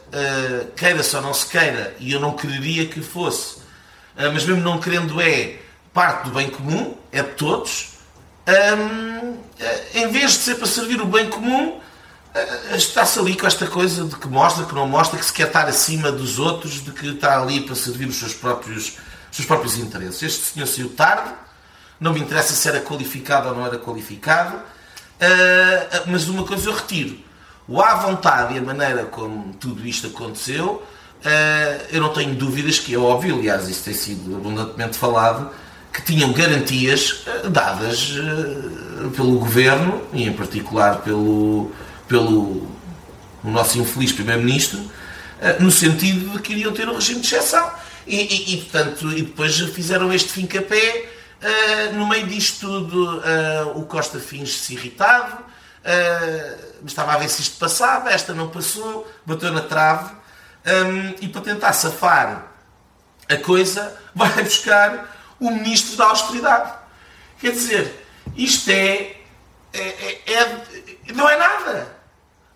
queira-se 0.76 1.14
ou 1.16 1.22
não 1.22 1.32
se 1.32 1.46
queira, 1.46 1.94
e 2.00 2.12
eu 2.12 2.20
não 2.20 2.32
quereria 2.32 2.86
que 2.86 3.00
fosse, 3.00 3.58
mas 4.16 4.44
mesmo 4.44 4.60
não 4.62 4.80
querendo 4.80 5.20
é, 5.20 5.60
parte 5.92 6.24
do 6.24 6.34
bem 6.34 6.50
comum, 6.50 6.96
é 7.12 7.22
de 7.22 7.30
todos, 7.30 7.90
um, 8.48 9.36
em 9.94 10.08
vez 10.10 10.32
de 10.32 10.38
ser 10.38 10.54
para 10.56 10.66
servir 10.66 11.00
o 11.00 11.06
bem 11.06 11.28
comum, 11.28 11.80
eh, 12.34 12.76
está-se 12.76 13.18
ali 13.18 13.36
com 13.36 13.46
esta 13.46 13.66
coisa 13.66 14.04
de 14.04 14.16
que 14.16 14.28
mostra, 14.28 14.64
que 14.64 14.74
não 14.74 14.86
mostra, 14.86 15.18
que 15.18 15.24
se 15.24 15.32
quer 15.32 15.48
estar 15.48 15.66
acima 15.66 16.12
dos 16.12 16.38
outros, 16.38 16.84
de 16.84 16.92
que 16.92 17.08
está 17.08 17.40
ali 17.40 17.60
para 17.60 17.74
servir 17.74 18.06
os 18.06 18.16
seus 18.16 18.34
próprios, 18.34 18.98
os 19.30 19.36
seus 19.36 19.46
próprios 19.46 19.76
interesses. 19.76 20.22
Este 20.22 20.44
senhor 20.52 20.66
saiu 20.66 20.90
tarde, 20.90 21.30
não 22.00 22.12
me 22.12 22.20
interessa 22.20 22.54
se 22.54 22.68
era 22.68 22.80
qualificado 22.80 23.48
ou 23.48 23.54
não 23.54 23.66
era 23.66 23.78
qualificado, 23.78 24.56
uh, 24.56 26.02
mas 26.06 26.28
uma 26.28 26.44
coisa 26.44 26.68
eu 26.68 26.74
retiro. 26.74 27.18
O 27.66 27.82
à 27.82 27.94
vontade 27.96 28.54
e 28.54 28.58
a 28.58 28.62
maneira 28.62 29.04
como 29.04 29.52
tudo 29.54 29.86
isto 29.86 30.06
aconteceu, 30.06 30.82
uh, 31.24 31.84
eu 31.90 32.00
não 32.00 32.10
tenho 32.10 32.34
dúvidas 32.34 32.78
que 32.78 32.94
é 32.94 32.98
óbvio, 32.98 33.36
aliás, 33.36 33.68
isso 33.68 33.84
tem 33.84 33.94
sido 33.94 34.36
abundantemente 34.36 34.96
falado, 34.96 35.50
que 35.92 36.02
tinham 36.02 36.32
garantias 36.32 37.24
dadas 37.50 38.12
pelo 39.16 39.38
governo 39.38 40.02
e 40.12 40.28
em 40.28 40.32
particular 40.32 40.98
pelo, 40.98 41.72
pelo 42.06 42.68
nosso 43.42 43.78
infeliz 43.78 44.12
primeiro-ministro, 44.12 44.78
no 45.58 45.72
sentido 45.72 46.30
de 46.32 46.38
que 46.40 46.52
iriam 46.52 46.72
ter 46.72 46.88
um 46.88 46.94
regime 46.94 47.20
de 47.20 47.26
exceção. 47.26 47.68
E, 48.06 48.16
e, 48.16 48.54
e, 48.54 48.56
portanto, 48.58 49.10
e 49.10 49.22
depois 49.22 49.58
fizeram 49.58 50.12
este 50.12 50.30
fim 50.30 50.46
capé 50.46 51.17
Uh, 51.40 51.94
no 51.94 52.06
meio 52.08 52.26
disto 52.26 52.66
tudo, 52.66 53.18
uh, 53.18 53.78
o 53.78 53.86
Costa 53.86 54.18
finge-se 54.18 54.74
irritado, 54.74 55.36
uh, 55.36 56.84
estava 56.84 57.12
a 57.12 57.18
ver 57.18 57.28
se 57.28 57.42
isto 57.42 57.58
passava, 57.58 58.10
esta 58.10 58.34
não 58.34 58.48
passou, 58.48 59.08
bateu 59.24 59.52
na 59.52 59.60
trave, 59.60 60.12
um, 60.66 61.14
e 61.20 61.28
para 61.28 61.40
tentar 61.42 61.72
safar 61.72 62.48
a 63.28 63.36
coisa, 63.36 63.96
vai 64.14 64.30
buscar 64.42 65.16
o 65.38 65.50
Ministro 65.50 65.96
da 65.96 66.06
Austeridade. 66.06 66.72
Quer 67.40 67.52
dizer, 67.52 68.06
isto 68.36 68.70
é, 68.70 69.16
é, 69.72 69.78
é, 69.78 70.32
é 70.32 71.12
não 71.14 71.28
é 71.28 71.36
nada. 71.38 71.96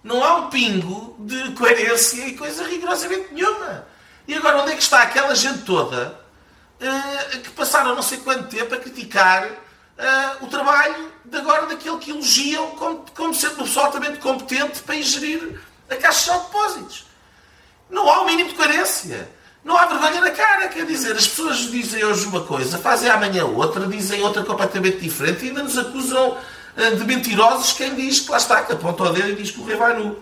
Não 0.02 0.24
há 0.24 0.36
um 0.38 0.50
pingo 0.50 1.16
de 1.20 1.52
coerência 1.52 2.26
e 2.26 2.36
coisa 2.36 2.66
rigorosamente 2.66 3.32
nenhuma. 3.32 3.86
E 4.26 4.34
agora, 4.34 4.62
onde 4.62 4.72
é 4.72 4.76
que 4.76 4.82
está 4.82 5.02
aquela 5.02 5.34
gente 5.36 5.62
toda 5.62 6.21
uh, 6.82 7.40
que 7.40 7.50
passaram 7.50 7.94
não 7.94 8.02
sei 8.02 8.18
quanto 8.18 8.48
tempo 8.48 8.74
a 8.74 8.78
criticar 8.78 9.46
uh, 9.46 10.44
o 10.44 10.48
trabalho 10.48 11.12
de 11.24 11.36
agora 11.38 11.66
daquele 11.66 11.98
que 11.98 12.10
elogiam 12.10 12.72
como, 12.72 13.04
como 13.14 13.34
sendo 13.34 13.60
absolutamente 13.60 14.18
competente 14.18 14.82
para 14.82 14.96
ingerir 14.96 15.60
a 15.88 15.96
Caixa 15.96 16.32
de 16.32 16.38
Depósitos. 16.40 17.06
Não 17.88 18.08
há 18.10 18.22
o 18.22 18.26
mínimo 18.26 18.50
de 18.50 18.54
coerência. 18.54 19.28
Não 19.64 19.76
há 19.76 19.86
vergonha 19.86 20.20
na 20.20 20.30
cara, 20.32 20.66
quer 20.68 20.84
dizer, 20.84 21.12
as 21.12 21.28
pessoas 21.28 21.58
dizem 21.70 22.04
hoje 22.04 22.26
uma 22.26 22.42
coisa, 22.42 22.78
fazem 22.78 23.08
amanhã 23.08 23.44
outra, 23.44 23.86
dizem 23.86 24.20
outra 24.20 24.42
completamente 24.42 24.98
diferente 24.98 25.44
e 25.44 25.48
ainda 25.48 25.62
nos 25.62 25.78
acusam 25.78 26.30
uh, 26.30 26.96
de 26.96 27.04
mentirosos 27.04 27.72
quem 27.72 27.94
diz 27.94 28.20
que 28.20 28.30
lá 28.30 28.38
está, 28.38 28.62
que 28.64 28.72
aponta 28.72 29.04
o 29.04 29.12
dedo 29.12 29.28
e 29.28 29.36
diz 29.36 29.52
que 29.52 29.60
o 29.60 29.64
rei 29.64 29.76
vai 29.76 29.96
nu. 29.96 30.20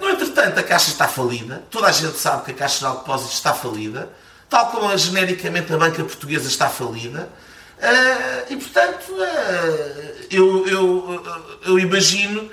No 0.00 0.10
entretanto, 0.10 0.58
a 0.58 0.62
Caixa 0.64 0.90
está 0.90 1.06
falida, 1.06 1.62
toda 1.70 1.86
a 1.86 1.92
gente 1.92 2.18
sabe 2.18 2.46
que 2.46 2.50
a 2.50 2.54
Caixa 2.54 2.90
de 2.90 2.96
Depósitos 2.96 3.34
está 3.34 3.54
falida, 3.54 4.10
tal 4.54 4.70
como 4.70 4.96
genericamente 4.96 5.72
a 5.72 5.76
banca 5.76 6.04
portuguesa 6.04 6.46
está 6.46 6.68
falida. 6.68 7.28
Uh, 7.76 8.52
e 8.52 8.56
portanto, 8.56 9.10
uh, 9.10 10.26
eu, 10.30 10.68
eu, 10.68 11.24
eu 11.66 11.78
imagino 11.80 12.48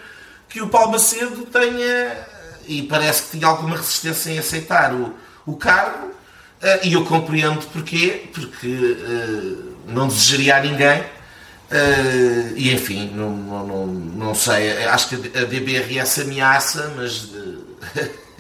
que 0.49 0.63
o 0.63 0.67
Paulo 0.67 0.93
Macedo 0.93 1.45
tenha, 1.45 2.27
e 2.67 2.81
parece 2.81 3.23
que 3.23 3.37
tinha 3.37 3.45
alguma 3.45 3.77
resistência 3.77 4.31
em 4.31 4.39
aceitar 4.39 4.95
o, 4.95 5.15
o 5.45 5.55
cargo, 5.55 6.07
uh, 6.07 6.79
e 6.81 6.93
eu 6.93 7.05
compreendo 7.05 7.63
porquê, 7.67 8.27
porque 8.33 8.97
não 9.85 10.07
desejaria 10.07 10.57
a 10.57 10.59
ninguém. 10.59 11.03
e 12.55 12.73
enfim, 12.73 13.11
não, 13.13 13.29
não, 13.29 13.67
não, 13.67 13.85
não, 13.85 14.33
sei, 14.33 14.85
acho 14.85 15.09
que 15.09 15.37
a 15.37 15.43
DBRS 15.45 16.21
ameaça, 16.21 16.91
mas 16.95 17.29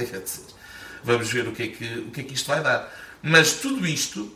vamos 1.03 1.31
ver 1.31 1.47
o 1.47 1.51
que, 1.51 1.63
é 1.63 1.67
que, 1.67 1.99
o 1.99 2.11
que 2.11 2.21
é 2.21 2.23
que 2.23 2.33
isto 2.33 2.47
vai 2.47 2.61
dar. 2.63 3.00
Mas 3.23 3.53
tudo 3.53 3.85
isto, 3.85 4.31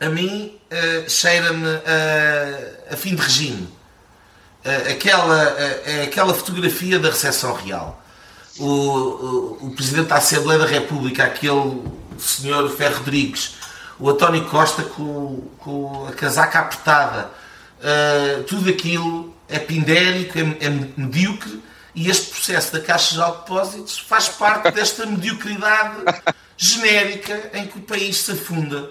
a 0.00 0.08
mim, 0.08 0.58
uh, 0.70 1.08
cheira-me 1.08 1.66
a, 1.66 2.94
a, 2.94 2.96
fim 2.96 3.14
de 3.14 3.22
regime. 3.22 3.68
Uh, 4.64 4.90
aquela, 4.90 5.52
uh, 5.52 6.02
aquela 6.04 6.34
fotografia 6.34 6.98
da 6.98 7.10
recepção 7.10 7.54
real. 7.54 8.02
O, 8.58 8.66
o, 8.66 9.66
o, 9.66 9.70
Presidente 9.74 10.08
da 10.08 10.16
Assembleia 10.16 10.60
da 10.60 10.66
República, 10.66 11.24
aquele 11.24 11.82
senhor 12.18 12.68
Ferro 12.70 12.98
Rodrigues, 12.98 13.56
o 13.98 14.10
António 14.10 14.44
Costa 14.46 14.82
com, 14.82 15.48
com 15.58 16.06
a 16.06 16.12
casaca 16.12 16.60
apertada, 16.60 17.30
uh, 17.80 18.42
tudo 18.44 18.70
aquilo 18.70 19.34
é 19.48 19.58
pindérico, 19.58 20.38
é, 20.38 20.42
é 20.66 20.70
medíocre 20.96 21.62
e 21.94 22.10
este 22.10 22.30
processo 22.30 22.72
da 22.72 22.80
Caixa 22.80 23.14
de 23.14 23.32
Depósitos 23.32 23.98
faz 23.98 24.28
parte 24.28 24.70
desta 24.72 25.06
mediocridade 25.06 26.02
genérica 26.56 27.50
em 27.54 27.66
que 27.66 27.78
o 27.78 27.82
país 27.82 28.18
se 28.18 28.32
afunda. 28.32 28.90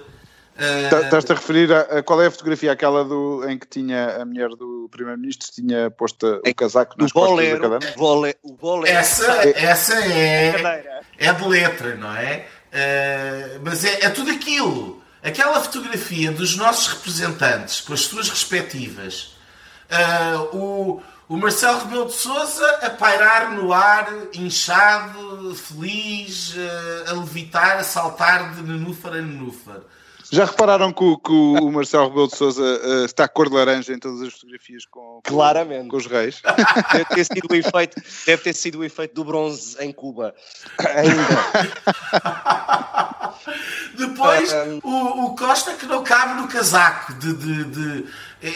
Uh, 0.56 1.04
Estás-te 1.04 1.32
a 1.32 1.36
referir 1.36 1.74
a, 1.74 1.80
a, 1.82 2.04
qual 2.04 2.22
é 2.22 2.28
a 2.28 2.32
fotografia? 2.32 2.72
Aquela 2.72 3.04
do, 3.04 3.44
em 3.50 3.58
que 3.58 3.68
tinha 3.68 4.22
a 4.22 4.26
mulher 4.26 4.50
do 4.50 4.88
Primeiro-Ministro 4.92 5.52
tinha 5.52 5.90
posto 5.90 6.42
o 6.46 6.56
casaco 6.56 6.96
nas 7.00 7.12
costas 7.12 7.50
da 7.50 7.60
cadeira? 7.60 7.94
Vole, 7.98 8.36
o 8.44 8.54
bolero. 8.54 8.96
Essa, 8.96 9.26
essa 9.58 9.96
é, 10.06 11.02
é 11.18 11.34
de 11.34 11.48
letra, 11.48 11.96
não 11.96 12.16
é? 12.16 12.46
Uh, 12.74 13.62
mas 13.64 13.84
é, 13.84 14.06
é 14.06 14.10
tudo 14.10 14.32
aquilo. 14.32 15.02
Aquela 15.24 15.60
fotografia 15.62 16.32
dos 16.32 16.56
nossos 16.56 16.88
representantes 16.88 17.82
com 17.82 17.94
as 17.94 18.02
suas 18.02 18.30
respectivas, 18.30 19.36
uh, 19.90 20.56
o, 20.56 21.04
o 21.28 21.38
Marcelo 21.38 21.80
Rebelo 21.80 22.06
de 22.06 22.14
Souza 22.14 22.68
a 22.82 22.90
pairar 22.90 23.52
no 23.52 23.72
ar, 23.74 24.12
inchado, 24.34 25.56
feliz, 25.56 26.54
eh, 26.56 27.06
a 27.10 27.14
levitar, 27.14 27.78
a 27.78 27.84
saltar 27.84 28.54
de 28.56 28.62
nenúfar 28.62 29.14
a 29.14 29.22
nenúfar. 29.22 29.82
Já 30.34 30.46
repararam 30.46 30.92
que 30.92 31.04
o, 31.04 31.18
que 31.18 31.32
o 31.32 31.72
Marcelo 31.72 32.08
Rebelo 32.08 32.28
de 32.28 32.36
Souza 32.36 32.64
uh, 32.64 33.06
está 33.06 33.28
cor 33.28 33.50
de 33.50 33.56
laranja 33.56 33.94
em 33.94 34.00
todas 34.00 34.20
as 34.22 34.34
fotografias 34.34 34.84
com, 34.84 35.22
Claramente. 35.24 35.90
com 35.90 35.98
os 35.98 36.08
reis? 36.08 36.42
Deve 36.92 37.06
ter, 37.06 37.24
sido 37.26 37.48
o 37.52 37.56
efeito, 37.56 38.02
deve 38.26 38.42
ter 38.42 38.54
sido 38.56 38.80
o 38.80 38.84
efeito 38.84 39.14
do 39.14 39.24
bronze 39.24 39.78
em 39.80 39.92
Cuba. 39.92 40.34
Ainda. 40.80 41.28
Depois, 43.96 44.52
o, 44.84 45.26
o, 45.26 45.36
Costa 45.36 45.76
que 45.76 45.86
não 45.86 46.04
cabe 46.04 46.42
no 46.42 46.48
casaco 46.48 47.14
de, 47.14 47.34
de, 47.34 47.64
de 47.66 48.06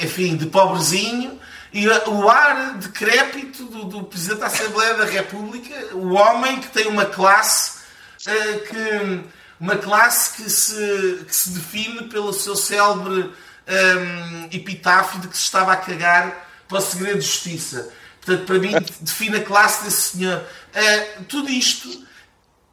enfim, 0.04 0.36
de 0.36 0.48
pobrezinho 0.48 1.40
e 1.74 1.88
o 1.88 2.30
ar 2.30 2.76
decrépito 2.78 3.66
do, 3.66 3.86
do, 3.86 4.04
Presidente 4.04 4.40
da 4.40 4.48
Assembleia 4.48 4.94
da 4.96 5.06
República, 5.06 5.96
o 5.96 6.14
homem 6.14 6.60
que 6.60 6.68
tem 6.70 6.88
uma 6.88 7.06
classe 7.06 7.80
uh, 8.26 8.60
que 8.68 9.38
uma 9.60 9.76
classe 9.76 10.36
que 10.36 10.50
se, 10.50 11.26
que 11.28 11.36
se 11.36 11.50
define 11.50 12.04
pelo 12.04 12.32
seu 12.32 12.56
célebre 12.56 13.22
um, 13.22 13.34
ehm, 13.68 14.50
epitáfio 14.52 15.20
de 15.20 15.28
que 15.28 15.36
se 15.36 15.44
estava 15.44 15.74
a 15.74 15.78
cagar 15.78 16.48
para 16.68 16.78
o 16.78 16.82
segredo 16.82 17.20
de 17.20 17.26
justiça. 17.26 17.92
Portanto, 18.22 18.46
para 18.46 18.60
mim, 18.60 18.72
define 19.02 19.38
a 19.38 19.44
classe 19.44 19.84
desse 19.84 20.18
senhor. 20.18 20.38
Uh, 20.40 21.24
tudo 21.24 21.50
isto 21.50 22.06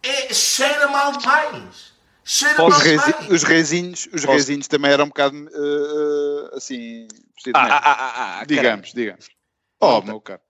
é, 0.02 0.34
cheira 0.34 0.86
mal 0.88 1.12
demais. 1.12 1.93
Cheira 2.24 2.64
os, 2.64 2.82
demais. 2.82 3.30
os 3.30 3.42
reizinhos, 3.42 4.08
os 4.12 4.24
reizinhos 4.24 4.66
também 4.66 4.90
eram 4.90 5.04
um 5.04 5.08
bocado 5.08 5.36
uh, 5.36 6.56
assim 6.56 7.06
ah, 7.54 7.60
ah, 7.60 7.76
ah, 7.76 7.94
ah, 7.96 8.40
ah 8.40 8.44
digamos, 8.46 8.92
digamos. 8.94 9.28
Oh, 9.78 10.00
meu 10.00 10.20
caro. 10.20 10.40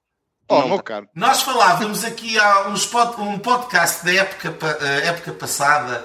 Oh, 0.48 0.68
meu 0.68 0.82
caro. 0.82 1.08
Nós 1.14 1.42
falávamos 1.42 2.04
aqui 2.04 2.38
há 2.38 2.68
uns 2.68 2.86
pod, 2.86 3.20
um 3.20 3.38
podcast 3.38 4.04
da 4.04 4.12
época, 4.12 4.56
eh, 4.80 5.08
época 5.08 5.32
passada. 5.32 6.04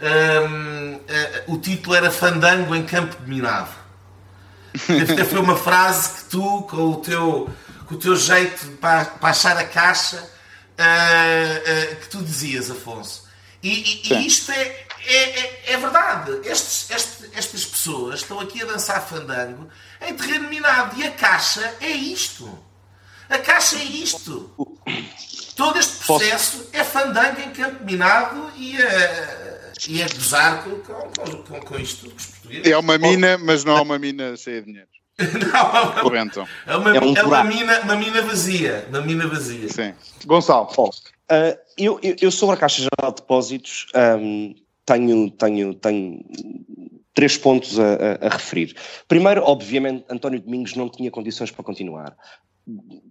Um, 0.00 0.94
uh, 0.94 1.00
eh, 1.08 1.44
o 1.48 1.58
título 1.58 1.94
era 1.94 2.10
Fandango 2.10 2.74
em 2.74 2.86
Campo 2.86 3.20
de 3.20 3.28
Minado. 3.28 3.70
Esta 4.88 5.24
foi 5.26 5.40
uma 5.40 5.56
frase 5.56 6.22
que 6.22 6.30
tu, 6.30 6.62
com 6.62 6.90
o 6.90 6.96
teu, 6.96 7.50
com 7.86 7.96
o 7.96 7.98
teu 7.98 8.16
jeito 8.16 8.66
para, 8.78 9.04
para 9.04 9.28
achar 9.28 9.58
a 9.58 9.64
caixa, 9.64 10.16
uh, 10.16 11.92
uh, 11.92 11.96
que 11.96 12.08
tu 12.08 12.22
dizias, 12.22 12.70
Afonso. 12.70 13.28
E, 13.62 13.68
e, 13.68 14.12
e 14.14 14.26
isto 14.26 14.50
é, 14.52 14.86
é, 15.06 15.40
é, 15.40 15.72
é 15.72 15.76
verdade. 15.76 16.40
Estes, 16.44 16.90
este, 16.90 17.30
estas 17.34 17.64
pessoas 17.64 18.20
estão 18.20 18.40
aqui 18.40 18.62
a 18.62 18.66
dançar 18.66 19.06
fandango 19.06 19.68
em 20.00 20.14
terreno 20.14 20.48
minado. 20.48 20.98
E 20.98 21.06
a 21.06 21.10
Caixa 21.10 21.76
é 21.80 21.90
isto. 21.90 22.58
A 23.28 23.38
Caixa 23.38 23.76
é 23.76 23.84
isto. 23.84 24.76
Todo 25.56 25.78
este 25.78 26.04
processo 26.04 26.68
é 26.72 26.82
fandango 26.82 27.40
em 27.40 27.50
campo 27.50 27.84
minado 27.84 28.50
e 28.56 28.80
a, 28.82 29.72
e 29.88 30.02
a 30.02 30.08
gozar 30.08 30.64
com, 30.64 30.80
com, 30.80 31.42
com, 31.42 31.60
com 31.60 31.78
isto 31.78 32.08
dos 32.08 32.26
portugueses. 32.26 32.66
É 32.66 32.76
uma 32.78 32.96
mina, 32.96 33.36
mas 33.38 33.64
não 33.64 33.76
é 33.76 33.80
uma 33.80 33.98
mina 33.98 34.36
cheia 34.36 34.60
de 34.60 34.66
dinheiro. 34.66 34.88
não, 35.20 36.00
é 36.66 36.76
uma, 36.76 36.96
é, 36.96 37.00
um 37.00 37.16
é 37.16 37.22
uma, 37.22 37.44
mina, 37.44 37.80
uma 37.80 37.96
mina 37.96 38.22
vazia. 38.22 38.86
Uma 38.88 39.02
mina 39.02 39.26
vazia. 39.26 39.68
Sim. 39.68 39.94
Gonçalo. 40.24 40.68
Eu, 41.78 42.00
eu, 42.02 42.16
eu, 42.20 42.30
sobre 42.30 42.56
a 42.56 42.58
Caixa 42.58 42.82
Geral 42.82 43.12
de 43.12 43.20
Depósitos 43.20 43.86
um, 44.20 44.54
tenho, 44.84 45.30
tenho, 45.30 45.74
tenho 45.74 46.24
três 47.14 47.36
pontos 47.36 47.78
a, 47.78 47.94
a, 47.94 48.26
a, 48.26 48.28
referir. 48.30 48.74
Primeiro, 49.06 49.42
obviamente, 49.42 50.04
António 50.10 50.40
Domingos 50.40 50.74
não 50.74 50.88
tinha 50.88 51.10
condições 51.10 51.50
para 51.50 51.64
continuar, 51.64 52.16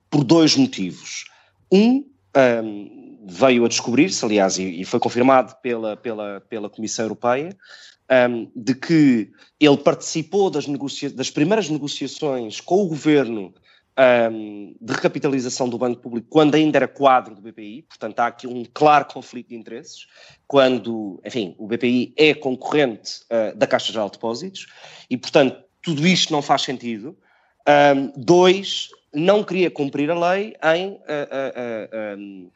por 0.09 0.23
dois 0.23 0.55
motivos. 0.55 1.25
Um, 1.71 2.05
um 2.35 3.25
veio 3.25 3.65
a 3.65 3.67
descobrir-se, 3.67 4.23
aliás, 4.25 4.57
e, 4.57 4.81
e, 4.81 4.85
foi 4.85 4.99
confirmado 4.99 5.55
pela, 5.61 5.95
pela, 5.95 6.41
pela 6.41 6.69
Comissão 6.69 7.05
Europeia, 7.05 7.55
um, 8.29 8.49
de 8.55 8.73
que 8.73 9.29
ele 9.59 9.77
participou 9.77 10.49
das, 10.49 10.65
das 11.13 11.29
primeiras 11.29 11.69
negociações 11.69 12.59
com 12.59 12.83
o 12.83 12.87
governo 12.87 13.53
um, 13.99 14.75
de 14.79 14.93
recapitalização 14.93 15.67
do 15.67 15.77
Banco 15.77 16.01
Público 16.01 16.27
quando 16.29 16.55
ainda 16.55 16.77
era 16.77 16.87
quadro 16.87 17.35
do 17.35 17.41
BPI, 17.41 17.81
portanto 17.81 18.19
há 18.19 18.27
aqui 18.27 18.47
um 18.47 18.63
claro 18.73 19.05
conflito 19.05 19.49
de 19.49 19.55
interesses, 19.55 20.07
quando, 20.47 21.21
enfim, 21.25 21.53
o 21.57 21.67
BPI 21.67 22.13
é 22.15 22.33
concorrente 22.33 23.21
uh, 23.25 23.55
da 23.57 23.67
Caixa 23.67 23.91
Geral 23.91 24.07
de 24.07 24.13
Depósitos 24.13 24.67
e, 25.09 25.17
portanto, 25.17 25.61
tudo 25.81 26.07
isto 26.07 26.31
não 26.31 26.41
faz 26.41 26.61
sentido. 26.61 27.17
Um, 27.67 28.11
dois, 28.15 28.89
não 29.13 29.43
queria 29.43 29.69
cumprir 29.69 30.09
a 30.09 30.31
lei 30.31 30.55
em, 30.75 30.91
uh, 30.91 32.15
uh, 32.15 32.51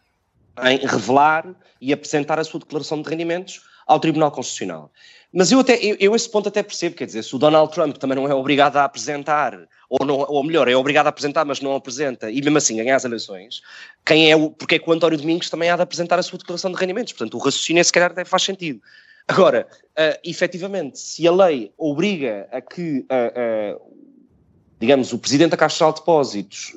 em 0.65 0.77
revelar 0.77 1.53
e 1.81 1.91
apresentar 1.91 2.39
a 2.39 2.43
sua 2.43 2.59
declaração 2.61 3.01
de 3.01 3.09
rendimentos 3.09 3.61
ao 3.85 3.99
Tribunal 3.99 4.31
Constitucional. 4.31 4.91
Mas 5.33 5.51
eu, 5.51 5.59
até, 5.59 5.75
eu, 5.83 5.97
eu, 5.99 6.15
esse 6.15 6.29
ponto 6.29 6.47
até 6.47 6.61
percebo, 6.61 6.95
quer 6.95 7.05
dizer, 7.05 7.23
se 7.23 7.35
o 7.35 7.39
Donald 7.39 7.73
Trump 7.73 7.97
também 7.97 8.15
não 8.15 8.27
é 8.27 8.33
obrigado 8.35 8.77
a 8.77 8.83
apresentar, 8.83 9.67
ou, 9.99 10.07
não, 10.07 10.15
ou 10.27 10.43
melhor, 10.43 10.67
é 10.67 10.75
obrigado 10.75 11.05
a 11.05 11.09
apresentar, 11.09 11.45
mas 11.45 11.61
não 11.61 11.75
apresenta, 11.75 12.31
e 12.31 12.41
mesmo 12.41 12.57
assim 12.57 12.75
ganha 12.77 12.95
as 12.95 13.05
eleições, 13.05 13.61
quem 14.03 14.31
é 14.31 14.35
o, 14.35 14.49
porque 14.49 14.75
é 14.75 14.79
que 14.79 14.89
o 14.89 14.91
António 14.91 15.19
Domingos 15.19 15.51
também 15.51 15.69
há 15.69 15.75
de 15.75 15.83
apresentar 15.83 16.17
a 16.17 16.23
sua 16.23 16.39
declaração 16.39 16.71
de 16.71 16.77
rendimentos? 16.77 17.13
Portanto, 17.13 17.35
o 17.35 17.37
raciocínio 17.37 17.85
se 17.85 17.91
calhar 17.91 18.09
até 18.09 18.25
faz 18.25 18.41
sentido. 18.41 18.81
Agora, 19.27 19.67
uh, 19.91 20.19
efetivamente, 20.23 20.97
se 20.97 21.27
a 21.27 21.31
lei 21.31 21.71
obriga 21.77 22.47
a 22.51 22.59
que 22.59 23.05
uh, 23.09 23.77
uh, 23.77 23.93
digamos, 24.79 25.13
o 25.13 25.19
presidente 25.19 25.51
da 25.51 25.57
Caixa 25.57 25.85
de 25.85 25.99
Depósitos, 25.99 26.73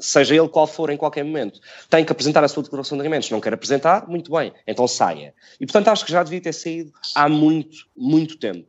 seja 0.00 0.34
ele 0.34 0.48
qual 0.48 0.66
for 0.66 0.90
em 0.90 0.96
qualquer 0.96 1.24
momento, 1.24 1.60
tem 1.88 2.04
que 2.04 2.12
apresentar 2.12 2.42
a 2.42 2.48
sua 2.48 2.64
declaração 2.64 2.98
de 2.98 3.02
rendimentos, 3.02 3.30
não 3.30 3.40
quer 3.40 3.54
apresentar, 3.54 4.06
muito 4.08 4.30
bem, 4.30 4.52
então 4.66 4.86
saia. 4.88 5.32
E 5.58 5.64
portanto 5.64 5.88
acho 5.88 6.04
que 6.04 6.12
já 6.12 6.22
devia 6.22 6.40
ter 6.40 6.52
saído 6.52 6.92
há 7.14 7.28
muito, 7.28 7.86
muito 7.96 8.36
tempo. 8.36 8.68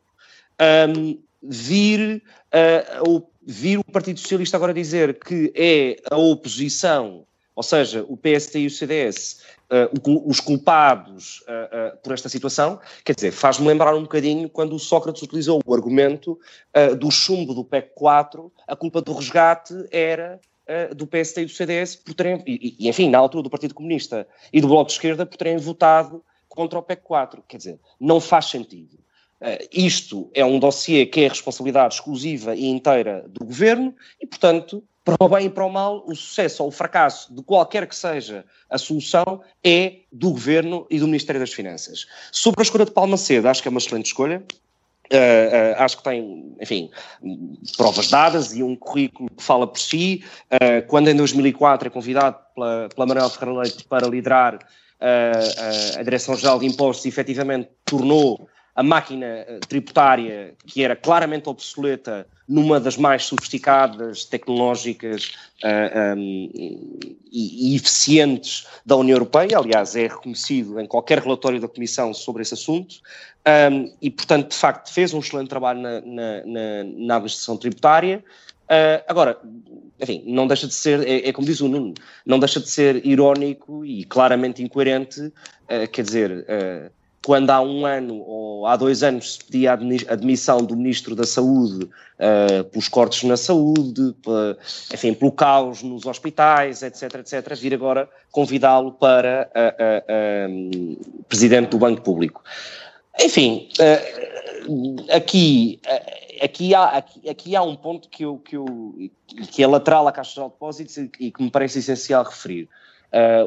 Um, 0.62 1.20
vir, 1.48 2.24
uh, 2.54 3.10
o, 3.10 3.28
vir 3.46 3.80
o 3.80 3.84
Partido 3.84 4.20
Socialista 4.20 4.58
agora 4.58 4.74
dizer 4.74 5.20
que 5.20 5.52
é 5.56 5.98
a 6.10 6.18
oposição, 6.18 7.26
ou 7.56 7.62
seja, 7.62 8.04
o 8.08 8.18
PSD 8.18 8.62
e 8.62 8.68
o 8.68 8.72
CDS, 8.72 9.42
uh, 9.70 10.26
os 10.26 10.40
culpados 10.40 11.42
uh, 11.42 11.94
uh, 11.94 11.98
por 12.04 12.14
esta 12.14 12.28
situação, 12.28 12.80
quer 13.04 13.14
dizer, 13.14 13.32
faz-me 13.32 13.68
lembrar 13.68 13.96
um 13.96 14.02
bocadinho 14.02 14.50
quando 14.50 14.76
o 14.76 14.80
Sócrates 14.80 15.22
utilizou 15.22 15.62
o 15.64 15.74
argumento 15.74 16.40
do 17.00 17.12
chumbo 17.12 17.54
do 17.54 17.64
PEC 17.64 17.92
4, 17.94 18.52
a 18.68 18.76
culpa 18.76 19.02
do 19.02 19.14
resgate 19.14 19.74
era 19.92 20.40
do 20.96 21.06
PSD 21.06 21.44
e 21.44 21.46
do 21.46 21.52
CDS 21.52 21.96
por 21.96 22.16
terem, 22.16 22.44
e, 22.46 22.76
e, 22.80 22.90
enfim, 22.90 23.10
na 23.10 23.20
altura 23.20 23.44
do 23.44 23.50
Partido 23.52 23.76
Comunista 23.76 24.28
e 24.52 24.60
do 24.60 24.68
Bloco 24.68 24.88
de 24.88 24.94
Esquerda 24.94 25.26
por 25.26 25.38
terem 25.38 25.58
votado 25.58 26.24
contra 26.50 26.80
o 26.80 26.82
PEC 26.82 27.04
4. 27.04 27.44
Quer 27.48 27.58
dizer, 27.58 27.80
não 28.00 28.20
faz 28.20 28.46
sentido. 28.46 28.98
Uh, 29.42 29.68
isto 29.72 30.30
é 30.34 30.46
um 30.46 30.60
dossiê 30.60 31.06
que 31.06 31.22
é 31.22 31.28
responsabilidade 31.28 31.96
exclusiva 31.96 32.56
e 32.56 32.66
inteira 32.68 33.26
do 33.28 33.46
governo 33.46 33.94
e, 34.22 34.26
portanto, 34.26 34.84
para 35.06 35.16
o 35.20 35.30
bem 35.30 35.46
e 35.46 35.50
para 35.52 35.64
o 35.64 35.72
mal, 35.72 36.04
o 36.08 36.16
sucesso 36.16 36.64
ou 36.64 36.70
o 36.70 36.72
fracasso 36.72 37.34
de 37.34 37.44
qualquer 37.44 37.86
que 37.86 37.96
seja 37.96 38.44
a 38.68 38.78
solução 38.80 39.42
é 39.64 39.98
do 40.12 40.32
Governo 40.32 40.88
e 40.90 41.00
do 41.00 41.06
Ministério 41.06 41.40
das 41.40 41.54
Finanças. 41.54 42.08
Sobre 42.32 42.62
a 42.62 42.64
escolha 42.64 42.86
de 42.86 42.92
Palma 42.92 43.16
Cedo, 43.16 43.48
acho 43.48 43.62
que 43.62 43.68
é 43.68 43.72
uma 43.72 43.78
excelente 43.78 44.08
escolha. 44.08 44.44
Uh, 45.14 45.78
uh, 45.78 45.84
acho 45.84 45.98
que 45.98 46.04
tem, 46.04 46.56
enfim, 46.60 46.90
provas 47.78 48.10
dadas 48.10 48.56
e 48.56 48.64
um 48.64 48.76
currículo 48.76 49.30
que 49.30 49.44
fala 49.44 49.68
por 49.68 49.80
si. 49.80 50.24
Uh, 50.52 50.88
quando 50.88 51.08
em 51.10 51.16
2004 51.16 51.88
é 51.88 51.92
convidado 51.92 52.38
pela, 52.56 52.90
pela 52.90 53.06
Manuel 53.06 53.30
Ferreira 53.30 53.62
Leite 53.62 53.84
para 53.84 54.08
liderar 54.08 54.58
a 56.00 56.02
Direção-Geral 56.02 56.58
de 56.58 56.66
Impostos, 56.66 57.06
efetivamente 57.06 57.70
tornou 57.84 58.48
a 58.76 58.84
máquina 58.84 59.26
eh, 59.26 59.60
tributária, 59.68 60.54
que 60.68 60.84
era 60.84 60.96
claramente 60.96 61.48
obsoleta, 61.48 62.28
numa 62.48 62.80
das 62.80 62.98
mais 62.98 63.24
sofisticadas, 63.24 64.26
tecnológicas 64.26 65.32
uh, 65.64 65.68
eh, 65.68 66.14
um, 66.16 66.50
e, 67.32 67.72
e, 67.72 67.76
eficientes 67.76 68.68
da 68.86 68.96
União 68.98 69.16
Europeia, 69.16 69.58
aliás, 69.58 69.96
é 69.96 70.08
reconhecido 70.08 70.80
em 70.80 70.86
qualquer 70.86 71.20
relatório 71.20 71.60
da 71.60 71.68
Comissão 71.68 72.14
sobre 72.14 72.44
esse 72.44 72.54
assunto, 72.54 72.98
um, 73.72 73.92
e, 74.02 74.12
portanto, 74.12 74.50
de 74.50 74.58
facto, 74.58 74.94
fez 74.94 75.14
um 75.14 75.20
excelente 75.20 75.48
trabalho 75.48 75.80
na, 75.80 76.02
na, 76.02 76.46
na, 76.46 76.84
na 76.84 77.16
administração 77.16 77.58
tributária. 77.58 78.24
Uh, 78.66 79.02
agora, 79.08 79.40
enfim, 80.00 80.24
não 80.28 80.48
deixa 80.48 80.68
de 80.68 80.74
ser, 80.74 81.08
é, 81.08 81.30
é, 81.30 81.34
como 81.34 81.48
diz 81.48 81.62
o 81.62 81.68
Nuno, 81.68 81.94
não 82.26 82.40
deixa 82.40 82.60
de 82.60 82.70
ser 82.70 83.06
irónico 83.06 83.86
e 83.86 84.04
claramente 84.04 84.62
incoerente, 84.62 85.22
uh, 85.22 85.88
quer 85.92 86.04
dizer 86.04 86.92
quando 87.26 87.50
há 87.50 87.60
um 87.60 87.88
ano 87.88 88.22
ou 88.22 88.68
há 88.68 88.76
dois 88.76 89.02
anos 89.02 89.34
se 89.34 89.44
pedia 89.44 89.72
a 89.72 89.74
admissão 90.14 90.60
do 90.60 90.76
Ministro 90.76 91.16
da 91.16 91.24
Saúde 91.24 91.86
uh, 91.86 92.64
pelos 92.66 92.88
cortes 92.88 93.24
na 93.24 93.36
saúde, 93.36 94.14
enfim, 94.94 95.12
pelo 95.16 95.32
caos 95.32 95.82
nos 95.82 96.06
hospitais, 96.06 96.84
etc, 96.84 97.16
etc, 97.16 97.56
vir 97.56 97.74
agora 97.74 98.08
convidá-lo 98.32 98.92
para 98.92 99.50
uh, 99.56 100.52
uh, 100.52 101.24
Presidente 101.28 101.70
do 101.70 101.80
Banco 101.80 102.02
Público. 102.02 102.44
Enfim, 103.20 103.70
aqui, 105.12 105.80
aqui, 106.44 106.76
há, 106.76 106.86
aqui, 106.90 107.30
aqui, 107.30 107.56
há 107.56 107.64
um 107.64 107.76
ponto 107.76 108.08
que, 108.08 108.24
eu, 108.24 108.38
que, 108.38 108.56
eu, 108.56 108.66
que 109.52 109.64
é 109.64 109.68
lateral 109.68 110.08
à 110.08 110.12
Caixa 110.12 110.42
de 110.42 110.48
Depósitos 110.48 110.98
e, 110.98 111.12
e 111.20 111.32
que 111.32 111.42
me 111.42 111.50
parece 111.50 111.80
essencial 111.80 112.24
referir. 112.24 112.70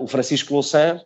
o 0.01 0.07
Francisco 0.09 0.53
Louçã 0.53 1.01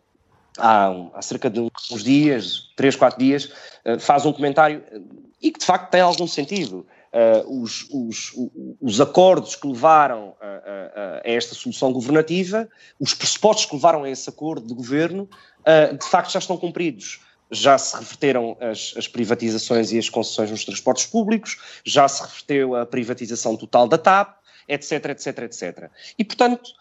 há, 0.57 0.91
há 1.13 1.21
cerca 1.21 1.49
de 1.49 1.59
uns 1.59 2.03
dias, 2.03 2.71
três, 2.75 2.95
quatro 2.95 3.19
dias, 3.19 3.45
uh, 3.85 3.99
faz 3.99 4.25
um 4.25 4.33
comentário 4.33 4.83
eh, 4.91 5.01
e 5.41 5.51
que 5.51 5.59
de 5.59 5.65
facto 5.65 5.89
tem 5.89 6.01
algum 6.01 6.27
sentido. 6.27 6.85
Uh, 7.13 7.61
os, 7.61 7.87
os, 7.91 8.33
os, 8.81 8.99
acordos 8.99 9.55
que 9.55 9.67
levaram 9.67 10.33
a, 10.41 10.47
a, 10.47 10.49
a, 10.49 11.21
esta 11.23 11.53
solução 11.53 11.93
governativa, 11.93 12.67
os 12.99 13.13
pressupostos 13.13 13.65
que 13.67 13.75
levaram 13.75 14.03
a 14.03 14.09
esse 14.09 14.27
acordo 14.27 14.65
de 14.65 14.73
governo, 14.73 15.29
uh, 15.59 15.95
de 15.95 16.05
facto 16.07 16.31
já 16.31 16.39
estão 16.39 16.57
cumpridos. 16.57 17.21
Já 17.51 17.77
se 17.77 17.95
reverteram 17.95 18.57
as, 18.59 18.95
as, 18.97 19.07
privatizações 19.07 19.91
e 19.91 19.99
as 19.99 20.09
concessões 20.09 20.49
nos 20.49 20.65
transportes 20.65 21.05
públicos, 21.05 21.81
já 21.85 22.07
se 22.07 22.23
reverteu 22.23 22.75
a 22.75 22.83
privatização 22.83 23.55
total 23.55 23.87
da 23.87 23.99
TAP, 23.99 24.35
etc, 24.67 25.09
etc, 25.09 25.37
etc. 25.39 25.91
E, 26.17 26.23
portanto, 26.23 26.73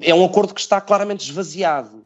é 0.00 0.14
um 0.14 0.24
acordo 0.24 0.54
que 0.54 0.60
está 0.60 0.80
claramente 0.80 1.28
esvaziado. 1.28 1.99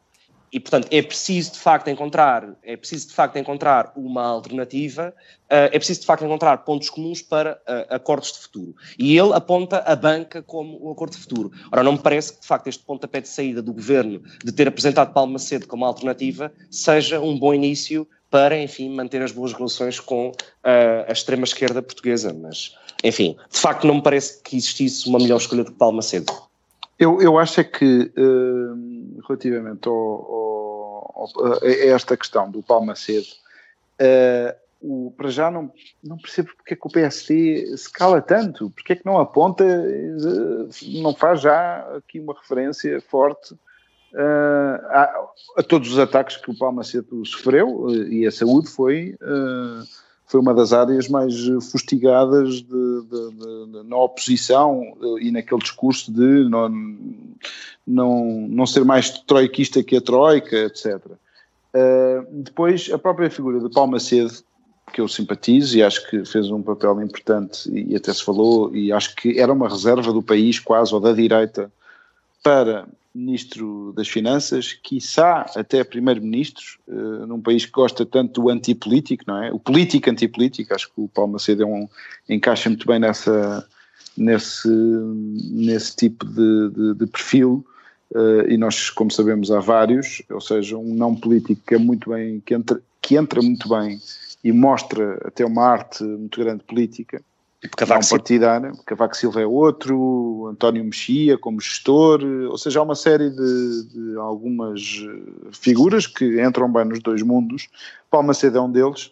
E, 0.55 0.59
portanto, 0.61 0.87
é 0.89 1.01
preciso 1.01 1.51
de 1.51 1.59
facto 1.59 1.89
encontrar, 1.89 2.55
é 2.63 2.77
preciso 2.77 3.09
de 3.09 3.13
facto 3.13 3.35
encontrar 3.35 3.91
uma 3.93 4.23
alternativa, 4.23 5.13
uh, 5.51 5.67
é 5.69 5.77
preciso 5.77 5.99
de 5.99 6.05
facto 6.05 6.23
encontrar 6.23 6.59
pontos 6.59 6.89
comuns 6.89 7.21
para 7.21 7.59
uh, 7.67 7.93
acordos 7.93 8.31
de 8.31 8.39
futuro. 8.39 8.73
E 8.97 9.17
ele 9.17 9.33
aponta 9.33 9.79
a 9.79 9.93
banca 9.97 10.41
como 10.41 10.87
um 10.87 10.93
acordo 10.93 11.11
de 11.11 11.17
futuro. 11.17 11.51
Ora, 11.73 11.83
não 11.83 11.91
me 11.91 11.99
parece 11.99 12.31
que 12.31 12.39
de 12.39 12.47
facto 12.47 12.67
este 12.67 12.81
pontapé 12.85 13.19
de 13.19 13.27
saída 13.27 13.61
do 13.61 13.73
governo 13.73 14.23
de 14.45 14.51
ter 14.53 14.65
apresentado 14.65 15.11
Palma 15.11 15.39
Cedo 15.39 15.67
como 15.67 15.83
alternativa 15.83 16.49
seja 16.71 17.19
um 17.19 17.37
bom 17.37 17.53
início 17.53 18.07
para, 18.31 18.57
enfim, 18.57 18.95
manter 18.95 19.21
as 19.21 19.33
boas 19.33 19.51
relações 19.51 19.99
com 19.99 20.29
uh, 20.29 21.05
a 21.05 21.11
extrema-esquerda 21.11 21.81
portuguesa. 21.81 22.33
Mas, 22.33 22.73
enfim, 23.03 23.35
de 23.51 23.59
facto 23.59 23.85
não 23.85 23.95
me 23.95 24.01
parece 24.01 24.41
que 24.41 24.55
existisse 24.55 25.09
uma 25.09 25.19
melhor 25.19 25.35
escolha 25.35 25.65
do 25.65 25.73
que 25.73 25.77
Palma 25.77 26.01
Cedo. 26.01 26.31
Eu, 26.97 27.21
eu 27.21 27.37
acho 27.37 27.59
é 27.59 27.63
que, 27.63 28.11
uh, 28.17 29.21
relativamente 29.27 29.87
ao, 29.87 29.93
ao, 29.93 30.44
a 31.15 31.67
esta 31.67 32.17
questão 32.17 32.49
do 32.49 32.61
Palmacedo, 32.61 33.27
uh, 34.01 34.55
o, 34.81 35.13
para 35.17 35.29
já 35.29 35.49
não, 35.49 35.71
não 36.03 36.17
percebo 36.17 36.49
porque 36.55 36.73
é 36.73 36.77
que 36.77 36.87
o 36.87 36.91
PSD 36.91 37.75
se 37.77 37.91
cala 37.91 38.21
tanto, 38.21 38.69
porque 38.69 38.93
é 38.93 38.95
que 38.95 39.05
não 39.05 39.17
aponta, 39.17 39.63
uh, 39.63 40.69
não 41.01 41.15
faz 41.15 41.41
já 41.41 41.79
aqui 41.97 42.19
uma 42.19 42.33
referência 42.33 43.01
forte 43.01 43.53
uh, 43.53 44.85
a, 44.89 45.25
a, 45.57 45.63
todos 45.63 45.91
os 45.91 45.99
ataques 45.99 46.37
que 46.37 46.51
o 46.51 46.57
Palmacedo 46.57 47.25
sofreu, 47.25 47.89
e 48.09 48.27
a 48.27 48.31
saúde 48.31 48.69
foi 48.69 49.17
foi 50.25 50.39
uma 50.39 50.53
das 50.53 50.73
áreas 50.73 51.07
mais 51.07 51.33
fustigadas 51.71 52.55
de, 52.55 52.63
de, 52.63 53.71
de, 53.71 53.83
na 53.83 53.97
oposição 53.97 54.81
e 55.19 55.31
naquele 55.31 55.61
discurso 55.61 56.11
de 56.11 56.49
não, 56.49 56.69
não, 57.85 58.25
não 58.49 58.65
ser 58.65 58.83
mais 58.83 59.09
troiquista 59.09 59.83
que 59.83 59.97
a 59.97 60.01
troika, 60.01 60.55
etc. 60.57 60.95
Uh, 61.05 62.25
depois, 62.31 62.89
a 62.91 62.97
própria 62.97 63.29
figura 63.29 63.59
de 63.59 63.69
Paulo 63.69 63.91
Macedo, 63.91 64.33
que 64.91 65.01
eu 65.01 65.07
simpatizo 65.07 65.77
e 65.77 65.83
acho 65.83 66.09
que 66.09 66.25
fez 66.25 66.49
um 66.49 66.61
papel 66.61 67.01
importante 67.01 67.69
e 67.69 67.95
até 67.95 68.13
se 68.13 68.23
falou, 68.23 68.75
e 68.75 68.91
acho 68.91 69.15
que 69.15 69.39
era 69.39 69.51
uma 69.51 69.67
reserva 69.67 70.13
do 70.13 70.23
país 70.23 70.59
quase, 70.59 70.93
ou 70.93 70.99
da 70.99 71.11
direita, 71.11 71.71
para 72.41 72.87
Ministro 73.15 73.93
das 73.95 74.09
Finanças, 74.09 74.73
quiçá 74.73 75.49
até 75.55 75.83
Primeiro-Ministro, 75.85 76.63
uh, 76.85 77.25
num 77.25 77.39
país 77.39 77.65
que 77.65 77.71
gosta 77.71 78.05
tanto 78.05 78.41
do 78.41 78.49
antipolítico, 78.49 79.23
não 79.25 79.41
é? 79.41 79.53
O 79.53 79.57
político 79.57 80.09
antipolítico, 80.09 80.73
acho 80.73 80.87
que 80.87 80.99
o 80.99 81.07
Paulo 81.07 81.31
Macedo 81.31 81.63
é 81.63 81.65
um, 81.65 81.87
encaixa 82.27 82.69
muito 82.69 82.85
bem 82.85 82.99
nessa, 82.99 83.65
nesse, 84.17 84.67
nesse 84.67 85.95
tipo 85.95 86.25
de, 86.25 86.69
de, 86.71 86.93
de 86.95 87.07
perfil, 87.07 87.65
uh, 88.11 88.49
e 88.49 88.57
nós, 88.57 88.89
como 88.89 89.09
sabemos, 89.09 89.49
há 89.49 89.61
vários, 89.61 90.21
ou 90.29 90.41
seja, 90.41 90.77
um 90.77 90.93
não 90.93 91.15
político 91.15 91.61
que 91.65 91.75
é 91.75 91.77
muito 91.77 92.09
bem, 92.09 92.41
que 92.45 92.53
entra, 92.53 92.81
que 93.01 93.15
entra 93.15 93.41
muito 93.41 93.69
bem 93.69 93.97
e 94.43 94.51
mostra 94.51 95.19
até 95.25 95.45
uma 95.45 95.63
arte 95.63 96.03
muito 96.03 96.39
grande 96.39 96.63
política. 96.65 97.23
Tipo 97.65 97.77
Cavaco 97.77 98.01
não 98.01 98.09
partidária. 98.09 98.71
Cavaco 98.85 99.17
Silva 99.17 99.41
é 99.41 99.45
outro, 99.45 100.47
António 100.51 100.83
Mexia 100.83 101.37
como 101.37 101.59
gestor, 101.59 102.21
ou 102.23 102.57
seja, 102.57 102.79
há 102.79 102.83
uma 102.83 102.95
série 102.95 103.29
de, 103.31 103.83
de 103.91 104.17
algumas 104.17 105.03
figuras 105.51 106.05
que 106.05 106.41
entram 106.41 106.71
bem 106.71 106.85
nos 106.85 106.99
dois 106.99 107.23
mundos. 107.23 107.67
Palma 108.09 108.33
Cedo 108.33 108.59
é 108.59 108.61
um 108.61 108.71
deles 108.71 109.11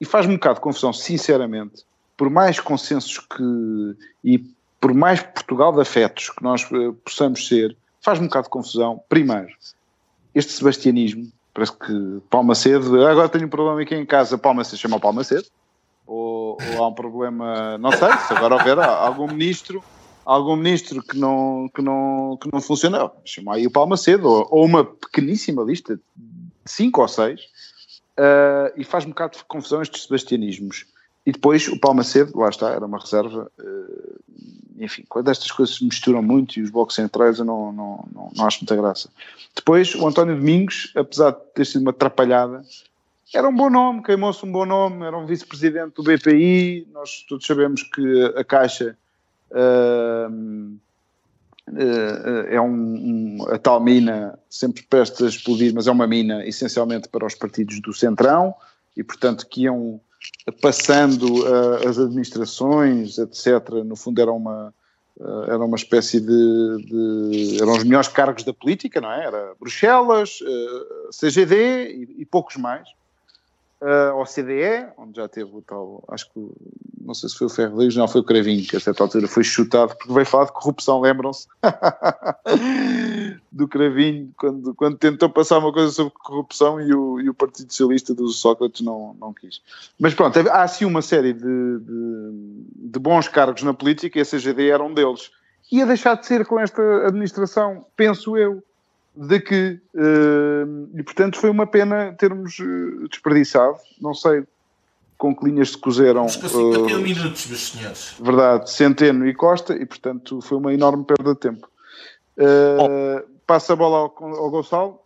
e 0.00 0.04
faz-me 0.04 0.32
um 0.32 0.36
bocado 0.36 0.56
de 0.56 0.60
confusão, 0.60 0.92
sinceramente, 0.92 1.84
por 2.16 2.28
mais 2.28 2.58
consensos 2.58 3.18
que 3.18 3.96
e 4.24 4.38
por 4.80 4.92
mais 4.92 5.22
Portugal 5.22 5.72
de 5.72 5.80
afetos 5.80 6.30
que 6.30 6.42
nós 6.42 6.68
uh, 6.72 6.92
possamos 7.04 7.46
ser, 7.46 7.76
faz-me 8.02 8.24
um 8.24 8.28
bocado 8.28 8.44
de 8.44 8.50
confusão. 8.50 9.00
Primeiro, 9.08 9.48
este 10.34 10.52
sebastianismo, 10.52 11.30
parece 11.54 11.72
que 11.72 12.20
Palma 12.28 12.56
Cedo, 12.56 13.06
agora 13.06 13.28
tenho 13.28 13.46
um 13.46 13.48
problema 13.48 13.80
aqui 13.80 13.94
em 13.94 14.04
casa, 14.04 14.36
Palma 14.36 14.64
Cedo 14.64 14.80
chama 14.80 14.98
Palma 15.00 15.22
Cedo, 15.22 15.46
ou, 16.60 16.84
há 16.84 16.88
um 16.88 16.94
problema, 16.94 17.78
não 17.78 17.90
sei, 17.90 18.10
se 18.26 18.32
agora 18.32 18.54
houver 18.54 18.78
algum 18.78 19.26
ministro, 19.26 19.82
algum 20.24 20.56
ministro 20.56 21.02
que 21.02 21.18
não, 21.18 21.68
que 21.74 21.82
não, 21.82 22.38
que 22.40 22.50
não 22.52 22.60
funciona, 22.60 23.10
chama 23.24 23.54
aí 23.54 23.66
o 23.66 23.70
Palma 23.70 23.96
Cedo, 23.96 24.28
ou, 24.28 24.48
ou 24.50 24.64
uma 24.64 24.84
pequeníssima 24.84 25.62
lista, 25.62 25.98
cinco 26.64 27.02
ou 27.02 27.08
seis, 27.08 27.40
uh, 28.18 28.72
e 28.76 28.84
faz 28.84 29.04
um 29.04 29.10
bocado 29.10 29.36
de 29.36 29.44
confusão 29.44 29.82
estes 29.82 30.04
sebastianismos. 30.04 30.86
E 31.26 31.32
depois 31.32 31.68
o 31.68 31.78
Palma 31.78 32.02
Cedo, 32.02 32.38
lá 32.38 32.48
está, 32.48 32.70
era 32.70 32.84
uma 32.84 32.98
reserva, 32.98 33.50
uh, 33.58 34.20
enfim, 34.78 35.04
quando 35.08 35.30
estas 35.30 35.50
coisas 35.50 35.76
se 35.76 35.84
misturam 35.84 36.22
muito 36.22 36.58
e 36.58 36.62
os 36.62 36.70
blocos 36.70 36.96
centrais 36.96 37.38
eu 37.38 37.44
não, 37.44 37.72
não, 37.72 38.08
não, 38.12 38.30
não 38.34 38.46
acho 38.46 38.60
muita 38.60 38.76
graça. 38.76 39.08
Depois, 39.54 39.94
o 39.94 40.06
António 40.06 40.36
Domingos, 40.36 40.92
apesar 40.96 41.30
de 41.30 41.38
ter 41.54 41.64
sido 41.64 41.82
uma 41.82 41.90
atrapalhada, 41.92 42.62
era 43.34 43.48
um 43.48 43.54
bom 43.54 43.68
nome, 43.68 44.02
queimou-se 44.02 44.44
um 44.44 44.52
bom 44.52 44.64
nome, 44.64 45.04
era 45.04 45.16
um 45.16 45.26
vice-presidente 45.26 45.94
do 45.94 46.02
BPI, 46.02 46.88
nós 46.92 47.24
todos 47.28 47.46
sabemos 47.46 47.82
que 47.82 48.32
a 48.36 48.44
Caixa 48.44 48.96
uh, 49.50 50.78
uh, 51.70 52.46
é 52.48 52.60
um, 52.60 53.38
um, 53.40 53.46
a 53.48 53.58
tal 53.58 53.80
mina, 53.80 54.38
sempre 54.48 54.82
presta 54.82 55.24
a 55.24 55.28
explodir, 55.28 55.74
mas 55.74 55.86
é 55.86 55.90
uma 55.90 56.06
mina 56.06 56.46
essencialmente 56.46 57.08
para 57.08 57.26
os 57.26 57.34
partidos 57.34 57.80
do 57.80 57.92
Centrão, 57.92 58.54
e 58.96 59.02
portanto 59.02 59.46
que 59.48 59.62
iam 59.62 60.00
passando 60.60 61.42
uh, 61.44 61.88
as 61.88 61.98
administrações, 61.98 63.18
etc. 63.18 63.68
No 63.84 63.96
fundo 63.96 64.20
era 64.20 64.32
uma, 64.32 64.72
uh, 65.18 65.44
era 65.44 65.64
uma 65.64 65.76
espécie 65.76 66.20
de, 66.20 66.26
de, 66.26 67.58
eram 67.60 67.72
os 67.72 67.84
melhores 67.84 68.08
cargos 68.08 68.44
da 68.44 68.52
política, 68.52 69.00
não 69.00 69.10
é? 69.10 69.24
Era 69.24 69.54
Bruxelas, 69.58 70.40
uh, 70.40 71.10
CGD 71.10 71.92
e, 71.92 72.22
e, 72.22 72.24
poucos 72.24 72.56
mais. 72.56 72.88
Uh, 73.84 74.16
OCDE, 74.18 74.86
onde 74.96 75.16
já 75.16 75.28
teve 75.28 75.50
o 75.54 75.60
tal, 75.60 76.02
acho 76.08 76.32
que 76.32 76.40
não 77.02 77.12
sei 77.12 77.28
se 77.28 77.36
foi 77.36 77.48
o 77.48 77.50
Ferro 77.50 77.72
Rodrigues, 77.72 77.96
não 77.96 78.08
foi 78.08 78.22
o 78.22 78.24
Cravinho, 78.24 78.66
que 78.66 78.76
a 78.76 78.80
certa 78.80 79.02
altura 79.02 79.28
foi 79.28 79.44
chutado, 79.44 79.94
porque 79.94 80.10
veio 80.10 80.24
falar 80.24 80.46
de 80.46 80.52
corrupção, 80.52 81.02
lembram-se? 81.02 81.46
do 83.52 83.68
Cravinho, 83.68 84.32
quando, 84.38 84.74
quando 84.74 84.96
tentou 84.96 85.28
passar 85.28 85.58
uma 85.58 85.70
coisa 85.70 85.92
sobre 85.92 86.14
corrupção 86.14 86.80
e 86.80 86.94
o, 86.94 87.20
e 87.20 87.28
o 87.28 87.34
Partido 87.34 87.70
Socialista 87.70 88.14
do 88.14 88.26
Sócrates 88.28 88.80
não, 88.80 89.14
não 89.20 89.34
quis. 89.34 89.60
Mas 90.00 90.14
pronto, 90.14 90.38
há 90.38 90.62
assim 90.62 90.86
uma 90.86 91.02
série 91.02 91.34
de, 91.34 91.42
de, 91.42 92.30
de 92.90 92.98
bons 92.98 93.28
cargos 93.28 93.62
na 93.62 93.74
política 93.74 94.18
e 94.18 94.22
a 94.22 94.24
CGD 94.24 94.70
era 94.70 94.82
um 94.82 94.94
deles. 94.94 95.30
Ia 95.70 95.84
deixar 95.84 96.14
de 96.14 96.24
ser 96.24 96.46
com 96.46 96.58
esta 96.58 97.06
administração, 97.06 97.84
penso 97.94 98.34
eu 98.34 98.62
de 99.16 99.40
que, 99.40 99.80
uh, 99.94 100.88
e 100.98 101.02
portanto 101.02 101.38
foi 101.38 101.50
uma 101.50 101.66
pena 101.66 102.12
termos 102.18 102.58
uh, 102.58 103.08
desperdiçado, 103.08 103.76
não 104.00 104.12
sei 104.12 104.44
com 105.16 105.34
que 105.34 105.44
linhas 105.44 105.70
se 105.70 105.78
cozeram. 105.78 106.26
Os 106.26 106.34
51 106.34 106.96
uh, 106.96 107.00
minutos, 107.00 107.46
meus 107.46 107.68
senhores. 107.68 108.14
Verdade, 108.20 108.70
Centeno 108.70 109.26
e 109.26 109.34
Costa, 109.34 109.74
e 109.74 109.86
portanto 109.86 110.40
foi 110.40 110.58
uma 110.58 110.74
enorme 110.74 111.04
perda 111.04 111.34
de 111.34 111.40
tempo. 111.40 111.68
Uh, 112.36 113.24
passa 113.46 113.72
a 113.72 113.76
bola 113.76 113.98
ao, 113.98 114.24
ao 114.24 114.50
Gonçalo. 114.50 115.00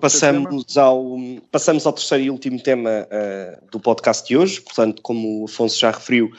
Passamos 0.00 0.78
ao, 0.78 1.16
passamos 1.50 1.84
ao 1.84 1.92
terceiro 1.92 2.24
e 2.24 2.30
último 2.30 2.62
tema 2.62 2.90
uh, 2.90 3.70
do 3.72 3.80
podcast 3.80 4.26
de 4.26 4.36
hoje, 4.36 4.60
portanto, 4.60 5.02
como 5.02 5.42
o 5.42 5.44
Afonso 5.46 5.78
já 5.78 5.90
referiu, 5.90 6.30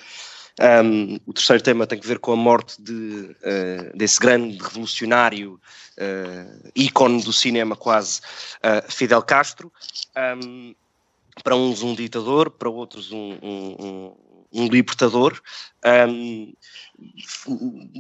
um, 0.60 1.20
o 1.26 1.34
terceiro 1.34 1.64
tema 1.64 1.88
tem 1.88 2.00
que 2.00 2.08
ver 2.08 2.20
com 2.20 2.34
a 2.34 2.36
morte 2.36 2.82
de, 2.82 2.94
uh, 2.94 3.98
desse 3.98 4.20
grande 4.20 4.58
revolucionário, 4.58 5.60
uh, 5.98 6.72
ícone 6.76 7.24
do 7.24 7.32
cinema 7.32 7.76
quase, 7.76 8.20
uh, 8.58 8.92
Fidel 8.92 9.22
Castro. 9.22 9.72
Um, 10.44 10.76
para 11.44 11.56
uns 11.56 11.82
um 11.82 11.96
ditador, 11.96 12.52
para 12.52 12.70
outros 12.70 13.12
um, 13.12 13.38
um, 13.42 14.16
um 14.52 14.68
libertador. 14.68 15.40
Um, 16.18 16.54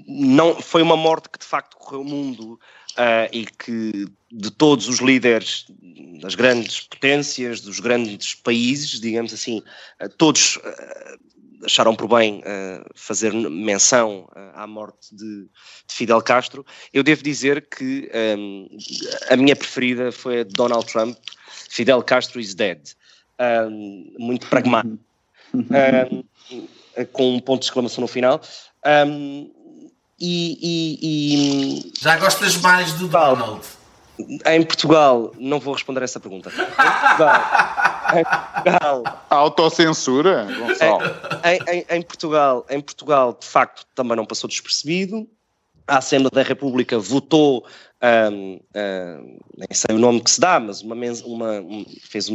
não, 0.07 0.61
foi 0.61 0.81
uma 0.81 0.97
morte 0.97 1.29
que 1.29 1.39
de 1.39 1.45
facto 1.45 1.77
correu 1.77 2.01
o 2.01 2.05
mundo 2.05 2.59
uh, 2.91 3.29
e 3.31 3.45
que 3.45 4.05
de 4.31 4.51
todos 4.51 4.87
os 4.87 4.99
líderes 4.99 5.65
das 6.21 6.35
grandes 6.35 6.81
potências, 6.81 7.61
dos 7.61 7.79
grandes 7.79 8.35
países, 8.35 8.99
digamos 8.99 9.33
assim, 9.33 9.63
uh, 10.01 10.09
todos 10.17 10.57
uh, 10.57 11.19
acharam 11.65 11.95
por 11.95 12.07
bem 12.07 12.39
uh, 12.39 12.83
fazer 12.95 13.33
menção 13.33 14.29
uh, 14.35 14.51
à 14.55 14.67
morte 14.67 15.13
de, 15.15 15.43
de, 15.43 15.49
Fidel 15.87 16.21
Castro. 16.21 16.65
Eu 16.93 17.03
devo 17.03 17.23
dizer 17.23 17.67
que 17.67 18.09
um, 18.37 18.67
a 19.29 19.35
minha 19.35 19.55
preferida 19.55 20.11
foi 20.11 20.41
a 20.41 20.43
de 20.43 20.53
Donald 20.53 20.85
Trump, 20.85 21.17
Fidel 21.69 22.01
Castro 22.03 22.39
is 22.39 22.53
dead. 22.53 22.79
Um, 23.39 24.13
muito 24.19 24.47
pragmático, 24.47 24.99
um, 25.53 26.23
com 27.11 27.35
um 27.35 27.39
ponto 27.39 27.61
de 27.61 27.65
exclamação 27.65 28.01
no 28.01 28.07
final. 28.07 28.41
Um, 28.85 29.51
e, 30.19 30.59
e, 30.61 31.87
e, 31.89 31.93
Já 31.99 32.17
gostas 32.17 32.57
mais 32.57 32.93
do 32.93 33.07
Donald? 33.07 33.61
Em 34.45 34.61
Portugal, 34.63 35.33
não 35.39 35.59
vou 35.59 35.73
responder 35.73 36.03
essa 36.03 36.19
pergunta. 36.19 36.49
Em 36.49 36.53
Portugal, 36.53 37.41
Portugal 38.11 39.03
autocensura, 39.29 40.47
Gonçalo. 40.57 41.01
Em, 41.43 41.77
em, 41.77 41.85
em, 41.89 42.01
Portugal, 42.01 42.65
em 42.69 42.81
Portugal, 42.81 43.37
de 43.39 43.47
facto, 43.47 43.85
também 43.95 44.15
não 44.15 44.25
passou 44.25 44.47
despercebido. 44.47 45.27
A 45.87 45.97
Assembleia 45.97 46.31
da 46.31 46.43
República 46.43 46.97
votou, 46.99 47.65
um, 48.31 48.59
um, 48.75 49.39
nem 49.57 49.67
sei 49.71 49.95
o 49.95 49.99
nome 49.99 50.21
que 50.21 50.31
se 50.31 50.39
dá, 50.39 50.59
mas 50.59 50.81
uma, 50.81 50.95
uma 51.25 51.51
um, 51.59 51.85
fez, 52.03 52.29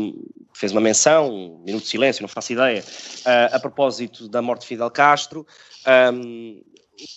fez 0.52 0.72
uma 0.72 0.80
menção, 0.80 1.30
um 1.30 1.62
minuto 1.64 1.84
de 1.84 1.88
silêncio, 1.88 2.22
não 2.22 2.28
faço 2.28 2.52
ideia, 2.52 2.82
uh, 2.82 3.54
a 3.54 3.60
propósito 3.60 4.28
da 4.28 4.42
morte 4.42 4.62
de 4.62 4.68
Fidel 4.68 4.90
Castro. 4.90 5.46
Um, 6.12 6.60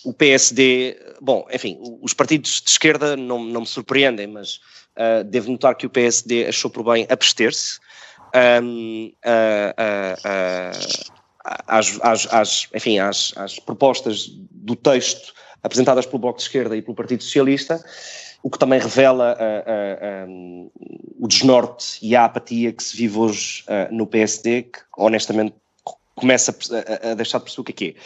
o 0.04 0.12
PSD, 0.12 0.98
bom, 1.20 1.46
enfim, 1.52 1.78
os 2.02 2.12
partidos 2.12 2.60
de 2.60 2.70
esquerda 2.70 3.16
não, 3.16 3.42
não 3.44 3.62
me 3.62 3.66
surpreendem, 3.66 4.26
mas 4.26 4.60
uh, 4.96 5.24
devo 5.24 5.50
notar 5.50 5.74
que 5.74 5.86
o 5.86 5.90
PSD 5.90 6.46
achou 6.46 6.70
por 6.70 6.84
bem 6.84 7.06
abster-se. 7.08 7.80
Um, 8.34 9.12
às, 11.66 11.98
às, 12.02 12.32
às, 12.32 12.68
enfim, 12.74 12.98
às, 12.98 13.32
às 13.36 13.58
propostas 13.58 14.26
do 14.50 14.76
texto 14.76 15.32
apresentadas 15.62 16.06
pelo 16.06 16.18
Bloco 16.18 16.38
de 16.38 16.44
Esquerda 16.44 16.76
e 16.76 16.82
pelo 16.82 16.94
Partido 16.94 17.22
Socialista, 17.22 17.82
o 18.42 18.50
que 18.50 18.58
também 18.58 18.80
revela 18.80 19.36
o 21.18 21.28
desnorte 21.28 21.98
e 22.00 22.16
a 22.16 22.24
apatia 22.24 22.72
que 22.72 22.82
se 22.82 22.96
vive 22.96 23.18
hoje 23.18 23.64
no 23.90 24.06
PSD, 24.06 24.62
que 24.62 24.80
honestamente 24.96 25.54
começa 26.20 26.54
a, 27.10 27.14
deixar 27.14 27.38
de 27.38 27.44
perceber 27.44 27.60
o 27.62 27.64
que 27.64 27.72
é 27.72 27.74
que 27.74 27.96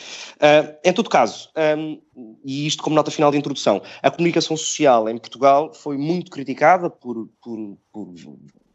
é. 0.41 0.63
Uh, 0.63 0.77
em 0.85 0.93
todo 0.93 1.11
caso, 1.11 1.51
um, 1.77 2.01
e 2.45 2.67
isto 2.67 2.83
como 2.83 2.95
nota 2.95 3.11
final 3.11 3.31
de 3.31 3.39
introdução, 3.39 3.83
a 4.03 4.11
comunicação 4.11 4.57
social 4.57 5.09
em 5.09 5.19
Portugal 5.19 5.75
foi 5.75 5.99
muito 5.99 6.31
criticada 6.31 6.89
por, 6.89 7.29
por, 7.43 7.77
por 7.93 8.15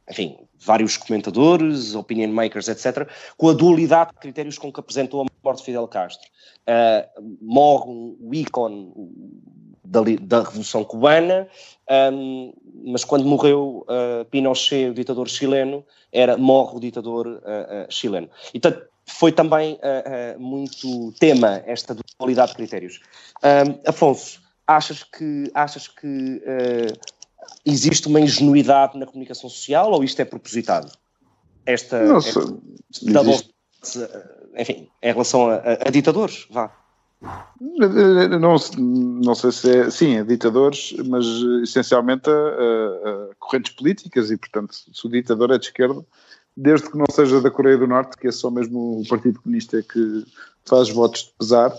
enfim, 0.10 0.38
vários 0.60 0.98
comentadores, 0.98 1.96
opinion 1.96 2.30
makers, 2.30 2.68
etc., 2.68 3.08
com 3.38 3.50
a 3.50 3.54
dualidade 3.54 4.12
de 4.14 4.20
critérios 4.20 4.58
com 4.58 4.72
que 4.72 4.80
apresentou 4.80 5.22
a 5.22 5.26
morte 5.44 5.60
de 5.60 5.66
Fidel 5.66 5.88
Castro. 5.88 6.28
Uh, 6.68 7.38
morre 7.42 7.90
o 7.90 8.34
ícone 8.34 8.92
da, 9.84 10.02
da 10.22 10.44
Revolução 10.44 10.84
Cubana, 10.84 11.48
um, 12.14 12.54
mas 12.86 13.04
quando 13.04 13.26
morreu 13.26 13.86
uh, 13.88 14.26
Pinochet, 14.26 14.90
o 14.90 14.94
ditador 14.94 15.30
chileno, 15.30 15.86
era 16.12 16.38
morre 16.38 16.78
o 16.78 16.80
ditador 16.80 17.28
uh, 17.28 17.92
chileno. 17.92 18.30
E, 18.54 18.60
portanto, 18.60 18.88
foi 19.06 19.32
também 19.32 19.80
muito 20.38 21.12
tema 21.14 21.64
esta 21.66 21.96
dualidade 22.20 22.52
de 22.52 22.58
critérios. 22.58 23.00
Afonso, 23.88 24.40
achas 24.68 25.02
que, 25.02 25.50
achas 25.56 25.88
que 25.88 26.40
existe 27.66 28.08
uma 28.08 28.20
ingenuidade 28.20 28.98
na 28.98 29.06
comunicação 29.06 29.50
social 29.50 29.92
ou 29.92 30.04
isto 30.04 30.20
é 30.22 30.26
propositado? 30.26 30.92
Esta, 31.66 32.04
não 32.04 32.18
esta 32.18 32.42
double, 33.04 33.40
enfim, 34.58 34.90
em 35.02 35.12
relação 35.12 35.50
a, 35.50 35.56
a, 35.56 35.88
a 35.88 35.92
ditadores, 35.92 36.48
vá. 36.50 36.72
Não, 37.70 38.56
não 38.80 39.36
sei 39.36 39.52
se 39.52 39.70
é, 39.70 39.90
sim, 39.90 40.18
a 40.18 40.24
ditadores, 40.24 40.96
mas 41.06 41.26
essencialmente 41.64 42.30
a, 42.30 42.34
a, 42.34 43.32
a 43.32 43.36
correntes 43.38 43.74
políticas 43.74 44.32
e, 44.32 44.38
portanto, 44.38 44.74
se 44.74 45.06
o 45.06 45.10
ditador 45.10 45.52
é 45.52 45.58
de 45.58 45.66
esquerda, 45.66 46.02
desde 46.56 46.90
que 46.90 46.98
não 46.98 47.06
seja 47.12 47.42
da 47.42 47.52
Coreia 47.52 47.78
do 47.78 47.88
Norte, 47.88 48.18
que 48.18 48.28
é 48.28 48.32
só 48.32 48.50
mesmo 48.50 49.02
o 49.02 49.08
Partido 49.08 49.42
Comunista 49.42 49.82
que 49.82 50.26
faz 50.66 50.90
votos 50.90 51.24
de 51.24 51.34
pesar. 51.38 51.72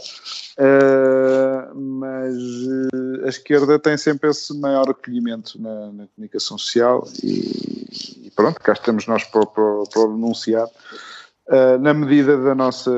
Uh, 0.59 1.74
mas 1.74 2.37
uh, 2.37 3.24
a 3.24 3.28
esquerda 3.28 3.78
tem 3.78 3.97
sempre 3.97 4.28
esse 4.28 4.53
maior 4.59 4.91
acolhimento 4.91 5.61
na, 5.61 5.93
na 5.93 6.07
comunicação 6.09 6.59
social 6.59 7.07
e, 7.22 8.26
e, 8.26 8.33
pronto, 8.35 8.61
cá 8.61 8.72
estamos 8.72 9.07
nós 9.07 9.24
para, 9.24 9.47
para 9.47 10.07
denunciar 10.07 10.66
uh, 10.66 11.78
na 11.81 11.95
medida 11.95 12.37
da 12.37 12.55
nossa, 12.55 12.93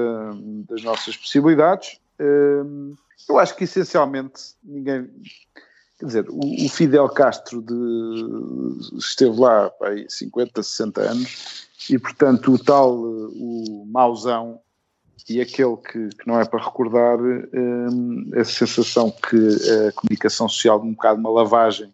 das 0.69 0.83
nossas 0.83 1.17
possibilidades. 1.17 2.01
eu 2.19 3.39
acho 3.39 3.55
que 3.55 3.65
essencialmente 3.65 4.55
ninguém. 4.65 5.09
Quer 5.99 6.07
dizer, 6.07 6.31
o, 6.31 6.67
o 6.67 6.69
Fidel 6.69 7.09
Castro 7.11 7.63
de, 7.63 8.99
esteve 8.99 9.39
lá 9.39 9.67
há 9.67 10.09
50, 10.09 10.61
60 10.61 11.01
anos 11.01 11.69
e, 11.89 11.97
portanto, 11.97 12.53
o 12.53 12.59
tal, 12.59 12.97
o 12.97 13.87
mauzão 13.87 14.61
e 15.29 15.41
aquele 15.41 15.77
que, 15.77 16.09
que, 16.09 16.27
não 16.27 16.41
é 16.41 16.45
para 16.45 16.63
recordar 16.63 17.19
um, 17.21 18.31
a 18.35 18.45
sensação 18.45 19.11
que 19.11 19.37
a 19.37 19.93
comunicação 19.93 20.49
social, 20.49 20.83
um 20.83 20.93
bocado 20.93 21.21
uma 21.21 21.31
lavagem 21.31 21.93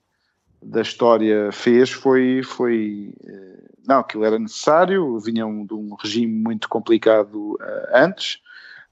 da 0.63 0.83
história 0.83 1.53
fez 1.53 1.91
foi, 1.91 2.43
foi 2.43 3.13
eh, 3.25 3.59
não, 3.87 4.01
aquilo 4.01 4.25
era 4.25 4.39
necessário, 4.39 5.19
vinham 5.19 5.65
de 5.65 5.73
um 5.73 5.95
regime 5.95 6.33
muito 6.33 6.69
complicado 6.69 7.55
uh, 7.55 7.59
antes 7.95 8.41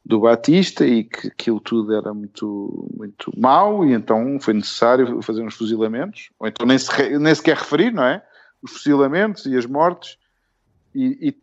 do 0.05 0.21
Batista 0.21 0.87
e 0.87 1.05
que 1.05 1.27
aquilo 1.29 1.61
tudo 1.61 1.93
era 1.93 2.15
muito, 2.15 2.89
muito 2.97 3.33
mau 3.37 3.85
e 3.85 3.93
então 3.93 4.39
foi 4.41 4.55
necessário 4.55 5.21
fazer 5.21 5.43
uns 5.43 5.55
fuzilamentos, 5.55 6.31
ou 6.39 6.47
então 6.47 6.65
nem, 6.65 6.79
se, 6.79 7.19
nem 7.19 7.35
sequer 7.35 7.57
referir, 7.57 7.93
não 7.93 8.05
é? 8.05 8.25
Os 8.63 8.71
fuzilamentos 8.71 9.45
e 9.47 9.57
as 9.57 9.67
mortes 9.67 10.17
e, 10.95 11.29
e 11.29 11.37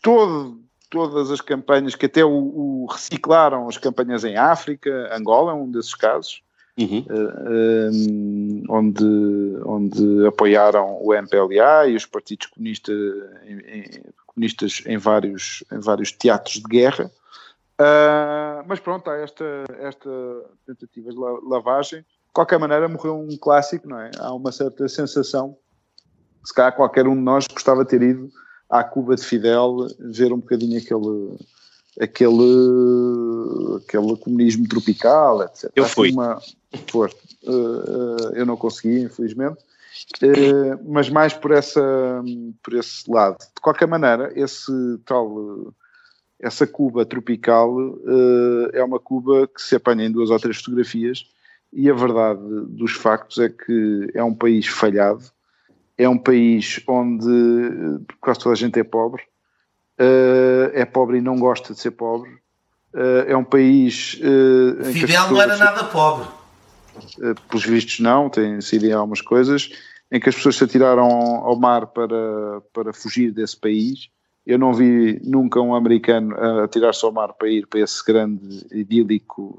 todo, 0.00 0.61
todas 0.92 1.30
as 1.30 1.40
campanhas 1.40 1.94
que 1.94 2.04
até 2.04 2.22
o, 2.22 2.30
o, 2.30 2.86
reciclaram 2.86 3.66
as 3.66 3.78
campanhas 3.78 4.24
em 4.24 4.36
África, 4.36 5.10
Angola 5.16 5.52
é 5.52 5.54
um 5.54 5.70
desses 5.70 5.94
casos, 5.94 6.42
uhum. 6.78 6.98
uh, 6.98 7.10
eh, 7.10 7.90
um, 7.90 8.64
onde, 8.68 9.04
onde 9.64 10.26
apoiaram 10.26 10.98
o 11.00 11.14
MPLA 11.14 11.88
e 11.88 11.96
os 11.96 12.04
partidos 12.04 12.46
comunistas 12.48 12.94
em, 13.42 13.58
em, 13.58 13.84
comunistas 14.26 14.82
em 14.84 14.98
vários, 14.98 15.64
em 15.72 15.80
vários 15.80 16.12
teatros 16.12 16.56
de 16.56 16.68
guerra. 16.68 17.10
Uh, 17.80 18.62
mas 18.66 18.78
pronto, 18.78 19.08
há 19.08 19.16
esta, 19.16 19.64
esta 19.80 20.10
tentativa 20.66 21.10
de 21.10 21.16
lavagem. 21.48 22.00
De 22.00 22.34
qualquer 22.34 22.58
maneira, 22.58 22.86
morreu 22.86 23.18
um 23.18 23.34
clássico, 23.38 23.88
não 23.88 23.98
é? 23.98 24.10
Há 24.18 24.34
uma 24.34 24.52
certa 24.52 24.86
sensação, 24.90 25.56
se 26.44 26.52
calhar 26.52 26.76
qualquer 26.76 27.08
um 27.08 27.14
de 27.14 27.22
nós 27.22 27.46
gostava 27.46 27.82
de 27.82 27.88
ter 27.88 28.02
ido 28.02 28.30
à 28.72 28.82
Cuba 28.82 29.14
de 29.14 29.22
Fidel, 29.22 29.86
ver 30.00 30.32
um 30.32 30.38
bocadinho 30.38 30.78
aquele, 30.78 31.36
aquele, 32.00 33.76
aquele 33.76 34.16
comunismo 34.16 34.66
tropical, 34.66 35.42
etc. 35.42 35.70
Eu 35.76 35.84
fui. 35.84 36.10
Uma, 36.10 36.40
for, 36.88 37.12
uh, 37.44 37.50
uh, 37.50 38.34
eu 38.34 38.46
não 38.46 38.56
consegui, 38.56 39.02
infelizmente, 39.02 39.58
uh, 40.22 40.80
mas 40.90 41.10
mais 41.10 41.34
por, 41.34 41.50
essa, 41.50 41.82
por 42.62 42.72
esse 42.72 43.10
lado. 43.10 43.36
De 43.38 43.60
qualquer 43.60 43.86
maneira, 43.86 44.32
esse 44.34 44.72
tal, 45.04 45.74
essa 46.40 46.66
Cuba 46.66 47.04
tropical 47.04 47.76
é 48.72 48.82
uma 48.82 48.98
Cuba 48.98 49.46
que 49.46 49.60
se 49.60 49.76
apanha 49.76 50.06
em 50.06 50.10
duas 50.10 50.30
ou 50.30 50.40
três 50.40 50.56
fotografias 50.56 51.26
e 51.70 51.90
a 51.90 51.94
verdade 51.94 52.40
dos 52.68 52.92
factos 52.92 53.38
é 53.38 53.50
que 53.50 54.10
é 54.14 54.24
um 54.24 54.34
país 54.34 54.66
falhado, 54.66 55.24
é 55.96 56.08
um 56.08 56.18
país 56.18 56.82
onde 56.88 58.00
quase 58.20 58.40
toda 58.40 58.54
a 58.54 58.56
gente 58.56 58.78
é 58.78 58.84
pobre, 58.84 59.22
uh, 60.00 60.70
é 60.72 60.84
pobre 60.84 61.18
e 61.18 61.22
não 61.22 61.38
gosta 61.38 61.72
de 61.74 61.80
ser 61.80 61.92
pobre. 61.92 62.30
Uh, 62.94 63.24
é 63.26 63.36
um 63.36 63.44
país. 63.44 64.20
Uh, 64.20 64.84
Fidel 64.84 65.30
não 65.30 65.40
era 65.40 65.56
nada 65.56 65.84
pobre. 65.84 66.28
Uh, 67.18 67.34
pelos 67.48 67.64
vistos, 67.64 68.00
não, 68.00 68.28
tem 68.28 68.60
sido 68.60 68.92
algumas 68.92 69.22
coisas 69.22 69.70
em 70.10 70.20
que 70.20 70.28
as 70.28 70.34
pessoas 70.34 70.56
se 70.56 70.64
atiraram 70.64 71.06
ao 71.06 71.58
mar 71.58 71.86
para, 71.86 72.60
para 72.72 72.92
fugir 72.92 73.32
desse 73.32 73.58
país. 73.58 74.10
Eu 74.44 74.58
não 74.58 74.74
vi 74.74 75.18
nunca 75.24 75.58
um 75.58 75.74
americano 75.74 76.36
atirar-se 76.62 77.02
ao 77.02 77.12
mar 77.12 77.32
para 77.32 77.48
ir 77.48 77.66
para 77.66 77.80
esse 77.80 78.04
grande 78.04 78.66
idílico 78.72 79.58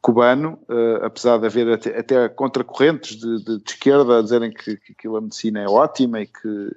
cubano, 0.00 0.58
uh, 0.68 1.04
apesar 1.04 1.38
de 1.38 1.46
haver 1.46 1.68
até, 1.68 1.98
até 1.98 2.28
contracorrentes 2.28 3.16
de, 3.16 3.44
de, 3.44 3.58
de, 3.58 3.70
esquerda 3.70 4.18
a 4.18 4.22
dizerem 4.22 4.50
que, 4.50 4.76
que 4.76 4.92
aquilo 4.92 5.16
a 5.16 5.20
medicina 5.20 5.60
é 5.60 5.68
ótima 5.68 6.20
e 6.20 6.26
que 6.26 6.70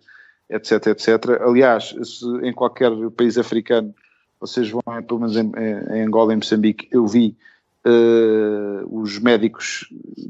etc, 0.49 0.87
etc. 0.87 1.41
Aliás, 1.41 1.95
se, 2.03 2.25
em 2.43 2.53
qualquer 2.53 2.91
país 3.15 3.37
africano, 3.37 3.93
vocês 4.39 4.69
vão, 4.69 4.81
pelo 5.07 5.21
menos 5.21 5.37
em, 5.37 5.51
em 5.91 6.01
Angola 6.01 6.33
e 6.33 6.35
Moçambique, 6.35 6.87
eu 6.91 7.07
vi 7.07 7.37
uh, 7.85 9.01
os 9.01 9.17
médicos, 9.19 9.87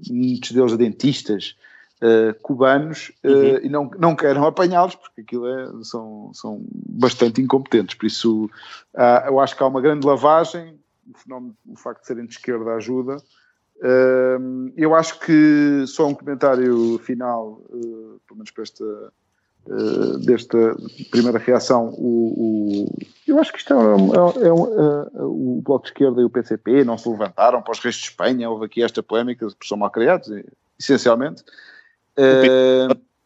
muitos 0.09 0.51
deles 0.51 0.77
dentistas, 0.77 1.55
uh, 1.99 2.39
cubanos, 2.43 3.11
uhum. 3.23 3.57
e 3.63 3.69
não, 3.69 3.89
não 3.97 4.15
querem 4.15 4.45
apanhá-los 4.45 4.95
porque 4.95 5.21
aquilo 5.21 5.47
é, 5.47 5.83
são, 5.83 6.31
são 6.31 6.63
bastante 6.71 7.41
incompetentes. 7.41 7.95
Por 7.95 8.05
isso, 8.05 8.49
eu 9.25 9.39
acho 9.39 9.57
que 9.57 9.63
há 9.63 9.67
uma 9.67 9.81
grande 9.81 10.05
lavagem 10.05 10.79
o 11.13 11.17
fenómeno, 11.17 11.57
o 11.67 11.75
facto 11.75 12.01
de 12.01 12.07
serem 12.07 12.25
de 12.25 12.33
esquerda 12.33 12.73
ajuda. 12.75 13.17
Eu 14.77 14.95
acho 14.95 15.19
que 15.19 15.83
só 15.87 16.07
um 16.07 16.13
comentário 16.13 16.97
final, 16.99 17.61
uh, 17.69 18.19
pelo 18.27 18.37
menos 18.37 18.51
para 18.51 18.63
esta, 18.63 18.85
uh, 19.67 20.17
desta 20.19 20.75
primeira 21.11 21.37
reação. 21.37 21.89
O, 21.97 22.85
o, 22.85 22.97
eu 23.27 23.39
acho 23.39 23.51
que 23.51 23.59
isto 23.59 23.73
é, 23.73 23.77
é, 23.77 24.47
é 24.47 24.53
um, 24.53 25.57
o 25.57 25.61
Bloco 25.61 25.85
de 25.85 25.91
Esquerda 25.91 26.21
e 26.21 26.23
o 26.23 26.29
PCP 26.29 26.83
não 26.85 26.97
se 26.97 27.09
levantaram 27.09 27.61
para 27.61 27.73
os 27.73 27.79
reis 27.79 27.95
de 27.95 28.03
Espanha. 28.03 28.49
Houve 28.49 28.65
aqui 28.65 28.81
esta 28.81 29.03
polémica, 29.03 29.47
são 29.63 29.77
mal 29.77 29.91
criados, 29.91 30.29
essencialmente. 30.79 31.43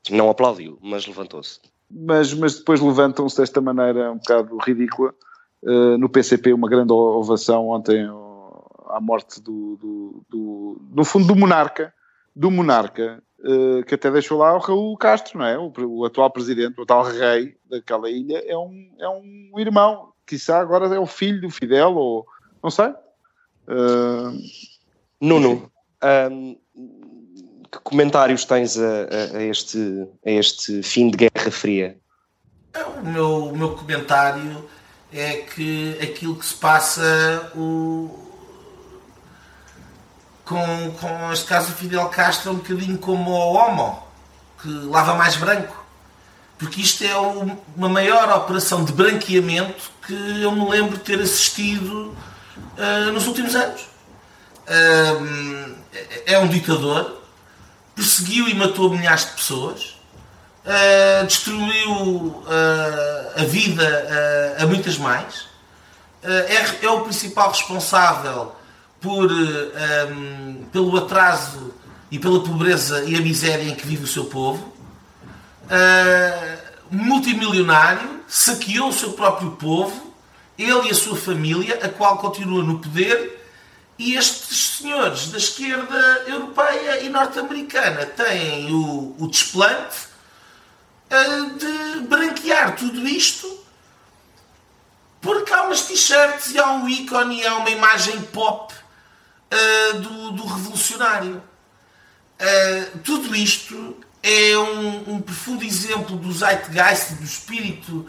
não 0.10 0.30
aplaudiu, 0.30 0.80
mas 0.82 1.06
levantou-se. 1.06 1.60
Mas, 1.90 2.34
mas 2.34 2.58
depois 2.58 2.82
levantam-se 2.82 3.38
desta 3.38 3.62
maneira 3.62 4.12
um 4.12 4.18
bocado 4.18 4.58
ridícula 4.58 5.14
eh, 5.66 5.98
no 5.98 6.10
PCP 6.10 6.54
uma 6.54 6.70
grande 6.70 6.94
ovação 6.94 7.70
ontem 7.70 8.08
à 8.90 9.00
morte 9.02 9.42
do, 9.42 9.76
do, 9.78 10.24
do, 10.30 10.82
no 10.92 11.04
fundo 11.04 11.28
do 11.28 11.36
monarca, 11.36 11.94
do 12.36 12.50
monarca, 12.52 13.22
uh, 13.40 13.84
que 13.84 13.96
até 13.96 14.10
deixou 14.10 14.38
lá 14.38 14.56
o 14.56 14.60
Raul 14.60 14.98
Castro, 14.98 15.40
não 15.40 15.46
é? 15.46 15.58
O, 15.58 15.72
o, 15.86 16.06
atual 16.06 16.30
presidente, 16.30 16.80
o 16.80 16.86
tal 16.86 17.04
rei 17.04 17.58
daquela 17.70 18.10
ilha, 18.10 18.42
é 18.46 18.56
um, 18.56 18.90
é 19.00 19.10
um 19.10 19.60
irmão, 19.60 20.14
quiçá 20.26 20.60
agora 20.60 20.94
é 20.96 21.00
o 21.00 21.06
filho 21.06 21.42
do 21.42 21.50
Fidel, 21.50 21.96
ou 21.96 22.26
não 22.64 22.70
sei. 22.70 22.90
Uh, 23.68 24.38
Nuno, 25.20 25.70
um, 26.32 26.56
que 27.72 27.80
comentários 27.84 28.46
tens 28.46 28.78
a, 28.78 28.84
a, 28.84 29.38
a, 29.38 29.44
este, 29.44 30.08
a 30.26 30.32
este 30.32 30.82
fim 30.84 31.10
de 31.10 31.18
Guerra 31.18 31.52
Fria? 31.52 31.98
O 33.02 33.06
meu, 33.06 33.46
o 33.46 33.58
meu 33.58 33.76
comentário 33.76 34.64
é 35.12 35.38
que 35.38 35.98
aquilo 36.02 36.36
que 36.36 36.46
se 36.46 36.56
passa 36.56 37.52
o, 37.56 38.28
com, 40.44 40.92
com 41.00 41.32
este 41.32 41.46
caso 41.46 41.72
o 41.72 41.76
Fidel 41.76 42.08
Castro 42.10 42.50
é 42.50 42.54
um 42.54 42.58
bocadinho 42.58 42.98
como 42.98 43.32
o 43.32 43.54
Homo, 43.54 44.04
que 44.62 44.68
lava 44.68 45.14
mais 45.16 45.36
branco. 45.36 45.86
Porque 46.58 46.82
isto 46.82 47.04
é 47.04 47.16
uma 47.76 47.88
maior 47.88 48.30
operação 48.36 48.84
de 48.84 48.92
branqueamento 48.92 49.92
que 50.06 50.42
eu 50.42 50.52
me 50.52 50.68
lembro 50.68 50.98
de 50.98 51.04
ter 51.04 51.20
assistido 51.20 52.16
uh, 52.78 53.12
nos 53.12 53.28
últimos 53.28 53.56
anos. 53.56 53.82
Uh, 54.68 55.76
é 56.26 56.40
um 56.40 56.48
ditador, 56.48 57.22
perseguiu 57.96 58.48
e 58.48 58.56
matou 58.56 58.90
milhares 58.90 59.26
de 59.26 59.32
pessoas, 59.34 59.97
uh, 60.68 61.26
destruiu 61.26 61.92
uh, 61.92 63.42
a 63.42 63.44
vida 63.44 63.84
uh, 64.60 64.64
a 64.64 64.68
muitas 64.68 64.98
mais. 64.98 65.48
É, 66.24 66.86
é, 66.86 66.90
o 66.90 67.02
principal 67.02 67.52
responsável 67.52 68.54
por, 69.00 69.32
um, 69.32 70.66
pelo 70.74 70.98
atraso 70.98 71.74
e 72.12 72.20
pela 72.20 72.44
pobreza 72.44 73.04
e 73.06 73.16
a 73.16 73.22
miséria 73.22 73.64
em 73.64 73.76
que 73.76 73.88
vive 73.88 74.04
o 74.04 74.08
seu 74.08 74.26
povo. 74.26 74.74
multimilionário, 76.90 78.20
saqueou 78.28 78.90
o 78.90 78.94
seu 78.94 79.14
próprio 79.14 79.52
povo, 79.52 80.14
ele 80.58 80.88
e 80.88 80.92
a 80.92 80.96
sua 80.96 81.16
família, 81.16 81.80
a 81.82 81.88
qual 81.88 82.18
continua 82.18 82.64
no 82.64 82.80
poder, 82.80 83.48
e 83.98 84.16
estes 84.16 84.80
senhores 84.80 85.30
da 85.30 85.38
esquerda 85.38 86.26
europeia 86.28 87.04
e 87.04 87.10
norte-americana 87.10 88.06
têm 88.08 88.74
o, 88.74 89.16
o 89.18 89.28
desplante 89.28 90.08
de 91.10 92.02
branquear 92.02 92.76
tudo 92.76 93.08
isto 93.08 93.58
porque 95.22 95.52
há 95.54 95.64
umas 95.64 95.82
t-shirts 95.82 96.52
e 96.52 96.60
há 96.60 96.72
um 96.74 96.88
ícone 96.88 97.42
e 97.42 97.46
há 97.46 97.56
uma 97.56 97.70
imagem 97.70 98.22
pop 98.22 98.74
uh, 98.74 100.00
do, 100.00 100.32
do, 100.32 100.46
revolucionário. 100.46 101.44
Uh, 102.40 103.00
tudo 103.00 103.36
isto 103.36 103.98
é 104.22 104.58
um, 104.58 105.16
um 105.16 105.22
profundo 105.22 105.64
exemplo 105.64 106.18
do 106.18 106.32
zeitgeist, 106.32 107.16
do 107.16 107.24
espírito 107.24 108.08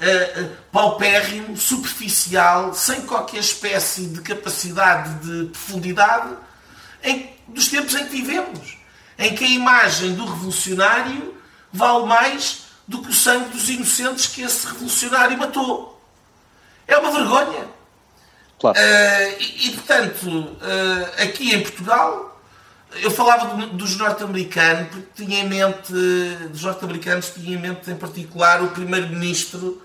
uh, 0.00 0.56
paupérrimo, 0.70 1.56
superficial, 1.56 2.74
sem 2.74 3.02
qualquer 3.02 3.40
espécie 3.40 4.06
de 4.06 4.20
capacidade 4.20 5.26
de 5.26 5.50
profundidade 5.50 6.36
em, 7.02 7.34
dos 7.48 7.68
tempos 7.68 7.94
em 7.94 8.04
que 8.04 8.10
vivemos, 8.10 8.76
em 9.18 9.34
que 9.34 9.44
a 9.44 9.48
imagem 9.48 10.14
do 10.14 10.26
revolucionário 10.26 11.39
vale 11.72 12.06
mais 12.06 12.62
do 12.86 13.02
que 13.02 13.10
o 13.10 13.14
sangue 13.14 13.50
dos 13.50 13.68
inocentes 13.68 14.26
que 14.26 14.42
esse 14.42 14.66
revolucionário 14.66 15.38
matou. 15.38 16.02
É 16.86 16.98
uma 16.98 17.12
vergonha. 17.12 17.68
Claro. 18.58 18.78
Uh, 18.78 19.36
e, 19.40 19.68
e, 19.68 19.70
portanto, 19.72 20.28
uh, 20.28 21.22
aqui 21.22 21.54
em 21.54 21.62
Portugal, 21.62 22.40
eu 22.96 23.10
falava 23.10 23.66
dos 23.68 23.96
norte-americanos, 23.96 24.88
porque 24.88 25.24
tinha 25.24 25.40
em 25.40 25.48
mente, 25.48 25.92
dos 26.50 26.62
norte-americanos, 26.62 27.30
tinha 27.30 27.56
em 27.56 27.60
mente 27.60 27.90
em 27.90 27.96
particular 27.96 28.62
o 28.62 28.68
primeiro-ministro 28.68 29.80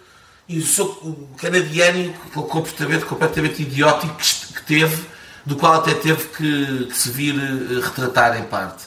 e 0.47 0.57
o, 0.57 0.65
seu, 0.65 0.85
o 0.85 1.29
canadiano, 1.37 2.13
com 2.33 2.41
o 2.41 2.43
comportamento 2.43 3.05
completamente 3.05 3.61
idiótico 3.61 4.15
que, 4.15 4.53
que 4.53 4.63
teve, 4.63 5.05
do 5.45 5.55
qual 5.55 5.75
até 5.75 5.93
teve 5.93 6.27
que, 6.29 6.85
que 6.87 6.97
se 6.97 7.11
vir 7.11 7.35
uh, 7.35 7.81
retratar 7.81 8.37
em 8.37 8.43
parte. 8.45 8.85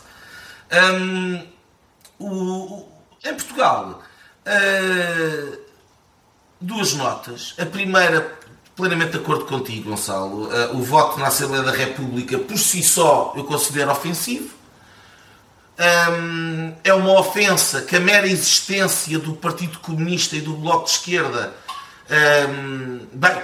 Um, 0.73 1.47
o, 2.19 2.88
em 3.25 3.35
Portugal, 3.35 4.03
duas 6.61 6.95
notas. 6.95 7.55
A 7.59 7.67
primeira 7.67 8.39
plenamente 8.79 9.11
de 9.11 9.19
acordo 9.19 9.45
contigo, 9.45 9.91
Gonçalo. 9.91 10.47
Uh, 10.47 10.77
o 10.77 10.83
voto 10.83 11.19
na 11.19 11.27
Assembleia 11.27 11.65
da 11.65 11.73
República, 11.73 12.39
por 12.39 12.57
si 12.57 12.81
só, 12.81 13.35
eu 13.37 13.43
considero 13.43 13.91
ofensivo. 13.91 14.57
Um, 15.81 16.75
é 16.85 16.95
uma 16.95 17.19
ofensa 17.19 17.83
que 17.83 17.97
a 17.97 18.01
mera 18.01 18.27
existência 18.27 19.19
do 19.19 19.35
Partido 19.35 19.81
Comunista 19.81 20.37
e 20.37 20.41
do 20.41 20.55
Bloco 20.55 20.85
de 20.85 20.93
Esquerda, 20.93 21.53
um, 22.49 23.01
bem, 23.13 23.43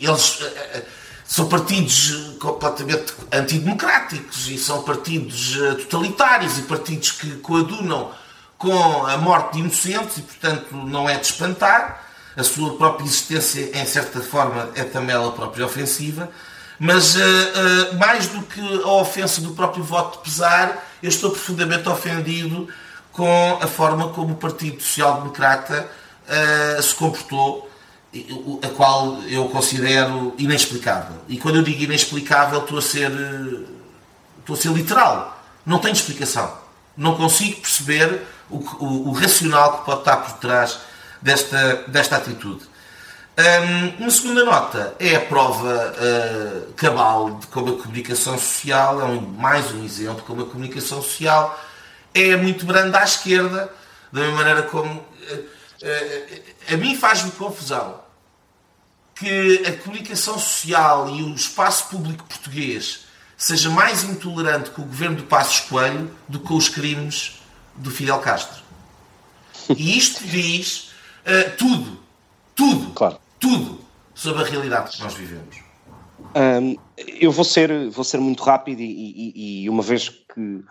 eles 0.00 0.40
uh, 0.40 0.82
são 1.24 1.48
partidos 1.48 2.36
completamente 2.38 3.14
antidemocráticos 3.32 4.48
e 4.48 4.56
são 4.56 4.84
partidos 4.84 5.58
totalitários 5.90 6.56
e 6.56 6.62
partidos 6.62 7.12
que 7.12 7.32
coadunam 7.38 8.12
com 8.58 9.06
a 9.06 9.16
morte 9.16 9.54
de 9.54 9.60
inocentes 9.60 10.18
e, 10.18 10.22
portanto, 10.22 10.74
não 10.74 11.08
é 11.08 11.16
de 11.16 11.26
espantar 11.26 12.08
a 12.38 12.44
sua 12.44 12.76
própria 12.76 13.04
existência, 13.04 13.70
em 13.76 13.84
certa 13.84 14.20
forma, 14.20 14.70
é 14.76 14.84
também 14.84 15.14
ela 15.14 15.32
própria 15.32 15.66
ofensiva, 15.66 16.30
mas 16.78 17.16
uh, 17.16 17.18
uh, 17.18 17.98
mais 17.98 18.28
do 18.28 18.42
que 18.42 18.60
a 18.84 18.92
ofensa 18.92 19.40
do 19.40 19.50
próprio 19.50 19.82
voto 19.82 20.18
de 20.18 20.24
pesar, 20.30 20.88
eu 21.02 21.08
estou 21.08 21.30
profundamente 21.30 21.88
ofendido 21.88 22.68
com 23.10 23.58
a 23.60 23.66
forma 23.66 24.10
como 24.10 24.34
o 24.34 24.36
Partido 24.36 24.80
Social 24.80 25.18
Democrata 25.18 25.88
uh, 26.28 26.80
se 26.80 26.94
comportou, 26.94 27.68
a 28.62 28.68
qual 28.68 29.20
eu 29.24 29.48
considero 29.48 30.32
inexplicável. 30.38 31.16
E 31.28 31.38
quando 31.38 31.56
eu 31.56 31.62
digo 31.62 31.82
inexplicável, 31.82 32.60
estou 32.60 32.78
a 32.78 32.82
ser, 32.82 33.10
estou 34.38 34.54
a 34.54 34.56
ser 34.56 34.72
literal. 34.72 35.42
Não 35.66 35.78
tenho 35.78 35.92
explicação. 35.92 36.56
Não 36.96 37.16
consigo 37.16 37.60
perceber 37.60 38.22
o, 38.50 38.56
o, 38.56 39.08
o 39.08 39.12
racional 39.12 39.78
que 39.78 39.84
pode 39.84 40.00
estar 40.00 40.16
por 40.16 40.32
trás 40.38 40.78
desta, 41.20 41.84
desta 41.88 42.16
atitude. 42.16 42.64
Um, 43.38 44.02
uma 44.02 44.10
segunda 44.10 44.44
nota 44.44 44.96
é 44.98 45.14
a 45.14 45.20
prova 45.20 45.94
uh, 45.94 46.72
cabal 46.72 47.36
de 47.36 47.46
como 47.46 47.74
a 47.74 47.78
comunicação 47.80 48.36
social, 48.36 49.00
é 49.00 49.04
um, 49.04 49.20
mais 49.20 49.72
um 49.72 49.84
exemplo 49.84 50.24
como 50.24 50.42
a 50.42 50.46
comunicação 50.46 51.00
social 51.00 51.56
é 52.12 52.34
muito 52.36 52.66
branda 52.66 52.98
à 52.98 53.04
esquerda, 53.04 53.72
da 54.12 54.20
mesma 54.20 54.36
maneira 54.38 54.62
como. 54.62 54.92
Uh, 54.92 55.34
uh, 55.34 56.74
a 56.74 56.76
mim 56.76 56.96
faz-me 56.96 57.30
confusão 57.30 58.00
que 59.14 59.62
a 59.66 59.72
comunicação 59.84 60.38
social 60.38 61.08
e 61.08 61.22
o 61.22 61.34
espaço 61.34 61.88
público 61.88 62.24
português 62.24 63.06
seja 63.36 63.70
mais 63.70 64.02
intolerante 64.02 64.70
com 64.70 64.82
o 64.82 64.84
governo 64.84 65.16
do 65.16 65.22
Passos 65.24 65.60
Coelho 65.60 66.10
do 66.28 66.40
que 66.40 66.46
com 66.46 66.56
os 66.56 66.68
crimes 66.68 67.40
do 67.78 67.90
Fidel 67.90 68.18
Castro. 68.20 68.62
E 69.70 69.98
isto 69.98 70.24
diz 70.24 70.90
uh, 71.26 71.56
tudo, 71.56 71.98
tudo, 72.54 72.92
claro. 72.92 73.18
tudo 73.38 73.80
sobre 74.14 74.42
a 74.42 74.46
realidade 74.46 74.96
que 74.96 75.02
nós 75.02 75.14
vivemos. 75.14 75.56
Um, 76.34 76.76
eu 76.96 77.30
vou 77.30 77.44
ser, 77.44 77.88
vou 77.90 78.04
ser 78.04 78.18
muito 78.18 78.42
rápido 78.42 78.80
e, 78.80 78.84
e, 78.84 79.64
e, 79.64 79.70
uma 79.70 79.82
vez 79.82 80.08
que 80.08 80.64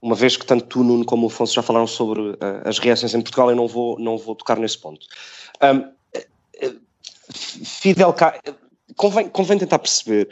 uma 0.00 0.14
vez 0.14 0.36
que 0.36 0.46
tanto 0.46 0.66
tu, 0.66 0.84
Nuno, 0.84 1.04
como 1.04 1.26
o 1.26 1.30
Afonso 1.30 1.54
já 1.54 1.62
falaram 1.62 1.86
sobre 1.86 2.20
uh, 2.20 2.36
as 2.64 2.78
reações 2.78 3.14
em 3.14 3.20
Portugal, 3.20 3.50
eu 3.50 3.56
não 3.56 3.66
vou, 3.66 3.98
não 3.98 4.16
vou 4.16 4.36
tocar 4.36 4.58
nesse 4.58 4.78
ponto. 4.78 5.04
Um, 5.62 5.96
Fidel 7.32 8.12
Castro, 8.12 8.54
convém, 8.96 9.28
convém 9.28 9.58
tentar 9.58 9.78
perceber, 9.78 10.28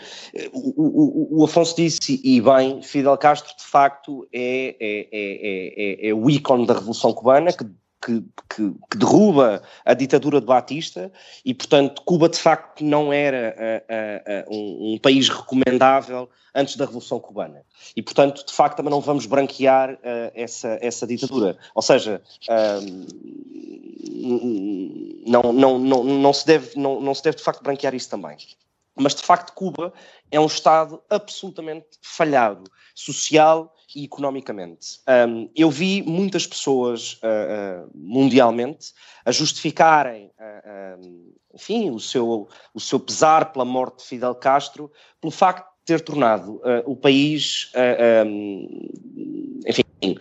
o, 0.52 1.38
o, 1.38 1.40
o, 1.40 1.44
Afonso 1.44 1.76
disse, 1.76 2.20
e 2.24 2.40
bem, 2.40 2.82
Fidel 2.82 3.16
Castro 3.18 3.54
de 3.56 3.64
facto 3.64 4.26
é, 4.32 4.76
é, 4.80 5.08
é, 5.12 6.06
é, 6.06 6.08
é 6.08 6.14
o 6.14 6.28
ícone 6.28 6.66
da 6.66 6.74
Revolução 6.74 7.12
Cubana, 7.12 7.52
que 7.52 7.64
que, 8.04 8.20
que, 8.50 8.70
que, 8.90 8.98
derruba 8.98 9.62
a 9.84 9.94
ditadura 9.94 10.40
de 10.40 10.46
Batista 10.46 11.10
e, 11.44 11.54
portanto, 11.54 12.02
Cuba 12.04 12.28
de 12.28 12.38
facto 12.38 12.84
não 12.84 13.12
era 13.12 13.56
uh, 13.56 14.50
uh, 14.50 14.54
um, 14.54 14.94
um, 14.94 14.98
país 14.98 15.28
recomendável 15.28 16.28
antes 16.54 16.76
da 16.76 16.84
Revolução 16.84 17.18
Cubana. 17.18 17.62
E, 17.96 18.02
portanto, 18.02 18.44
de 18.46 18.52
facto, 18.52 18.76
também 18.76 18.90
não 18.90 19.00
vamos 19.00 19.26
branquear 19.26 19.94
uh, 19.94 20.30
essa, 20.34 20.78
essa 20.80 21.06
ditadura. 21.06 21.56
Ou 21.74 21.82
seja, 21.82 22.22
não, 25.26 25.52
não, 25.52 25.78
não, 25.78 26.04
não, 26.04 26.32
se 26.32 26.46
deve, 26.46 26.78
não, 26.78 27.00
não 27.00 27.14
se 27.14 27.22
deve 27.22 27.38
de 27.38 27.42
facto 27.42 27.62
branquear 27.62 27.94
isso 27.94 28.10
também. 28.10 28.36
Mas, 28.96 29.14
de 29.14 29.22
facto, 29.22 29.52
Cuba 29.54 29.92
é 30.30 30.38
um 30.38 30.46
Estado 30.46 31.02
absolutamente 31.10 31.86
falhado, 32.02 32.64
social 32.94 33.73
economicamente. 33.96 35.00
Um, 35.08 35.48
eu 35.54 35.70
vi 35.70 36.02
muitas 36.02 36.46
pessoas 36.46 37.14
uh, 37.14 37.86
uh, 37.86 37.90
mundialmente 37.94 38.92
a 39.24 39.30
justificarem, 39.30 40.30
uh, 40.38 41.34
enfim, 41.54 41.90
o 41.90 42.00
seu, 42.00 42.48
o 42.74 42.80
seu 42.80 42.98
pesar 42.98 43.52
pela 43.52 43.64
morte 43.64 43.98
de 43.98 44.04
Fidel 44.04 44.34
Castro, 44.34 44.90
pelo 45.20 45.30
facto 45.30 45.64
de 45.64 45.84
ter 45.84 46.00
tornado 46.00 46.62
o 46.86 46.96
país, 46.96 47.70
um, 48.26 48.88
enfim, 49.66 50.16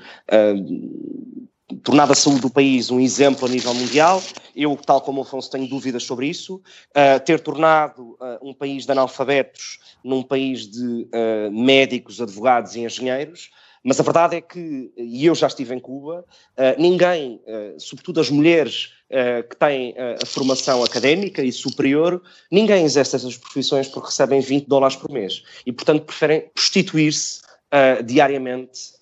tornado 1.78 2.12
a 2.12 2.16
saúde 2.16 2.42
do 2.42 2.50
país 2.50 2.92
um 2.92 3.00
exemplo 3.00 3.48
a 3.48 3.50
nível 3.50 3.74
mundial. 3.74 4.22
Eu, 4.56 4.76
tal 4.76 5.02
como 5.02 5.20
o 5.20 5.24
Afonso, 5.24 5.50
tenho 5.50 5.68
dúvidas 5.68 6.04
sobre 6.04 6.28
isso. 6.28 6.56
Uh, 6.90 7.20
ter 7.26 7.40
tornado 7.40 8.12
uh, 8.14 8.38
um 8.42 8.54
país 8.54 8.86
de 8.86 8.92
analfabetos 8.92 9.80
num 10.04 10.22
país 10.22 10.68
de 10.68 11.08
uh, 11.14 11.52
médicos, 11.52 12.22
advogados 12.22 12.76
e 12.76 12.82
engenheiros. 12.82 13.50
Mas 13.84 14.00
a 14.00 14.04
verdade 14.04 14.38
é 14.38 14.42
que, 14.42 14.94
e 14.96 15.26
eu 15.26 15.36
já 15.36 15.48
estive 15.48 15.76
em 15.76 15.80
Cuba, 15.80 16.24
ninguém, 16.78 17.42
sobretudo 17.78 18.22
as 18.22 18.30
mulheres 18.30 18.94
que 19.50 19.58
têm 19.58 19.94
a 20.22 20.26
formação 20.26 20.82
académica 20.86 21.44
e 21.44 21.52
superior, 21.52 22.24
ninguém 22.50 22.86
exerce 22.86 23.18
essas 23.18 23.36
profissões 23.36 23.90
porque 23.90 24.08
recebem 24.08 24.40
20 24.40 24.68
dólares 24.68 24.96
por 24.96 25.12
mês. 25.12 25.44
E, 25.66 25.74
portanto, 25.74 26.06
preferem 26.06 26.50
prostituir-se 26.56 27.42
diariamente 28.06 28.94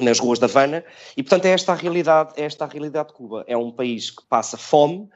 nas 0.00 0.18
ruas 0.18 0.38
da 0.38 0.46
Havana, 0.46 0.84
e 1.16 1.22
portanto 1.22 1.46
é 1.46 1.50
esta 1.50 1.72
a 1.72 1.74
realidade, 1.74 2.32
é 2.36 2.44
esta 2.44 2.64
a 2.64 2.68
realidade 2.68 3.08
de 3.08 3.14
Cuba. 3.14 3.44
É 3.46 3.56
um 3.56 3.70
país 3.70 4.10
que 4.10 4.22
passa 4.28 4.56
fome, 4.56 5.08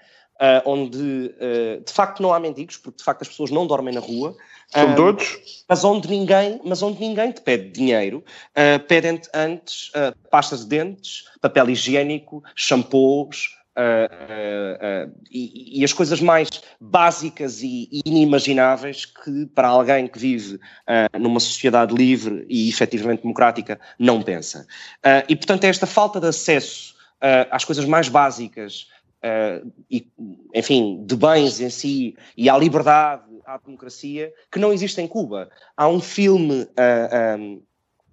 uh, 0.42 0.62
onde 0.64 0.98
uh, 0.98 1.84
de 1.84 1.92
facto 1.92 2.22
não 2.22 2.32
há 2.32 2.40
mendigos, 2.40 2.76
porque 2.76 2.98
de 2.98 3.04
facto 3.04 3.22
as 3.22 3.28
pessoas 3.28 3.50
não 3.50 3.66
dormem 3.66 3.94
na 3.94 4.00
rua. 4.00 4.36
São 4.68 4.92
uh, 4.92 4.96
todos? 4.96 5.64
Mas 5.68 5.84
onde 5.84 6.08
ninguém, 6.08 6.60
mas 6.64 6.82
onde 6.82 7.00
ninguém 7.00 7.30
te 7.30 7.40
pede 7.40 7.70
dinheiro, 7.70 8.24
pedem 8.88 9.20
antes 9.34 9.90
pastas 10.30 10.60
de 10.60 10.66
dentes, 10.66 11.24
papel 11.40 11.70
higiênico, 11.70 12.42
shampoos, 12.54 13.61
Uh, 13.74 14.04
uh, 14.04 15.08
uh, 15.08 15.14
e, 15.30 15.80
e, 15.80 15.84
as 15.84 15.94
coisas 15.94 16.20
mais 16.20 16.50
básicas 16.78 17.62
e, 17.62 17.88
inimagináveis 18.04 19.06
que 19.06 19.46
para 19.46 19.66
alguém 19.66 20.06
que 20.06 20.18
vive 20.18 20.60
numa 21.18 21.40
sociedade 21.40 21.94
livre 21.94 22.44
e 22.50 22.68
efetivamente 22.68 23.22
democrática 23.22 23.80
não 23.98 24.20
pensa. 24.20 24.66
e 25.26 25.34
portanto 25.34 25.64
é 25.64 25.68
esta 25.68 25.86
falta 25.86 26.20
de 26.20 26.26
acesso 26.26 26.94
às 27.50 27.64
coisas 27.64 27.86
mais 27.86 28.10
básicas 28.10 28.88
e, 29.90 30.06
enfim, 30.54 31.02
de 31.06 31.16
bens 31.16 31.58
em 31.58 31.70
si 31.70 32.14
e 32.36 32.50
à 32.50 32.58
liberdade, 32.58 33.22
à 33.46 33.56
democracia, 33.56 34.32
que 34.50 34.58
não 34.58 34.72
existe 34.72 35.00
em 35.00 35.08
Cuba. 35.08 35.48
Há 35.74 35.88
um 35.88 36.00
filme 36.00 36.68
um, 37.38 37.62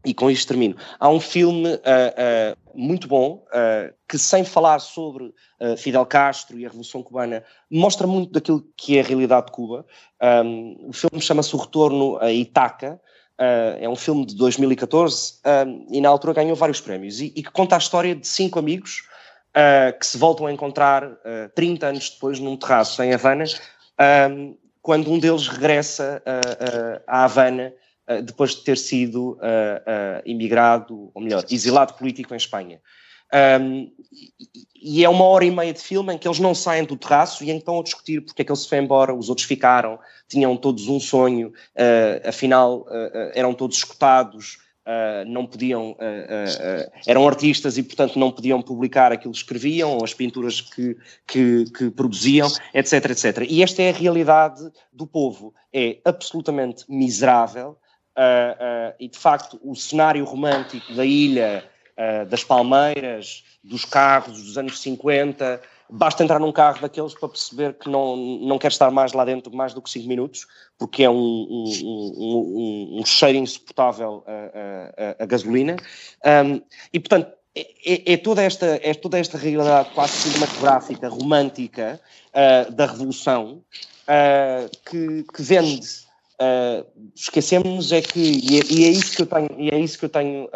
e 0.05 0.13
com 0.13 0.29
isto 0.31 0.47
termino. 0.47 0.75
Há 0.99 1.09
um 1.09 1.19
filme 1.19 1.73
uh, 1.73 1.77
uh, 1.77 2.57
muito 2.73 3.07
bom 3.07 3.45
uh, 3.47 3.93
que, 4.07 4.17
sem 4.17 4.43
falar 4.43 4.79
sobre 4.79 5.33
Fidel 5.77 6.05
Castro 6.05 6.57
e 6.57 6.65
a 6.65 6.69
Revolução 6.69 7.03
Cubana, 7.03 7.43
mostra 7.69 8.07
muito 8.07 8.31
daquilo 8.31 8.65
que 8.77 8.97
é 8.97 9.01
a 9.01 9.03
realidade 9.03 9.47
de 9.47 9.51
Cuba. 9.51 9.85
Um, 10.21 10.87
o 10.87 10.93
filme 10.93 11.21
chama-se 11.21 11.53
O 11.53 11.59
Retorno 11.59 12.17
a 12.17 12.31
Itaca 12.31 12.99
é 13.79 13.87
um 13.87 13.95
filme 13.95 14.25
de 14.25 14.35
2014 14.35 15.35
uh, 15.45 15.85
e 15.89 16.01
na 16.01 16.09
altura 16.09 16.33
ganhou 16.33 16.55
vários 16.55 16.81
prémios 16.81 17.21
e, 17.21 17.29
que 17.29 17.51
conta 17.51 17.75
a 17.75 17.77
história 17.77 18.13
de 18.13 18.27
cinco 18.27 18.59
amigos 18.59 19.03
que 19.99 20.05
se 20.05 20.17
voltam 20.17 20.45
a 20.45 20.53
encontrar 20.53 21.03
uh, 21.05 21.49
30 21.55 21.87
anos 21.87 22.09
depois 22.09 22.39
num 22.39 22.55
terraço 22.55 23.01
em 23.03 23.13
Havana, 23.13 23.43
quando 24.81 25.11
um 25.11 25.19
deles 25.19 25.47
regressa 25.47 26.23
à 27.05 27.25
Havana 27.25 27.73
depois 28.23 28.55
de 28.55 28.63
ter 28.63 28.77
sido 28.77 29.37
imigrado, 30.25 31.11
ou 31.13 31.21
melhor, 31.21 31.45
exilado 31.49 31.93
político 31.93 32.33
em 32.33 32.37
Espanha. 32.37 32.79
Um, 33.31 33.91
e 34.75 35.03
é 35.05 35.09
uma 35.09 35.23
hora 35.25 35.45
e 35.45 35.51
meia 35.51 35.71
de 35.71 35.79
filme 35.79 36.13
em 36.13 36.17
que 36.17 36.27
eles 36.27 36.39
não 36.39 36.55
saem 36.55 36.83
do 36.83 36.97
terraço 36.97 37.43
e 37.43 37.51
então 37.51 37.79
a 37.79 37.83
discutir 37.83 38.21
porque 38.21 38.41
é 38.41 38.45
que 38.45 38.51
ele 38.51 38.57
se 38.57 38.67
foi 38.67 38.79
embora, 38.79 39.13
os 39.13 39.29
outros 39.29 39.45
ficaram, 39.45 39.99
tinham 40.27 40.57
todos 40.57 40.87
um 40.87 40.99
sonho, 40.99 41.49
uh, 41.49 42.27
afinal 42.27 42.81
uh, 42.81 43.31
eram 43.35 43.53
todos 43.53 43.77
escutados, 43.77 44.57
uh, 44.87 45.29
não 45.29 45.45
podiam, 45.45 45.95
eram 47.05 47.27
artistas 47.27 47.77
e 47.77 47.83
portanto 47.83 48.17
não 48.17 48.31
podiam 48.31 48.61
publicar 48.63 49.11
aquilo 49.11 49.33
que 49.33 49.39
escreviam, 49.39 49.99
as 50.03 50.13
pinturas 50.13 50.61
que, 50.61 50.97
que, 51.27 51.65
que 51.65 51.91
produziam, 51.91 52.47
etc, 52.73 53.11
etc. 53.11 53.45
E 53.47 53.61
esta 53.61 53.83
é 53.83 53.89
a 53.89 53.93
realidade 53.93 54.71
do 54.91 55.05
povo, 55.05 55.53
é 55.71 55.99
absolutamente 56.03 56.83
miserável 56.89 57.77
e 58.99 59.07
de 59.07 59.17
facto 59.17 59.59
o 59.63 59.75
cenário 59.75 60.25
romântico 60.25 60.93
da 60.93 61.05
ilha 61.05 61.63
uh, 61.99 62.25
das 62.25 62.43
palmeiras, 62.43 63.43
dos 63.63 63.85
carros 63.85 64.41
dos 64.41 64.57
anos 64.57 64.79
50. 64.81 65.61
Basta 65.89 66.23
entrar 66.23 66.39
num 66.39 66.51
carro 66.51 66.81
daqueles 66.81 67.13
para 67.13 67.29
perceber 67.29 67.73
que 67.73 67.89
não, 67.89 68.15
não 68.15 68.57
quer 68.57 68.69
estar 68.69 68.91
mais 68.91 69.11
lá 69.13 69.25
dentro 69.25 69.55
mais 69.55 69.73
do 69.73 69.81
que 69.81 69.89
5 69.89 70.07
minutos, 70.07 70.47
porque 70.77 71.03
é 71.03 71.09
um, 71.09 71.15
um, 71.15 71.63
um, 71.83 72.99
um 72.99 73.05
cheiro 73.05 73.37
insuportável 73.37 74.23
a, 74.27 75.21
a, 75.21 75.23
a 75.23 75.25
gasolina. 75.25 75.77
E, 76.93 76.99
portanto, 76.99 77.33
é, 77.55 77.61
é, 77.85 78.13
é, 78.13 78.17
toda 78.17 78.43
esta, 78.43 78.79
é 78.83 78.93
toda 78.93 79.17
esta 79.17 79.37
realidade 79.37 79.89
quase 79.95 80.13
cinematográfica, 80.13 81.09
romântica 81.09 81.99
uh, 82.29 82.71
da 82.71 82.85
Revolução 82.85 83.63
uh, 84.07 84.69
que, 84.89 85.23
que 85.33 85.41
vende 85.41 86.07
Uh, 86.41 86.85
esquecemos 87.13 87.91
é 87.91 88.01
que, 88.01 88.17
e 88.19 88.59
é, 88.59 88.63
e 88.69 88.85
é, 88.85 88.89
isso 88.89 89.13
que 89.13 89.21
eu 89.23 89.25
tenho, 89.25 89.49
e 89.57 89.69
é 89.69 89.77
isso 89.77 89.99
que 89.99 90.05
eu 90.05 90.09
tenho 90.09 90.45
uh, 90.45 90.47
uh, 90.47 90.49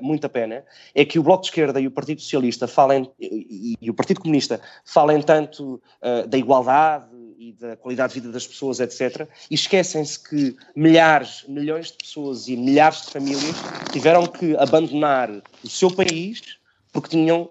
muita 0.00 0.30
pena, 0.30 0.64
é 0.94 1.04
que 1.04 1.18
o 1.18 1.22
Bloco 1.22 1.42
de 1.42 1.48
Esquerda 1.48 1.78
e 1.78 1.86
o 1.86 1.90
Partido 1.90 2.22
Socialista 2.22 2.66
falem, 2.66 3.10
e, 3.20 3.76
e 3.78 3.90
o 3.90 3.94
Partido 3.94 4.20
Comunista 4.20 4.58
falem 4.82 5.20
tanto 5.20 5.80
da 6.26 6.38
igualdade 6.38 7.04
e 7.38 7.52
da 7.52 7.76
qualidade 7.76 8.14
de 8.14 8.20
vida 8.20 8.32
das 8.32 8.46
pessoas, 8.46 8.80
etc., 8.80 9.28
e 9.50 9.54
esquecem-se 9.54 10.18
que 10.18 10.56
milhares, 10.74 11.44
milhões 11.46 11.88
de 11.88 11.98
pessoas 11.98 12.48
e 12.48 12.56
milhares 12.56 13.02
de 13.02 13.10
famílias 13.10 13.56
tiveram 13.92 14.26
que 14.26 14.56
abandonar 14.56 15.30
o 15.62 15.68
seu 15.68 15.90
país 15.90 16.56
porque 16.92 17.10
tinham 17.10 17.50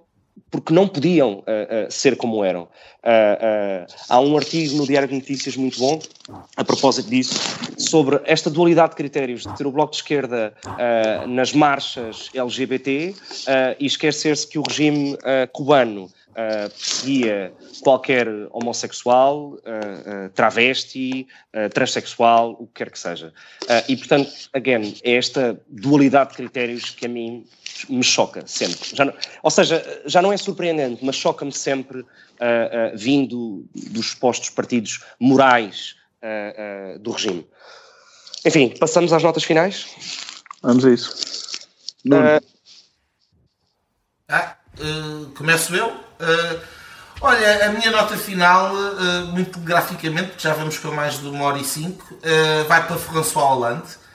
porque 0.52 0.74
não 0.74 0.88
podiam 0.88 1.40
uh, 1.40 1.42
uh, 1.42 1.92
ser 1.92 2.16
como 2.16 2.44
eram. 2.44 2.64
Uh, 2.64 3.86
há 4.10 4.20
um 4.20 4.38
artigo 4.38 4.78
no 4.78 4.88
Diário 4.88 5.08
de 5.08 5.16
Notícias 5.16 5.56
muito 5.56 5.78
bom, 5.80 6.00
a 6.56 6.64
propósito 6.64 7.10
disso, 7.10 7.36
sobre 7.78 8.20
esta 8.26 8.50
dualidade 8.50 8.92
de 8.92 8.96
critérios 8.96 9.44
de 9.44 9.56
ter 9.56 9.68
o 9.68 9.72
Bloco 9.72 9.92
de 9.92 9.98
Esquerda 9.98 10.54
nas 11.28 11.54
marchas 11.54 12.30
LGBT 12.34 13.14
e 13.80 13.86
esquecer-se 13.86 14.48
que 14.48 14.58
o 14.58 14.64
regime 14.64 15.18
cubano 15.54 16.10
Uh, 16.36 16.70
perseguia 16.70 17.54
qualquer 17.82 18.28
homossexual, 18.52 19.54
uh, 19.54 19.56
uh, 19.56 20.30
travesti, 20.34 21.26
transexual, 21.74 22.58
o 22.60 22.68
que 22.68 22.74
quer 22.84 22.92
que 22.92 23.00
seja. 23.00 23.34
e, 23.88 23.96
portanto, 23.96 24.30
again, 24.54 24.96
é 25.02 25.14
esta 25.16 25.58
dualidade 25.70 26.32
de 26.32 26.36
critérios 26.36 26.90
que 26.90 27.06
a 27.06 27.10
mim 27.10 27.46
me 27.90 28.04
choca 28.04 28.46
sempre. 28.46 28.78
Não, 28.98 29.14
ou 29.44 29.52
seja, 29.52 30.02
já 30.06 30.22
não 30.22 30.32
é 30.32 30.38
surpreendente, 30.38 31.04
mas 31.04 31.16
choca-me 31.16 31.52
sempre 31.52 32.00
uh, 32.00 32.04
uh, 32.04 32.98
vindo 32.98 33.66
dos 33.74 34.14
postos 34.14 34.50
partidos 34.50 35.04
morais 35.20 35.96
uh, 36.22 37.00
do 37.00 37.12
regime. 37.12 37.48
Enfim, 38.46 38.74
passamos 38.80 39.12
às 39.12 39.24
notas 39.24 39.44
finais? 39.44 39.88
Vamos 40.62 40.86
a 40.86 40.92
isso. 40.92 41.68
Ah, 44.28 44.58
começo 45.36 45.76
eu. 45.76 46.05
Olha, 47.22 47.66
a 47.66 47.70
minha 47.70 47.92
nota 47.92 48.18
final, 48.18 48.74
muito 49.34 49.60
graficamente, 49.60 50.30
porque 50.30 50.48
já 50.48 50.54
vamos 50.54 50.78
com 50.78 50.92
mais 50.92 51.20
de 51.20 51.28
uma 51.28 51.46
hora 51.46 51.60
e 51.60 51.66
cinco, 51.66 52.18
vai 52.68 52.86
para 52.86 52.98
François 52.98 53.46
Hollande 53.46 54.06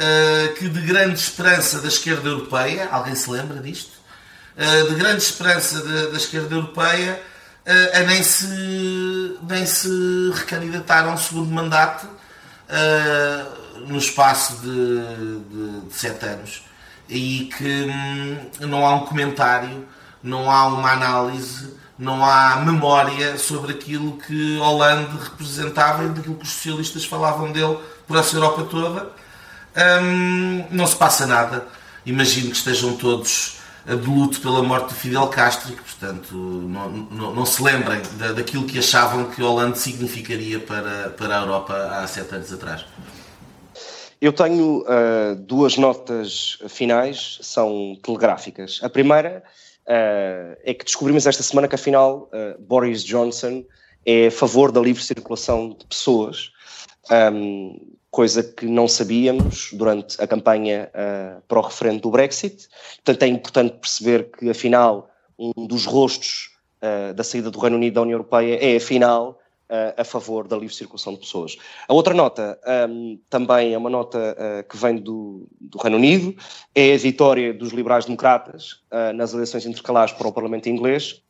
uh, 0.00 0.54
que 0.54 0.68
de 0.68 0.80
grande 0.80 1.18
esperança 1.18 1.80
da 1.80 1.88
esquerda 1.88 2.28
europeia, 2.28 2.88
alguém 2.90 3.14
se 3.14 3.30
lembra 3.30 3.60
disto? 3.60 3.98
Uh, 4.56 4.88
de 4.88 4.94
grande 4.94 5.22
esperança 5.22 5.80
de, 5.80 6.10
da 6.10 6.16
esquerda 6.16 6.54
europeia, 6.54 7.22
uh, 7.66 7.98
a 7.98 8.00
nem 8.00 8.22
se, 8.22 9.38
nem 9.42 9.66
se 9.66 10.32
recandidatar 10.34 11.06
a 11.06 11.10
um 11.10 11.16
segundo 11.16 11.50
mandato 11.50 12.08
no 13.88 13.98
espaço 13.98 14.58
de, 14.58 14.68
de, 14.68 15.80
de, 15.88 15.92
sete 15.92 16.24
anos. 16.24 16.62
E 17.08 17.50
que 17.56 17.90
hum, 17.90 18.50
não 18.60 18.86
há 18.86 18.94
um 18.94 19.06
comentário, 19.06 19.88
não 20.22 20.50
há 20.50 20.66
uma 20.66 20.92
análise, 20.92 21.74
não 21.98 22.24
há 22.24 22.56
memória 22.64 23.38
sobre 23.38 23.72
aquilo 23.72 24.16
que 24.18 24.58
Hollande 24.58 25.16
representava 25.16 26.04
e 26.04 26.08
daquilo 26.08 26.36
que 26.36 26.44
os 26.44 26.50
socialistas 26.50 27.04
falavam 27.04 27.52
dele 27.52 27.78
por 28.06 28.16
essa 28.16 28.36
Europa 28.36 28.64
toda 28.64 29.10
hum, 30.02 30.64
não 30.70 30.86
se 30.86 30.96
passa 30.96 31.26
nada. 31.26 31.66
Imagino 32.04 32.50
que 32.50 32.56
estejam 32.56 32.96
todos 32.96 33.60
de 33.86 33.94
luto 33.94 34.40
pela 34.40 34.62
morte 34.62 34.88
de 34.88 34.94
Fidel 34.94 35.26
Castro 35.28 35.72
e 35.72 35.76
que, 35.76 35.82
portanto, 35.82 36.34
não, 36.34 36.90
não, 36.90 37.34
não 37.34 37.46
se 37.46 37.62
lembrem 37.62 38.00
da, 38.18 38.32
daquilo 38.32 38.64
que 38.64 38.78
achavam 38.78 39.24
que 39.30 39.42
Holanda 39.42 39.76
significaria 39.76 40.60
para, 40.60 41.10
para 41.10 41.38
a 41.38 41.42
Europa 41.42 41.74
há 41.74 42.06
sete 42.06 42.34
anos 42.34 42.52
atrás. 42.52 42.84
Eu 44.20 44.34
tenho 44.34 44.82
uh, 44.82 45.34
duas 45.34 45.78
notas 45.78 46.58
finais, 46.68 47.38
são 47.40 47.96
telegráficas. 48.02 48.78
A 48.82 48.88
primeira 48.88 49.42
uh, 49.86 50.56
é 50.64 50.74
que 50.74 50.84
descobrimos 50.84 51.26
esta 51.26 51.42
semana 51.42 51.68
que, 51.68 51.74
afinal, 51.74 52.30
uh, 52.32 52.60
Boris 52.60 53.04
Johnson 53.04 53.64
é 54.04 54.28
a 54.28 54.30
favor 54.30 54.72
da 54.72 54.80
livre 54.80 55.02
circulação 55.02 55.70
de 55.70 55.84
pessoas. 55.86 56.52
Um, 57.32 57.94
coisa 58.10 58.42
que 58.42 58.66
não 58.66 58.88
sabíamos 58.88 59.70
durante 59.72 60.20
a 60.20 60.26
campanha 60.26 60.90
uh, 60.90 61.42
para 61.46 61.58
o 61.58 61.62
referendo 61.62 62.00
do 62.00 62.10
Brexit. 62.10 62.68
Portanto, 63.04 63.22
é 63.22 63.26
importante 63.28 63.78
perceber 63.78 64.30
que, 64.36 64.50
afinal, 64.50 65.10
um 65.38 65.66
dos 65.66 65.86
rostos 65.86 66.50
da 67.14 67.22
saída 67.22 67.50
do 67.50 67.58
Reino 67.58 67.76
Unido 67.76 67.92
da 67.92 68.00
União 68.00 68.14
Europeia 68.14 68.58
é, 68.58 68.76
afinal, 68.76 69.38
a 69.96 70.04
favor 70.04 70.48
da 70.48 70.56
livre 70.56 70.74
circulação 70.74 71.14
de 71.14 71.20
pessoas. 71.20 71.56
A 71.86 71.94
outra 71.94 72.12
nota 72.12 72.58
um, 72.88 73.20
também 73.30 73.72
é 73.72 73.78
uma 73.78 73.90
nota 73.90 74.36
que 74.68 74.76
vem 74.76 74.96
do, 74.96 75.46
do, 75.60 75.78
Reino 75.78 75.96
Unido, 75.96 76.34
é 76.74 76.94
a 76.94 76.98
vitória 76.98 77.54
dos 77.54 77.72
liberais-democratas 77.72 78.82
nas 79.14 79.32
eleições 79.32 79.66
intercalares 79.66 80.12
para 80.12 80.26
o 80.26 80.32
Parlamento 80.32 80.68
inglês 80.68 81.22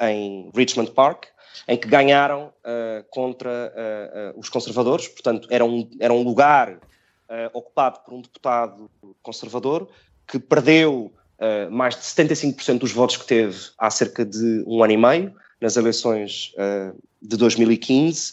em 0.00 0.50
Richmond 0.54 0.90
Park 0.90 1.26
em 1.66 1.76
que 1.76 1.88
ganharam 1.88 2.52
uh, 2.64 3.04
contra 3.10 3.50
uh, 3.50 4.36
uh, 4.36 4.40
os 4.40 4.48
conservadores, 4.48 5.08
portanto, 5.08 5.48
era 5.50 5.64
um, 5.64 5.88
era 6.00 6.12
um 6.12 6.22
lugar 6.22 6.78
ocupado 7.52 8.00
por 8.04 8.12
um 8.12 8.20
deputado 8.20 8.90
conservador 9.22 9.88
que 10.26 10.36
perdeu 10.36 11.12
mais 11.70 11.94
de 11.94 12.00
75% 12.00 12.78
dos 12.78 12.90
votos 12.90 13.16
que 13.16 13.24
teve 13.24 13.56
há 13.78 13.88
cerca 13.88 14.24
de 14.24 14.64
um 14.66 14.82
ano 14.82 14.94
e 14.94 14.96
meio, 14.96 15.34
nas 15.60 15.76
eleições 15.76 16.54
de 17.20 17.36
2015, 17.36 18.32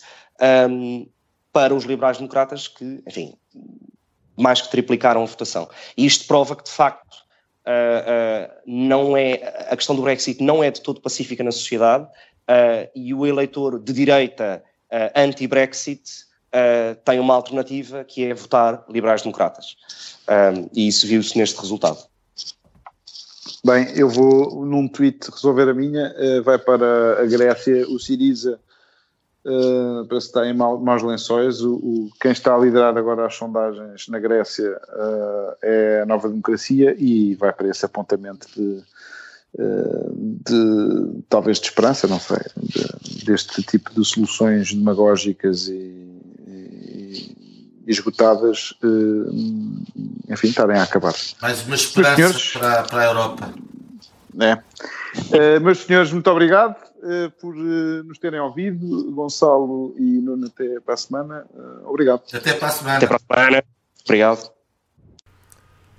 um, 0.70 1.08
para 1.52 1.74
os 1.74 1.84
liberais-democratas 1.84 2.68
que, 2.68 3.02
enfim, 3.08 3.34
mais 4.38 4.62
que 4.62 4.70
triplicaram 4.70 5.24
a 5.24 5.26
votação. 5.26 5.68
E 5.98 6.06
isto 6.06 6.28
prova 6.28 6.56
que, 6.56 6.64
de 6.64 6.72
facto, 6.72 7.28
Uh, 7.68 8.48
uh, 8.48 8.62
não 8.66 9.18
é 9.18 9.68
a 9.70 9.76
questão 9.76 9.94
do 9.94 10.02
Brexit 10.02 10.42
não 10.42 10.64
é 10.64 10.72
de 10.72 10.80
todo 10.80 11.02
pacífica 11.02 11.44
na 11.44 11.52
sociedade 11.52 12.06
uh, 12.06 12.90
e 12.96 13.14
o 13.14 13.26
eleitor 13.26 13.78
de 13.78 13.92
direita 13.92 14.64
uh, 14.90 15.12
anti-Brexit 15.14 16.02
uh, 16.54 16.96
tem 17.04 17.20
uma 17.20 17.34
alternativa 17.36 18.06
que 18.06 18.24
é 18.24 18.34
votar 18.34 18.86
liberais-democratas. 18.88 19.76
e 20.74 20.88
isso 20.88 21.06
viu-se 21.06 21.38
neste 21.38 21.60
resultado. 21.60 22.00
Bem, 23.66 23.92
eu 23.96 24.10
vou 24.10 24.66
num 24.66 24.88
tweet 24.88 25.30
resolver 25.32 25.70
a 25.70 25.74
minha, 25.74 26.14
vai 26.44 26.58
para 26.58 27.22
a 27.22 27.26
Grécia, 27.26 27.88
o 27.88 28.00
Siriza 28.00 28.60
Uh, 29.48 30.06
parece 30.10 30.28
que 30.28 30.38
está 30.40 30.46
em 30.46 30.54
maus 30.54 31.02
lençóis. 31.04 31.62
O, 31.62 31.76
o, 31.76 32.10
quem 32.20 32.34
está 32.34 32.54
a 32.54 32.58
liderar 32.58 32.98
agora 32.98 33.26
as 33.26 33.36
sondagens 33.36 34.10
na 34.10 34.20
Grécia 34.20 34.78
uh, 34.90 35.56
é 35.62 36.02
a 36.02 36.06
Nova 36.06 36.28
Democracia 36.28 36.94
e 37.00 37.34
vai 37.36 37.54
para 37.54 37.70
esse 37.70 37.86
apontamento 37.86 38.46
de 38.54 38.84
de 39.56 41.24
talvez 41.30 41.60
de 41.60 41.66
esperança, 41.66 42.06
não 42.06 42.20
sei, 42.20 42.38
de, 42.58 43.26
deste 43.26 43.64
tipo 43.64 43.92
de 43.92 44.06
soluções 44.06 44.72
demagógicas 44.72 45.68
e, 45.68 45.74
e, 46.48 47.47
esgotadas, 47.88 48.74
enfim, 50.30 50.48
estarem 50.48 50.78
a 50.78 50.84
acabar. 50.84 51.14
Mais 51.42 51.66
uma 51.66 51.76
esperança 51.76 52.60
para, 52.60 52.84
para 52.84 53.02
a 53.02 53.06
Europa. 53.06 53.54
É. 54.40 55.60
meus 55.60 55.80
senhores, 55.80 56.12
muito 56.12 56.30
obrigado 56.30 56.76
por 57.40 57.56
nos 57.56 58.20
terem 58.20 58.40
ouvido. 58.40 59.12
Gonçalo 59.12 59.96
e 59.98 60.20
Nuno, 60.20 60.48
até 60.48 60.80
para 60.80 60.94
a 60.94 60.98
semana. 60.98 61.46
obrigado. 61.86 62.22
Até 62.34 62.54
para 62.54 62.68
a 62.68 62.72
semana. 62.72 62.98
Até 62.98 63.08
para 63.08 63.18
a 63.18 63.20
semana. 63.20 63.64
Obrigado. 64.04 64.52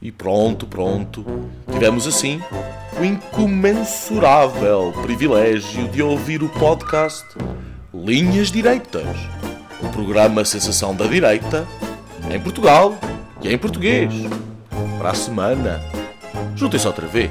E 0.01 0.12
pronto, 0.12 0.66
pronto. 0.66 1.24
Tivemos 1.73 2.06
assim 2.06 2.40
o 3.01 3.05
incomensurável 3.05 4.93
privilégio 5.02 5.89
de 5.89 6.02
ouvir 6.02 6.43
o 6.43 6.48
podcast 6.48 7.27
Linhas 7.93 8.51
Direitas, 8.51 9.16
o 9.82 9.88
programa 9.88 10.44
Sensação 10.44 10.94
da 10.94 11.06
Direita, 11.06 11.66
em 12.30 12.40
Portugal 12.40 12.98
e 13.42 13.52
em 13.52 13.59
português. 13.59 14.12
Para 14.98 15.10
a 15.10 15.14
semana, 15.14 15.80
juntem-se 16.56 16.86
outra 16.86 17.06
vez. 17.06 17.30